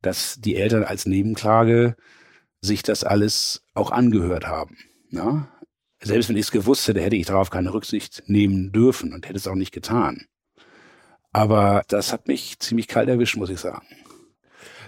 dass 0.00 0.40
die 0.40 0.56
Eltern 0.56 0.84
als 0.84 1.04
Nebenklage 1.04 1.96
sich 2.62 2.82
das 2.82 3.04
alles 3.04 3.62
auch 3.80 3.90
angehört 3.90 4.46
haben. 4.46 4.76
Ja? 5.10 5.48
Selbst 6.02 6.28
wenn 6.28 6.36
ich 6.36 6.46
es 6.46 6.50
gewusst 6.50 6.86
hätte, 6.88 7.00
hätte 7.00 7.16
ich 7.16 7.26
darauf 7.26 7.50
keine 7.50 7.74
Rücksicht 7.74 8.22
nehmen 8.26 8.72
dürfen 8.72 9.12
und 9.12 9.26
hätte 9.26 9.36
es 9.36 9.46
auch 9.46 9.54
nicht 9.54 9.72
getan. 9.72 10.26
Aber 11.32 11.82
das 11.88 12.12
hat 12.12 12.26
mich 12.26 12.58
ziemlich 12.58 12.88
kalt 12.88 13.08
erwischt, 13.08 13.36
muss 13.36 13.50
ich 13.50 13.60
sagen. 13.60 13.86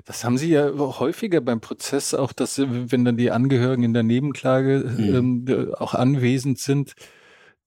Das 0.05 0.24
haben 0.24 0.36
Sie 0.36 0.51
ja 0.51 0.72
häufiger 0.76 1.40
beim 1.40 1.61
Prozess 1.61 2.12
auch, 2.14 2.32
dass 2.32 2.59
wenn 2.59 3.05
dann 3.05 3.16
die 3.16 3.30
Angehörigen 3.30 3.84
in 3.84 3.95
der 3.95 4.03
Nebenklage 4.03 4.84
mhm. 4.99 5.47
ähm, 5.49 5.74
auch 5.76 5.95
anwesend 5.95 6.59
sind, 6.59 6.95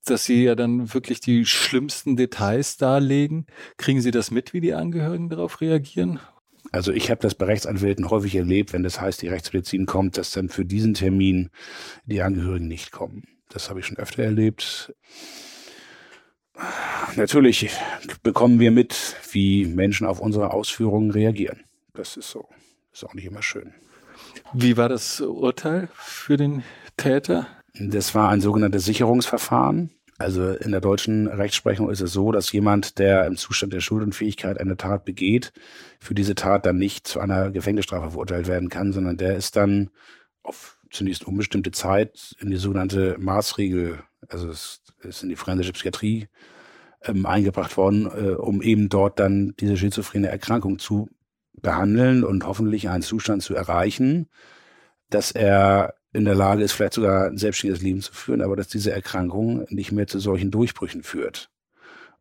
dass 0.04 0.26
Sie 0.26 0.44
ja 0.44 0.56
dann 0.56 0.94
wirklich 0.94 1.20
die 1.20 1.46
schlimmsten 1.46 2.16
Details 2.16 2.78
darlegen. 2.78 3.46
Kriegen 3.78 4.02
Sie 4.02 4.12
das 4.12 4.32
mit, 4.32 4.54
wie 4.54 4.62
die 4.62 4.74
Angehörigen 4.74 5.30
darauf 5.30 5.62
reagieren? 5.62 6.20
Also 6.76 6.92
ich 6.92 7.10
habe 7.10 7.22
das 7.22 7.36
bei 7.36 7.46
Rechtsanwälten 7.46 8.10
häufig 8.10 8.36
erlebt, 8.36 8.74
wenn 8.74 8.84
das 8.84 9.00
heißt, 9.00 9.22
die 9.22 9.30
Rechtsmedizin 9.30 9.86
kommt, 9.86 10.18
dass 10.18 10.32
dann 10.32 10.50
für 10.50 10.66
diesen 10.66 10.94
Termin 10.94 11.50
die 12.06 12.22
Angehörigen 12.22 12.68
nicht 12.68 12.92
kommen. 12.92 13.24
Das 13.48 13.70
habe 13.70 13.80
ich 13.80 13.86
schon 13.86 13.96
öfter 13.96 14.24
erlebt. 14.24 14.94
Natürlich 17.16 17.70
bekommen 18.24 18.60
wir 18.60 18.72
mit, 18.72 19.16
wie 19.32 19.66
Menschen 19.66 20.06
auf 20.06 20.20
unsere 20.20 20.52
Ausführungen 20.52 21.12
reagieren. 21.12 21.62
Das 21.94 22.18
ist 22.18 22.30
so. 22.30 22.50
Ist 22.92 23.06
auch 23.06 23.14
nicht 23.14 23.26
immer 23.26 23.42
schön. 23.42 23.74
Wie 24.52 24.76
war 24.76 24.90
das 24.90 25.22
Urteil 25.22 25.88
für 25.94 26.36
den 26.36 26.62
Täter? 26.98 27.48
Das 27.80 28.14
war 28.16 28.28
ein 28.28 28.42
sogenanntes 28.42 28.84
Sicherungsverfahren. 28.84 29.92
Also 30.18 30.52
in 30.52 30.72
der 30.72 30.80
deutschen 30.80 31.28
Rechtsprechung 31.28 31.90
ist 31.90 32.00
es 32.00 32.14
so, 32.14 32.32
dass 32.32 32.52
jemand, 32.52 33.00
der 33.00 33.26
im 33.26 33.36
Zustand 33.36 33.74
der 33.74 33.82
Schuldenfähigkeit 33.82 34.60
eine 34.60 34.78
Tat 34.78 35.04
begeht, 35.04 35.52
für 36.00 36.16
diese 36.16 36.36
Tat 36.36 36.66
dann 36.66 36.78
nicht 36.78 37.06
zu 37.06 37.20
einer 37.20 37.52
Gefängnisstrafe 37.52 38.12
verurteilt 38.12 38.48
werden 38.48 38.70
kann, 38.70 38.94
sondern 38.94 39.18
der 39.18 39.36
ist 39.36 39.58
dann 39.58 39.90
auf 40.42 40.78
zunächst 40.90 41.26
unbestimmte 41.26 41.72
Zeit 41.72 42.36
in 42.40 42.50
die 42.50 42.58
sogenannte 42.58 43.18
Maßregel, 43.20 44.00
also 44.30 44.50
es 44.50 44.82
ist 45.02 45.24
in 45.24 45.30
die 45.30 45.36
forensische 45.36 45.74
Psychiatrie 45.74 46.30
ähm, 47.04 47.26
eingebracht 47.26 47.76
worden, 47.76 48.06
äh, 48.06 48.32
um 48.32 48.62
eben 48.62 48.88
dort 48.88 49.20
dann 49.20 49.54
diese 49.60 49.76
schizophrene 49.76 50.30
Erkrankung 50.30 50.80
zu 50.80 51.10
behandeln 51.62 52.24
und 52.24 52.46
hoffentlich 52.46 52.90
einen 52.90 53.04
Zustand 53.04 53.44
zu 53.44 53.54
erreichen, 53.54 54.30
dass 55.10 55.32
er 55.32 55.96
in 56.16 56.26
der 56.26 56.36
Lage 56.36 56.64
ist, 56.64 56.72
vielleicht 56.72 56.94
sogar 56.94 57.28
ein 57.28 57.38
selbstständiges 57.38 57.84
Leben 57.84 58.02
zu 58.02 58.14
führen, 58.14 58.42
aber 58.42 58.56
dass 58.56 58.68
diese 58.68 58.92
Erkrankung 58.92 59.66
nicht 59.70 59.92
mehr 59.92 60.08
zu 60.08 60.20
solchen 60.20 60.50
Durchbrüchen 60.50 61.04
führt. 61.04 61.50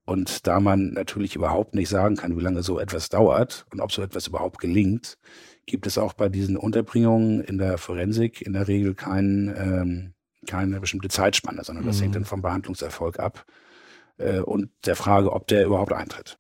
Und 0.05 0.47
da 0.47 0.61
man 0.61 0.93
natürlich 0.93 1.35
überhaupt 1.35 1.75
nicht 1.75 1.89
sagen 1.89 2.17
kann, 2.17 2.37
wie 2.37 2.43
lange 2.43 2.63
so 2.63 2.79
etwas 2.79 3.09
dauert 3.09 3.65
und 3.73 3.81
ob 3.81 3.91
so 3.93 4.03
etwas 4.03 4.27
überhaupt 4.27 4.59
gelingt, 4.59 5.17
gibt 5.65 5.87
es 5.87 5.97
auch 5.97 6.13
bei 6.13 6.29
diesen 6.29 6.57
Unterbringungen 6.57 7.41
in 7.41 7.57
der 7.57 7.79
Forensik 7.79 8.43
in 8.43 8.53
der 8.53 8.69
Regel 8.69 8.95
kein, 8.95 9.55
ähm, 9.57 10.15
keine 10.47 10.81
bestimmte 10.81 11.09
Zeitspanne, 11.09 11.65
sondern 11.65 11.87
das 11.87 11.99
mhm. 11.99 12.03
hängt 12.03 12.17
dann 12.17 12.25
vom 12.27 12.43
Behandlungserfolg 12.43 13.19
ab 13.19 13.47
äh, 14.19 14.41
und 14.41 14.71
der 14.85 14.97
Frage, 14.97 15.33
ob 15.33 15.47
der 15.47 15.65
überhaupt 15.65 15.93
eintritt. 15.93 16.37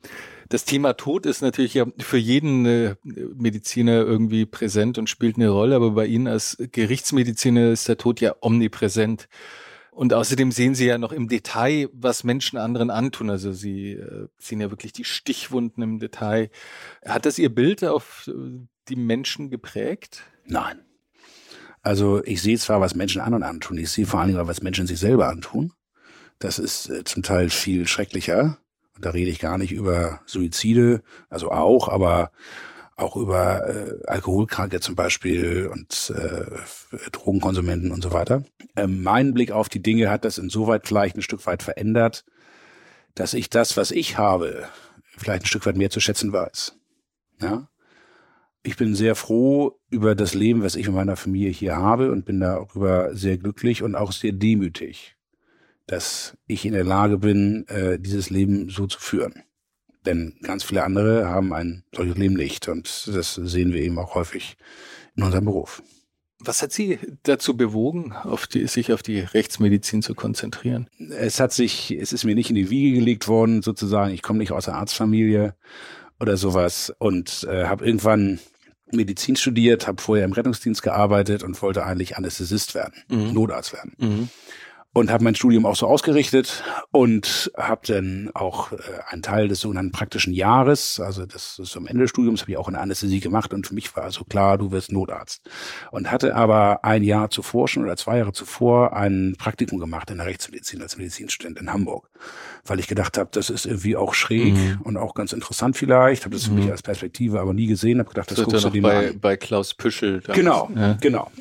Das 0.48 0.64
Thema 0.64 0.94
Tod 0.94 1.26
ist 1.26 1.42
natürlich 1.42 1.74
ja 1.74 1.86
für 1.98 2.18
jeden 2.18 2.66
äh, 2.66 2.96
Mediziner 3.02 3.92
irgendwie 3.92 4.46
präsent 4.46 4.98
und 4.98 5.08
spielt 5.08 5.36
eine 5.36 5.48
Rolle, 5.48 5.76
aber 5.76 5.92
bei 5.92 6.06
Ihnen 6.06 6.28
als 6.28 6.56
Gerichtsmediziner 6.72 7.70
ist 7.70 7.88
der 7.88 7.96
Tod 7.96 8.20
ja 8.20 8.34
omnipräsent. 8.40 9.28
Und 9.90 10.12
außerdem 10.12 10.50
sehen 10.50 10.74
Sie 10.74 10.86
ja 10.86 10.98
noch 10.98 11.12
im 11.12 11.28
Detail, 11.28 11.88
was 11.92 12.24
Menschen 12.24 12.58
anderen 12.58 12.90
antun. 12.90 13.30
Also 13.30 13.52
Sie 13.52 13.92
äh, 13.92 14.26
sehen 14.38 14.60
ja 14.60 14.70
wirklich 14.70 14.92
die 14.92 15.04
Stichwunden 15.04 15.82
im 15.82 15.98
Detail. 16.00 16.50
Hat 17.06 17.26
das 17.26 17.38
Ihr 17.38 17.54
Bild 17.54 17.84
auf 17.84 18.28
äh, 18.28 18.32
die 18.88 18.96
Menschen 18.96 19.50
geprägt? 19.50 20.24
Nein. 20.46 20.80
Also 21.80 22.24
ich 22.24 22.42
sehe 22.42 22.58
zwar, 22.58 22.80
was 22.80 22.94
Menschen 22.94 23.20
anderen 23.20 23.44
antun, 23.44 23.76
ich 23.78 23.90
sehe 23.90 24.06
vor 24.06 24.18
allen 24.18 24.30
Dingen, 24.30 24.46
was 24.46 24.62
Menschen 24.62 24.86
sich 24.86 24.98
selber 24.98 25.28
antun. 25.28 25.72
Das 26.38 26.58
ist 26.58 26.90
zum 27.04 27.22
Teil 27.22 27.50
viel 27.50 27.86
schrecklicher. 27.86 28.58
Und 28.96 29.04
da 29.04 29.10
rede 29.10 29.30
ich 29.30 29.38
gar 29.38 29.58
nicht 29.58 29.72
über 29.72 30.20
Suizide, 30.26 31.02
also 31.28 31.50
auch, 31.50 31.88
aber 31.88 32.30
auch 32.96 33.16
über 33.16 33.68
äh, 33.68 33.98
Alkoholkranke 34.06 34.80
zum 34.80 34.94
Beispiel 34.94 35.68
und 35.72 36.12
äh, 36.16 37.08
Drogenkonsumenten 37.10 37.90
und 37.90 38.02
so 38.02 38.12
weiter. 38.12 38.44
Ähm, 38.76 39.02
mein 39.02 39.34
Blick 39.34 39.50
auf 39.50 39.68
die 39.68 39.82
Dinge 39.82 40.10
hat 40.10 40.24
das 40.24 40.38
insoweit 40.38 40.86
vielleicht 40.86 41.16
ein 41.16 41.22
Stück 41.22 41.44
weit 41.46 41.62
verändert, 41.62 42.24
dass 43.14 43.34
ich 43.34 43.50
das, 43.50 43.76
was 43.76 43.90
ich 43.90 44.16
habe, 44.16 44.64
vielleicht 45.16 45.44
ein 45.44 45.46
Stück 45.46 45.66
weit 45.66 45.76
mehr 45.76 45.90
zu 45.90 46.00
schätzen 46.00 46.32
weiß. 46.32 46.76
Ja. 47.40 47.68
Ich 48.62 48.76
bin 48.76 48.94
sehr 48.94 49.14
froh 49.14 49.78
über 49.90 50.14
das 50.14 50.34
Leben, 50.34 50.62
was 50.62 50.76
ich 50.76 50.86
mit 50.86 50.94
meiner 50.96 51.16
Familie 51.16 51.50
hier 51.50 51.76
habe 51.76 52.10
und 52.10 52.24
bin 52.24 52.40
darüber 52.40 53.14
sehr 53.14 53.36
glücklich 53.38 53.82
und 53.82 53.94
auch 53.94 54.12
sehr 54.12 54.32
demütig, 54.32 55.16
dass 55.86 56.36
ich 56.46 56.64
in 56.64 56.72
der 56.72 56.84
Lage 56.84 57.18
bin, 57.18 57.66
äh, 57.68 57.98
dieses 57.98 58.30
Leben 58.30 58.70
so 58.70 58.86
zu 58.86 58.98
führen. 58.98 59.42
Denn 60.06 60.34
ganz 60.42 60.64
viele 60.64 60.84
andere 60.84 61.28
haben 61.28 61.52
ein 61.52 61.84
solches 61.94 62.16
Leben 62.16 62.34
nicht 62.34 62.68
und 62.68 63.08
das 63.08 63.34
sehen 63.34 63.72
wir 63.72 63.80
eben 63.80 63.98
auch 63.98 64.14
häufig 64.14 64.56
in 65.16 65.22
unserem 65.22 65.46
Beruf. 65.46 65.82
Was 66.40 66.60
hat 66.60 66.72
Sie 66.72 66.98
dazu 67.22 67.56
bewogen, 67.56 68.12
auf 68.12 68.46
die, 68.46 68.66
sich 68.66 68.92
auf 68.92 69.02
die 69.02 69.20
Rechtsmedizin 69.20 70.02
zu 70.02 70.14
konzentrieren? 70.14 70.90
Es 71.10 71.40
hat 71.40 71.52
sich, 71.52 71.90
es 71.90 72.12
ist 72.12 72.24
mir 72.24 72.34
nicht 72.34 72.50
in 72.50 72.56
die 72.56 72.68
Wiege 72.68 72.98
gelegt 72.98 73.28
worden, 73.28 73.62
sozusagen. 73.62 74.12
Ich 74.12 74.20
komme 74.20 74.40
nicht 74.40 74.52
aus 74.52 74.66
der 74.66 74.74
Arztfamilie 74.74 75.54
oder 76.20 76.36
sowas 76.36 76.92
und 76.98 77.46
äh, 77.48 77.64
habe 77.64 77.86
irgendwann 77.86 78.40
Medizin 78.92 79.36
studiert, 79.36 79.86
habe 79.86 80.02
vorher 80.02 80.26
im 80.26 80.32
Rettungsdienst 80.32 80.82
gearbeitet 80.82 81.42
und 81.42 81.60
wollte 81.62 81.86
eigentlich 81.86 82.18
Anästhesist 82.18 82.74
werden, 82.74 82.94
mhm. 83.08 83.32
Notarzt 83.32 83.72
werden. 83.72 83.94
Mhm 83.98 84.28
und 84.94 85.10
habe 85.10 85.24
mein 85.24 85.34
Studium 85.34 85.66
auch 85.66 85.74
so 85.74 85.88
ausgerichtet 85.88 86.62
und 86.92 87.52
habe 87.56 87.80
dann 87.86 88.30
auch 88.32 88.70
äh, 88.72 88.76
einen 89.08 89.22
Teil 89.22 89.48
des 89.48 89.60
sogenannten 89.60 89.90
praktischen 89.90 90.32
Jahres, 90.32 91.00
also 91.00 91.26
das 91.26 91.58
ist 91.58 91.76
am 91.76 91.88
Ende 91.88 92.02
des 92.02 92.10
Studiums, 92.10 92.42
habe 92.42 92.52
ich 92.52 92.56
auch 92.56 92.68
in 92.68 92.74
der 92.74 92.82
Anästhesie 92.82 93.18
gemacht 93.18 93.52
und 93.52 93.66
für 93.66 93.74
mich 93.74 93.94
war 93.96 94.04
also 94.04 94.24
klar, 94.24 94.56
du 94.56 94.70
wirst 94.70 94.92
Notarzt. 94.92 95.42
Und 95.90 96.12
hatte 96.12 96.36
aber 96.36 96.84
ein 96.84 97.02
Jahr 97.02 97.28
zuvor 97.28 97.66
schon 97.66 97.82
oder 97.82 97.96
zwei 97.96 98.18
Jahre 98.18 98.32
zuvor 98.32 98.96
ein 98.96 99.34
Praktikum 99.36 99.80
gemacht 99.80 100.10
in 100.10 100.18
der 100.18 100.26
Rechtsmedizin 100.26 100.80
als 100.80 100.96
Medizinstudent 100.96 101.58
in 101.58 101.72
Hamburg, 101.72 102.08
weil 102.64 102.78
ich 102.78 102.86
gedacht 102.86 103.18
habe, 103.18 103.30
das 103.32 103.50
ist 103.50 103.66
irgendwie 103.66 103.96
auch 103.96 104.14
schräg 104.14 104.54
mhm. 104.54 104.80
und 104.84 104.96
auch 104.96 105.14
ganz 105.14 105.32
interessant 105.32 105.76
vielleicht, 105.76 106.24
habe 106.24 106.36
das 106.36 106.44
für 106.44 106.52
mich 106.52 106.66
mhm. 106.66 106.70
als 106.70 106.82
Perspektive 106.82 107.40
aber 107.40 107.52
nie 107.52 107.66
gesehen, 107.66 107.98
habe 107.98 108.10
gedacht, 108.10 108.30
das, 108.30 108.36
das 108.36 108.46
guckst 108.46 108.64
du 108.64 108.70
dir 108.70 108.82
bei, 108.82 108.94
mal 108.94 109.08
an. 109.08 109.20
bei 109.20 109.36
Klaus 109.36 109.74
Püschel. 109.74 110.22
Genau, 110.32 110.70
ja. 110.76 110.96
genau. 111.00 111.32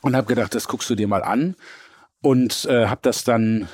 Und 0.00 0.14
habe 0.14 0.26
gedacht, 0.28 0.54
das 0.54 0.68
guckst 0.68 0.88
du 0.90 0.94
dir 0.94 1.08
mal 1.08 1.22
an 1.22 1.56
und 2.24 2.64
äh, 2.70 2.86
habe 2.86 3.00
das 3.02 3.22
dann 3.24 3.68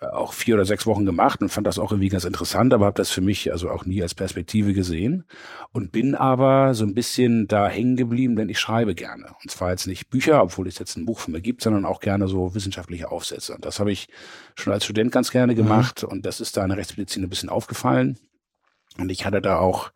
auch 0.00 0.32
vier 0.32 0.54
oder 0.54 0.64
sechs 0.64 0.86
Wochen 0.86 1.04
gemacht 1.04 1.40
und 1.42 1.48
fand 1.48 1.66
das 1.66 1.78
auch 1.78 1.90
irgendwie 1.92 2.08
ganz 2.08 2.24
interessant, 2.24 2.72
aber 2.72 2.86
habe 2.86 2.96
das 2.96 3.10
für 3.10 3.20
mich 3.20 3.52
also 3.52 3.70
auch 3.70 3.84
nie 3.84 4.02
als 4.02 4.14
Perspektive 4.14 4.72
gesehen 4.72 5.24
und 5.72 5.92
bin 5.92 6.14
aber 6.14 6.74
so 6.74 6.84
ein 6.84 6.94
bisschen 6.94 7.48
da 7.48 7.68
hängen 7.68 7.96
geblieben, 7.96 8.36
denn 8.36 8.48
ich 8.48 8.58
schreibe 8.58 8.94
gerne. 8.94 9.26
Und 9.42 9.50
zwar 9.50 9.70
jetzt 9.70 9.86
nicht 9.86 10.10
Bücher, 10.10 10.42
obwohl 10.42 10.66
es 10.68 10.78
jetzt 10.78 10.96
ein 10.96 11.06
Buch 11.06 11.18
von 11.18 11.32
mir 11.32 11.40
gibt, 11.40 11.62
sondern 11.62 11.84
auch 11.84 12.00
gerne 12.00 12.28
so 12.28 12.54
wissenschaftliche 12.54 13.10
Aufsätze. 13.10 13.54
Und 13.54 13.64
das 13.64 13.80
habe 13.80 13.92
ich 13.92 14.08
schon 14.54 14.72
als 14.72 14.84
Student 14.84 15.12
ganz 15.12 15.30
gerne 15.30 15.52
mhm. 15.52 15.56
gemacht 15.56 16.02
mhm. 16.02 16.08
und 16.08 16.26
das 16.26 16.40
ist 16.40 16.56
da 16.56 16.62
in 16.62 16.68
der 16.68 16.78
Rechtsmedizin 16.78 17.22
ein 17.24 17.30
bisschen 17.30 17.48
aufgefallen. 17.48 18.18
Und 18.98 19.10
ich 19.10 19.24
hatte 19.24 19.40
da 19.40 19.58
auch 19.58 19.90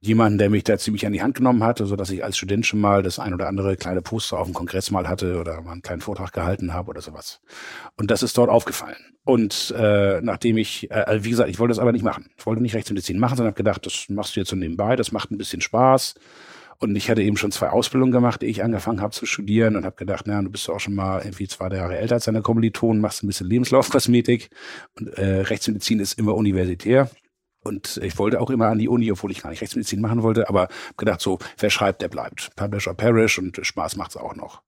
jemanden, 0.00 0.38
der 0.38 0.48
mich 0.48 0.64
da 0.64 0.78
ziemlich 0.78 1.06
an 1.06 1.12
die 1.12 1.22
Hand 1.22 1.34
genommen 1.34 1.62
hatte, 1.62 1.84
so 1.84 1.94
dass 1.94 2.10
ich 2.10 2.24
als 2.24 2.38
Student 2.38 2.64
schon 2.64 2.80
mal 2.80 3.02
das 3.02 3.18
ein 3.18 3.34
oder 3.34 3.48
andere 3.48 3.76
kleine 3.76 4.00
Poster 4.00 4.38
auf 4.38 4.46
dem 4.46 4.54
Kongress 4.54 4.90
mal 4.90 5.08
hatte 5.08 5.38
oder 5.38 5.60
mal 5.60 5.72
einen 5.72 5.82
kleinen 5.82 6.00
Vortrag 6.00 6.32
gehalten 6.32 6.72
habe 6.72 6.88
oder 6.90 7.02
sowas. 7.02 7.40
Und 7.96 8.10
das 8.10 8.22
ist 8.22 8.36
dort 8.38 8.48
aufgefallen. 8.48 8.96
Und 9.24 9.74
äh, 9.76 10.20
nachdem 10.22 10.56
ich, 10.56 10.90
äh, 10.90 10.94
also 10.94 11.24
wie 11.24 11.30
gesagt, 11.30 11.50
ich 11.50 11.58
wollte 11.58 11.72
das 11.72 11.78
aber 11.78 11.92
nicht 11.92 12.02
machen. 12.02 12.30
Ich 12.38 12.46
wollte 12.46 12.62
nicht 12.62 12.74
Rechtsmedizin 12.74 13.18
machen, 13.18 13.36
sondern 13.36 13.52
habe 13.52 13.58
gedacht, 13.58 13.84
das 13.84 14.06
machst 14.08 14.34
du 14.34 14.40
jetzt 14.40 14.48
so 14.48 14.56
nebenbei, 14.56 14.96
das 14.96 15.12
macht 15.12 15.30
ein 15.30 15.38
bisschen 15.38 15.60
Spaß. 15.60 16.14
Und 16.78 16.96
ich 16.96 17.10
hatte 17.10 17.22
eben 17.22 17.36
schon 17.36 17.52
zwei 17.52 17.68
Ausbildungen 17.68 18.10
gemacht, 18.10 18.40
die 18.40 18.46
ich 18.46 18.64
angefangen 18.64 19.02
habe 19.02 19.12
zu 19.12 19.26
studieren 19.26 19.76
und 19.76 19.84
habe 19.84 19.96
gedacht, 19.96 20.24
na, 20.26 20.40
du 20.40 20.48
bist 20.48 20.70
auch 20.70 20.80
schon 20.80 20.94
mal 20.94 21.20
irgendwie 21.20 21.46
zwei 21.46 21.68
Jahre 21.68 21.98
älter 21.98 22.14
als 22.14 22.24
deine 22.24 22.40
Kommilitonen, 22.40 23.02
machst 23.02 23.22
ein 23.22 23.26
bisschen 23.26 23.48
Lebenslaufkosmetik 23.48 24.48
und 24.98 25.08
äh, 25.18 25.42
Rechtsmedizin 25.42 26.00
ist 26.00 26.18
immer 26.18 26.34
universitär. 26.34 27.10
Und 27.62 28.00
ich 28.02 28.18
wollte 28.18 28.40
auch 28.40 28.48
immer 28.48 28.68
an 28.68 28.78
die 28.78 28.88
Uni, 28.88 29.12
obwohl 29.12 29.30
ich 29.30 29.42
gar 29.42 29.50
nicht 29.50 29.60
Rechtsmedizin 29.60 30.00
machen 30.00 30.22
wollte, 30.22 30.48
aber 30.48 30.68
gedacht 30.96 31.20
so, 31.20 31.38
wer 31.58 31.68
schreibt, 31.68 32.00
der 32.00 32.08
bleibt. 32.08 32.56
Publish 32.56 32.88
or 32.88 32.94
perish 32.94 33.38
und 33.38 33.58
Spaß 33.60 33.96
macht's 33.96 34.16
auch 34.16 34.34
noch. 34.34 34.62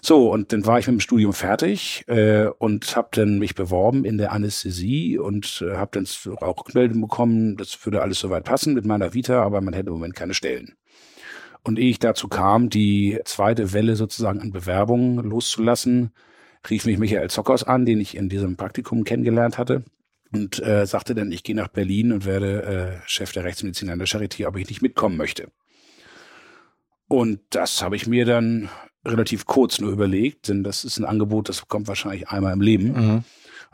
So, 0.00 0.32
und 0.32 0.50
dann 0.52 0.64
war 0.64 0.78
ich 0.78 0.86
mit 0.86 0.94
dem 0.94 1.00
Studium 1.00 1.34
fertig 1.34 2.04
äh, 2.08 2.46
und 2.46 2.96
habe 2.96 3.08
dann 3.12 3.38
mich 3.38 3.54
beworben 3.54 4.06
in 4.06 4.16
der 4.16 4.32
Anästhesie 4.32 5.18
und 5.18 5.62
äh, 5.66 5.76
habe 5.76 5.90
dann 5.92 6.06
auch 6.40 6.66
Rückmeldung 6.66 7.02
bekommen, 7.02 7.58
das 7.58 7.84
würde 7.84 8.00
alles 8.00 8.20
soweit 8.20 8.44
passen 8.44 8.72
mit 8.72 8.86
meiner 8.86 9.12
Vita, 9.12 9.42
aber 9.42 9.60
man 9.60 9.74
hätte 9.74 9.88
im 9.88 9.94
Moment 9.94 10.16
keine 10.16 10.32
Stellen. 10.32 10.76
Und 11.62 11.78
ehe 11.78 11.90
ich 11.90 11.98
dazu 11.98 12.28
kam, 12.28 12.70
die 12.70 13.20
zweite 13.26 13.74
Welle 13.74 13.96
sozusagen 13.96 14.40
an 14.40 14.50
Bewerbungen 14.50 15.18
loszulassen, 15.18 16.12
rief 16.70 16.86
mich 16.86 16.96
Michael 16.96 17.28
Zockers 17.28 17.64
an, 17.64 17.84
den 17.84 18.00
ich 18.00 18.16
in 18.16 18.30
diesem 18.30 18.56
Praktikum 18.56 19.04
kennengelernt 19.04 19.58
hatte 19.58 19.84
und 20.32 20.62
äh, 20.62 20.86
sagte 20.86 21.14
dann, 21.14 21.32
ich 21.32 21.42
gehe 21.42 21.56
nach 21.56 21.68
Berlin 21.68 22.12
und 22.12 22.24
werde 22.24 23.00
äh, 23.02 23.08
Chef 23.08 23.32
der 23.32 23.44
Rechtsmedizin 23.44 23.90
an 23.90 23.98
der 23.98 24.08
Charité, 24.08 24.46
ob 24.46 24.56
ich 24.56 24.68
nicht 24.68 24.82
mitkommen 24.82 25.16
möchte. 25.16 25.50
Und 27.08 27.40
das 27.50 27.82
habe 27.82 27.96
ich 27.96 28.06
mir 28.06 28.24
dann 28.24 28.68
relativ 29.04 29.46
kurz 29.46 29.80
nur 29.80 29.90
überlegt, 29.90 30.48
denn 30.48 30.62
das 30.62 30.84
ist 30.84 30.98
ein 30.98 31.04
Angebot, 31.04 31.48
das 31.48 31.66
kommt 31.66 31.88
wahrscheinlich 31.88 32.28
einmal 32.28 32.52
im 32.52 32.60
Leben. 32.60 32.92
Mhm. 32.92 33.10
Und 33.16 33.24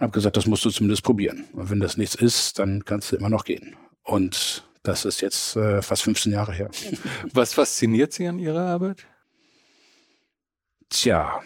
habe 0.00 0.12
gesagt, 0.12 0.36
das 0.36 0.46
musst 0.46 0.64
du 0.64 0.70
zumindest 0.70 1.02
probieren. 1.02 1.44
Und 1.52 1.70
wenn 1.70 1.80
das 1.80 1.96
nichts 1.96 2.14
ist, 2.14 2.58
dann 2.58 2.84
kannst 2.84 3.12
du 3.12 3.16
immer 3.16 3.28
noch 3.28 3.44
gehen. 3.44 3.76
Und 4.02 4.64
das 4.82 5.04
ist 5.04 5.20
jetzt 5.20 5.56
äh, 5.56 5.82
fast 5.82 6.02
15 6.04 6.32
Jahre 6.32 6.52
her. 6.52 6.70
Was 7.32 7.54
fasziniert 7.54 8.12
Sie 8.12 8.26
an 8.26 8.38
Ihrer 8.38 8.66
Arbeit? 8.66 9.06
Tja, 10.88 11.42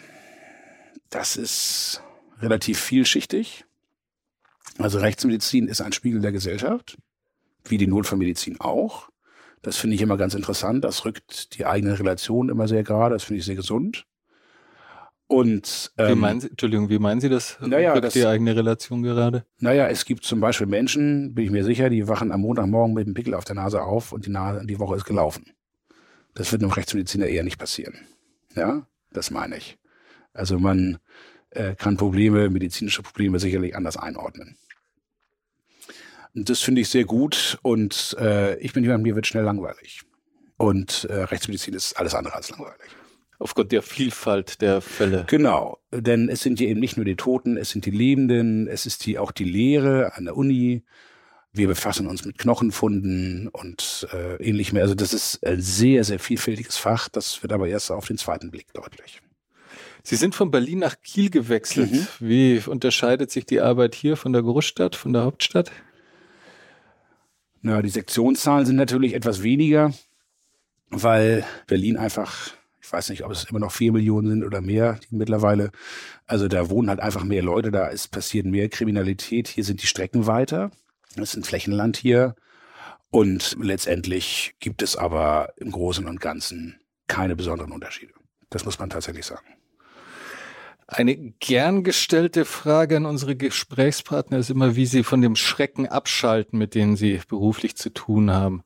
das 1.09 1.35
ist 1.35 2.03
relativ 2.39 2.79
vielschichtig. 2.79 3.65
Also 4.77 4.99
Rechtsmedizin 4.99 5.67
ist 5.67 5.81
ein 5.81 5.91
Spiegel 5.91 6.21
der 6.21 6.31
Gesellschaft, 6.31 6.97
wie 7.65 7.77
die 7.77 7.87
Notfallmedizin 7.87 8.59
auch. 8.59 9.09
Das 9.61 9.77
finde 9.77 9.95
ich 9.95 10.01
immer 10.01 10.17
ganz 10.17 10.33
interessant. 10.33 10.83
Das 10.83 11.05
rückt 11.05 11.57
die 11.57 11.65
eigene 11.65 11.99
Relation 11.99 12.49
immer 12.49 12.67
sehr 12.67 12.83
gerade. 12.83 13.15
Das 13.15 13.23
finde 13.23 13.39
ich 13.39 13.45
sehr 13.45 13.55
gesund. 13.55 14.05
Und 15.27 15.93
ähm, 15.97 16.09
wie 16.09 16.15
meinen 16.15 16.41
Sie, 16.41 16.49
Entschuldigung, 16.49 16.89
wie 16.89 16.99
meinen 16.99 17.21
Sie 17.21 17.29
das? 17.29 17.57
Naja, 17.61 17.93
rückt 17.93 18.05
das, 18.05 18.13
die 18.13 18.25
eigene 18.25 18.53
Relation 18.53 19.01
gerade. 19.01 19.45
Naja, 19.59 19.87
es 19.87 20.03
gibt 20.03 20.25
zum 20.25 20.41
Beispiel 20.41 20.67
Menschen, 20.67 21.33
bin 21.33 21.45
ich 21.45 21.51
mir 21.51 21.63
sicher, 21.63 21.89
die 21.89 22.07
wachen 22.09 22.33
am 22.33 22.41
Montagmorgen 22.41 22.93
mit 22.93 23.07
dem 23.07 23.13
Pickel 23.13 23.33
auf 23.33 23.45
der 23.45 23.55
Nase 23.55 23.81
auf 23.81 24.11
und 24.11 24.25
die, 24.25 24.29
Nase, 24.29 24.65
die 24.65 24.77
Woche 24.79 24.97
ist 24.97 25.05
gelaufen. 25.05 25.53
Das 26.33 26.51
wird 26.51 26.63
einem 26.63 26.71
Rechtsmediziner 26.71 27.27
eher 27.27 27.43
nicht 27.43 27.57
passieren. 27.57 27.95
Ja, 28.55 28.85
das 29.13 29.31
meine 29.31 29.55
ich. 29.55 29.77
Also 30.33 30.59
man 30.59 30.97
äh, 31.51 31.75
kann 31.75 31.97
Probleme, 31.97 32.49
medizinische 32.49 33.03
Probleme 33.03 33.39
sicherlich 33.39 33.75
anders 33.75 33.97
einordnen. 33.97 34.57
Und 36.33 36.49
das 36.49 36.61
finde 36.61 36.81
ich 36.81 36.89
sehr 36.89 37.03
gut 37.03 37.59
und 37.61 38.15
äh, 38.19 38.57
ich 38.59 38.73
bin 38.73 38.83
jemand, 38.83 39.03
mir 39.03 39.15
wird 39.15 39.27
schnell 39.27 39.43
langweilig. 39.43 40.01
Und 40.57 41.05
äh, 41.05 41.23
Rechtsmedizin 41.23 41.73
ist 41.73 41.93
alles 41.93 42.15
andere 42.15 42.35
als 42.35 42.49
langweilig. 42.49 42.91
Aufgrund 43.39 43.71
der 43.71 43.81
Vielfalt 43.81 44.61
der 44.61 44.81
Fälle. 44.81 45.25
Genau, 45.27 45.79
denn 45.91 46.29
es 46.29 46.41
sind 46.41 46.59
ja 46.59 46.67
eben 46.67 46.79
nicht 46.79 46.95
nur 46.95 47.05
die 47.05 47.15
Toten, 47.15 47.57
es 47.57 47.71
sind 47.71 47.85
die 47.85 47.91
Lebenden, 47.91 48.67
es 48.67 48.85
ist 48.85 49.05
die, 49.05 49.17
auch 49.17 49.31
die 49.31 49.43
Lehre 49.43 50.13
an 50.15 50.25
der 50.25 50.37
Uni. 50.37 50.83
Wir 51.51 51.67
befassen 51.67 52.07
uns 52.07 52.23
mit 52.23 52.37
Knochenfunden 52.37 53.49
und 53.49 54.07
äh, 54.13 54.35
ähnlichem. 54.35 54.77
Also 54.77 54.93
das 54.93 55.13
ist 55.13 55.45
ein 55.45 55.59
sehr, 55.59 56.03
sehr 56.03 56.19
vielfältiges 56.19 56.77
Fach. 56.77 57.09
Das 57.09 57.41
wird 57.41 57.51
aber 57.51 57.67
erst 57.67 57.91
auf 57.91 58.07
den 58.07 58.17
zweiten 58.17 58.51
Blick 58.51 58.71
deutlich. 58.73 59.21
Sie 60.03 60.15
sind 60.15 60.35
von 60.35 60.51
Berlin 60.51 60.79
nach 60.79 60.95
Kiel 61.01 61.29
gewechselt. 61.29 61.91
Mhm. 61.91 62.07
Wie 62.19 62.61
unterscheidet 62.65 63.31
sich 63.31 63.45
die 63.45 63.61
Arbeit 63.61 63.95
hier 63.95 64.17
von 64.17 64.33
der 64.33 64.41
Großstadt, 64.41 64.95
von 64.95 65.13
der 65.13 65.23
Hauptstadt? 65.23 65.71
Na, 67.61 67.81
die 67.81 67.89
Sektionszahlen 67.89 68.65
sind 68.65 68.75
natürlich 68.75 69.13
etwas 69.13 69.43
weniger, 69.43 69.93
weil 70.89 71.45
Berlin 71.67 71.97
einfach, 71.97 72.51
ich 72.81 72.91
weiß 72.91 73.09
nicht, 73.09 73.23
ob 73.23 73.31
es 73.31 73.43
immer 73.43 73.59
noch 73.59 73.71
vier 73.71 73.91
Millionen 73.91 74.29
sind 74.29 74.43
oder 74.43 74.61
mehr 74.61 74.99
mittlerweile. 75.11 75.71
Also 76.25 76.47
da 76.47 76.69
wohnen 76.69 76.89
halt 76.89 76.99
einfach 76.99 77.23
mehr 77.23 77.43
Leute, 77.43 77.71
da 77.71 77.87
ist 77.87 78.07
passiert 78.07 78.47
mehr 78.47 78.69
Kriminalität. 78.69 79.47
Hier 79.47 79.63
sind 79.63 79.83
die 79.83 79.87
Strecken 79.87 80.25
weiter. 80.25 80.71
Es 81.15 81.21
ist 81.21 81.37
ein 81.37 81.43
Flächenland 81.43 81.97
hier. 81.97 82.35
Und 83.11 83.57
letztendlich 83.61 84.55
gibt 84.59 84.81
es 84.81 84.95
aber 84.95 85.53
im 85.57 85.71
Großen 85.71 86.07
und 86.07 86.21
Ganzen 86.21 86.79
keine 87.07 87.35
besonderen 87.35 87.73
Unterschiede. 87.73 88.13
Das 88.49 88.65
muss 88.65 88.79
man 88.79 88.89
tatsächlich 88.89 89.25
sagen. 89.25 89.45
Eine 90.93 91.15
gern 91.39 91.83
gestellte 91.83 92.43
Frage 92.43 92.97
an 92.97 93.05
unsere 93.05 93.37
Gesprächspartner 93.37 94.39
ist 94.39 94.49
immer, 94.49 94.75
wie 94.75 94.85
sie 94.85 95.03
von 95.03 95.21
dem 95.21 95.37
Schrecken 95.37 95.87
abschalten, 95.87 96.59
mit 96.59 96.75
denen 96.75 96.97
sie 96.97 97.21
beruflich 97.29 97.77
zu 97.77 97.91
tun 97.91 98.29
haben. 98.29 98.63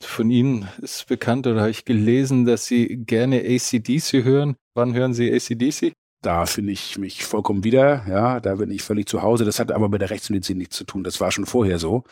Von 0.00 0.28
Ihnen 0.30 0.68
ist 0.82 1.06
bekannt 1.06 1.46
oder 1.46 1.60
habe 1.60 1.70
ich 1.70 1.84
gelesen, 1.84 2.44
dass 2.44 2.66
Sie 2.66 3.04
gerne 3.04 3.40
ACDC 3.40 4.24
hören. 4.24 4.56
Wann 4.74 4.94
hören 4.94 5.14
Sie 5.14 5.32
ACDC? 5.32 5.92
da 6.22 6.46
finde 6.46 6.72
ich 6.72 6.98
mich 6.98 7.24
vollkommen 7.24 7.62
wieder, 7.64 8.04
ja, 8.08 8.40
da 8.40 8.56
bin 8.56 8.70
ich 8.70 8.82
völlig 8.82 9.06
zu 9.08 9.22
Hause. 9.22 9.44
Das 9.44 9.60
hat 9.60 9.70
aber 9.70 9.88
mit 9.88 10.00
der 10.00 10.10
Rechtsmedizin 10.10 10.58
nichts 10.58 10.76
zu 10.76 10.84
tun. 10.84 11.04
Das 11.04 11.20
war 11.20 11.30
schon 11.30 11.46
vorher 11.46 11.78
so. 11.78 12.04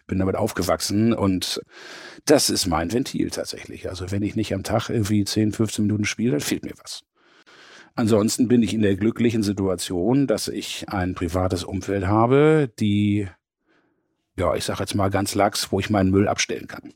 Ich 0.00 0.06
bin 0.06 0.18
damit 0.18 0.36
aufgewachsen 0.36 1.12
und 1.12 1.60
das 2.24 2.50
ist 2.50 2.66
mein 2.66 2.92
Ventil 2.92 3.30
tatsächlich. 3.30 3.88
Also 3.88 4.10
wenn 4.10 4.22
ich 4.22 4.34
nicht 4.34 4.54
am 4.54 4.62
Tag 4.62 4.88
irgendwie 4.88 5.24
10, 5.24 5.52
15 5.52 5.84
Minuten 5.86 6.04
spiele, 6.04 6.32
dann 6.32 6.40
fehlt 6.40 6.64
mir 6.64 6.72
was. 6.82 7.02
Ansonsten 8.00 8.48
bin 8.48 8.62
ich 8.62 8.72
in 8.72 8.80
der 8.80 8.96
glücklichen 8.96 9.42
Situation, 9.42 10.26
dass 10.26 10.48
ich 10.48 10.88
ein 10.88 11.14
privates 11.14 11.64
Umfeld 11.64 12.06
habe, 12.06 12.70
die, 12.80 13.28
ja, 14.38 14.54
ich 14.54 14.64
sage 14.64 14.80
jetzt 14.80 14.94
mal 14.94 15.10
ganz 15.10 15.34
lax, 15.34 15.70
wo 15.70 15.80
ich 15.80 15.90
meinen 15.90 16.10
Müll 16.10 16.26
abstellen 16.26 16.66
kann. 16.66 16.94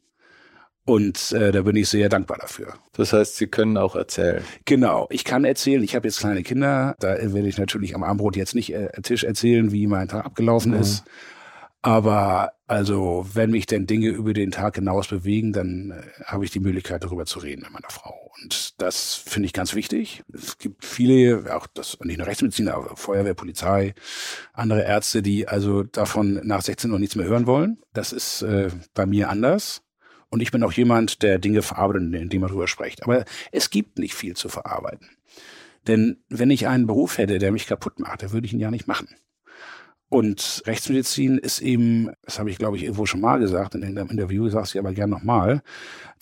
Und 0.87 1.33
äh, 1.33 1.53
da 1.53 1.61
bin 1.61 1.77
ich 1.77 1.91
sehr 1.91 2.09
dankbar 2.09 2.39
dafür. 2.41 2.73
Das 2.95 3.13
heißt, 3.13 3.37
Sie 3.37 3.49
können 3.49 3.77
auch 3.77 3.97
erzählen. 3.97 4.43
Genau, 4.65 5.07
ich 5.11 5.25
kann 5.25 5.45
erzählen. 5.45 5.83
Ich 5.83 5.95
habe 5.95 6.09
jetzt 6.09 6.21
kleine 6.21 6.43
Kinder. 6.43 6.97
Da 7.01 7.19
werde 7.19 7.49
ich 7.49 7.59
natürlich 7.59 7.95
am 7.95 8.03
Abendbrot 8.03 8.37
jetzt 8.37 8.55
nicht 8.55 8.73
äh, 8.73 8.89
Tisch 9.03 9.25
erzählen, 9.25 9.73
wie 9.73 9.87
mein 9.87 10.09
Tag 10.09 10.25
abgelaufen 10.25 10.73
mhm. 10.73 10.81
ist. 10.81 11.05
Aber 11.85 12.55
also, 12.67 13.27
wenn 13.35 13.51
mich 13.51 13.67
denn 13.67 13.87
Dinge 13.87 14.09
über 14.09 14.33
den 14.33 14.51
Tag 14.51 14.77
hinaus 14.77 15.09
bewegen, 15.09 15.53
dann 15.53 15.91
äh, 15.91 16.25
habe 16.25 16.47
ich 16.47 16.51
die 16.51 16.61
Möglichkeit, 16.61 17.05
darüber 17.05 17.27
zu 17.27 17.41
reden 17.41 17.61
mit 17.61 17.73
meiner 17.73 17.91
Frau. 17.91 18.33
Und 18.43 18.81
das 18.81 19.17
finde 19.17 19.45
ich 19.45 19.53
ganz 19.53 19.75
wichtig. 19.75 20.23
Es 20.33 20.57
gibt 20.57 20.83
viele, 20.83 21.55
auch 21.55 21.67
das 21.67 21.99
nicht 22.03 22.17
nur 22.17 22.27
Rechtsmediziner, 22.27 22.73
aber 22.73 22.97
Feuerwehr, 22.97 23.35
Polizei, 23.35 23.95
andere 24.55 24.83
Ärzte, 24.83 25.21
die 25.21 25.47
also 25.47 25.83
davon 25.83 26.41
nach 26.43 26.63
16 26.63 26.91
Uhr 26.91 26.99
nichts 26.99 27.17
mehr 27.17 27.27
hören 27.27 27.47
wollen. 27.47 27.77
Das 27.93 28.15
ist 28.15 28.41
äh, 28.41 28.71
bei 28.95 29.05
mir 29.05 29.29
anders. 29.29 29.83
Und 30.31 30.41
ich 30.41 30.53
bin 30.53 30.63
auch 30.63 30.73
jemand, 30.73 31.23
der 31.23 31.39
Dinge 31.39 31.61
verarbeitet, 31.61 32.15
indem 32.15 32.45
er 32.45 32.49
darüber 32.49 32.67
spricht. 32.67 33.03
Aber 33.03 33.27
es 33.53 33.69
gibt 33.69 33.99
nicht 33.99 34.15
viel 34.15 34.35
zu 34.37 34.49
verarbeiten. 34.49 35.11
Denn 35.87 36.25
wenn 36.31 36.51
ich 36.51 36.67
einen 36.67 36.87
Beruf 36.87 37.19
hätte, 37.19 37.37
der 37.37 37.53
mich 37.53 37.67
kaputt 37.67 38.01
macht, 38.01 38.23
dann 38.23 38.33
würde 38.33 38.47
ich 38.47 38.55
ihn 38.55 38.61
ja 38.61 38.71
nicht 38.71 38.89
machen. 38.89 39.09
Und 40.09 40.63
Rechtsmedizin 40.67 41.39
ist 41.39 41.61
eben, 41.61 42.11
das 42.23 42.39
habe 42.39 42.51
ich 42.51 42.59
glaube 42.59 42.77
ich 42.77 42.85
irgendwo 42.85 43.07
schon 43.07 43.21
mal 43.21 43.39
gesagt, 43.39 43.75
in 43.75 43.83
einem 43.83 44.11
Interview 44.11 44.49
sage 44.49 44.69
ich 44.73 44.79
aber 44.79 44.93
gern 44.93 45.11
nochmal, 45.11 45.63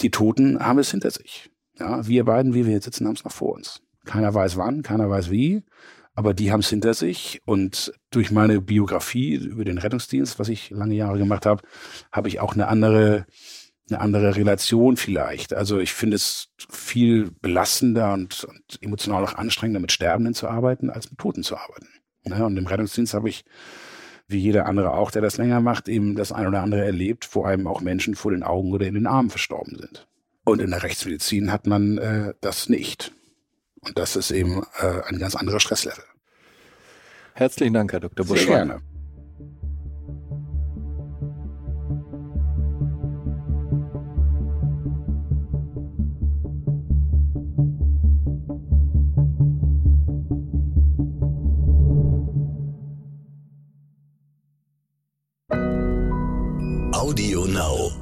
die 0.01 0.11
Toten 0.11 0.59
haben 0.61 0.79
es 0.79 0.91
hinter 0.91 1.11
sich. 1.11 1.51
Ja, 1.79 2.07
wir 2.07 2.25
beiden, 2.25 2.55
wie 2.55 2.67
wir 2.67 2.73
jetzt 2.73 2.85
sitzen, 2.85 3.07
haben 3.07 3.17
es 3.17 3.25
noch 3.25 3.33
vor 3.33 3.55
uns. 3.55 3.83
Keiner 4.05 4.33
weiß 4.33 4.57
wann, 4.57 4.83
keiner 4.83 5.09
weiß 5.09 5.31
wie, 5.31 5.63
aber 6.15 6.35
die 6.35 6.53
haben 6.53 6.61
es 6.61 6.69
hinter 6.69 6.95
sich. 6.95 7.41
Und 7.45 7.93
durch 8.11 8.31
meine 8.31 8.61
Biografie 8.61 9.35
über 9.35 9.65
den 9.65 9.79
Rettungsdienst, 9.79 10.39
was 10.39 10.49
ich 10.49 10.71
lange 10.71 10.95
Jahre 10.95 11.19
gemacht 11.19 11.47
habe, 11.47 11.63
habe 12.11 12.29
ich 12.29 12.41
auch 12.41 12.55
eine 12.55 12.69
andere 12.69 13.27
eine 13.91 14.01
andere 14.01 14.37
Relation 14.37 14.97
vielleicht. 14.97 15.53
Also 15.53 15.79
ich 15.79 15.93
finde 15.93 16.17
es 16.17 16.49
viel 16.71 17.31
belastender 17.41 18.13
und, 18.13 18.45
und 18.45 18.79
emotional 18.81 19.25
auch 19.25 19.35
anstrengender, 19.35 19.81
mit 19.81 19.93
Sterbenden 19.93 20.35
zu 20.35 20.49
arbeiten, 20.49 20.91
als 20.91 21.11
mit 21.11 21.19
Toten 21.19 21.43
zu 21.43 21.57
arbeiten. 21.57 21.89
Ja, 22.25 22.45
und 22.47 22.57
im 22.57 22.67
Rettungsdienst 22.67 23.15
habe 23.15 23.29
ich, 23.29 23.45
wie 24.29 24.39
jeder 24.39 24.67
andere 24.67 24.93
auch, 24.93 25.11
der 25.11 25.23
das 25.23 25.37
länger 25.37 25.61
macht, 25.61 25.89
eben 25.89 26.15
das 26.15 26.33
ein 26.33 26.47
oder 26.47 26.63
andere 26.63 26.85
erlebt, 26.85 27.29
wo 27.33 27.45
einem 27.45 27.67
auch 27.67 27.81
Menschen 27.81 28.15
vor 28.15 28.31
den 28.31 28.43
Augen 28.43 28.73
oder 28.73 28.87
in 28.87 28.95
den 28.95 29.07
Armen 29.07 29.31
verstorben 29.31 29.77
sind. 29.77 30.07
Und 30.45 30.61
in 30.61 30.71
der 30.71 30.83
Rechtsmedizin 30.83 31.53
hat 31.53 31.67
man 31.67 31.99
äh, 31.99 32.35
das 32.41 32.69
nicht. 32.69 33.13
Und 33.81 33.99
das 33.99 34.17
ist 34.17 34.31
eben 34.31 34.63
äh, 34.81 35.03
ein 35.07 35.19
ganz 35.19 35.35
anderer 35.35 35.61
Stresslevel. 35.61 36.05
Herzlichen 37.35 37.75
Dank, 37.75 37.93
Herr 37.93 38.01
Dr. 38.01 38.27
Busch. 38.27 38.41
Sehr 38.41 38.57
gerne. 38.57 38.81
Now. 57.63 58.02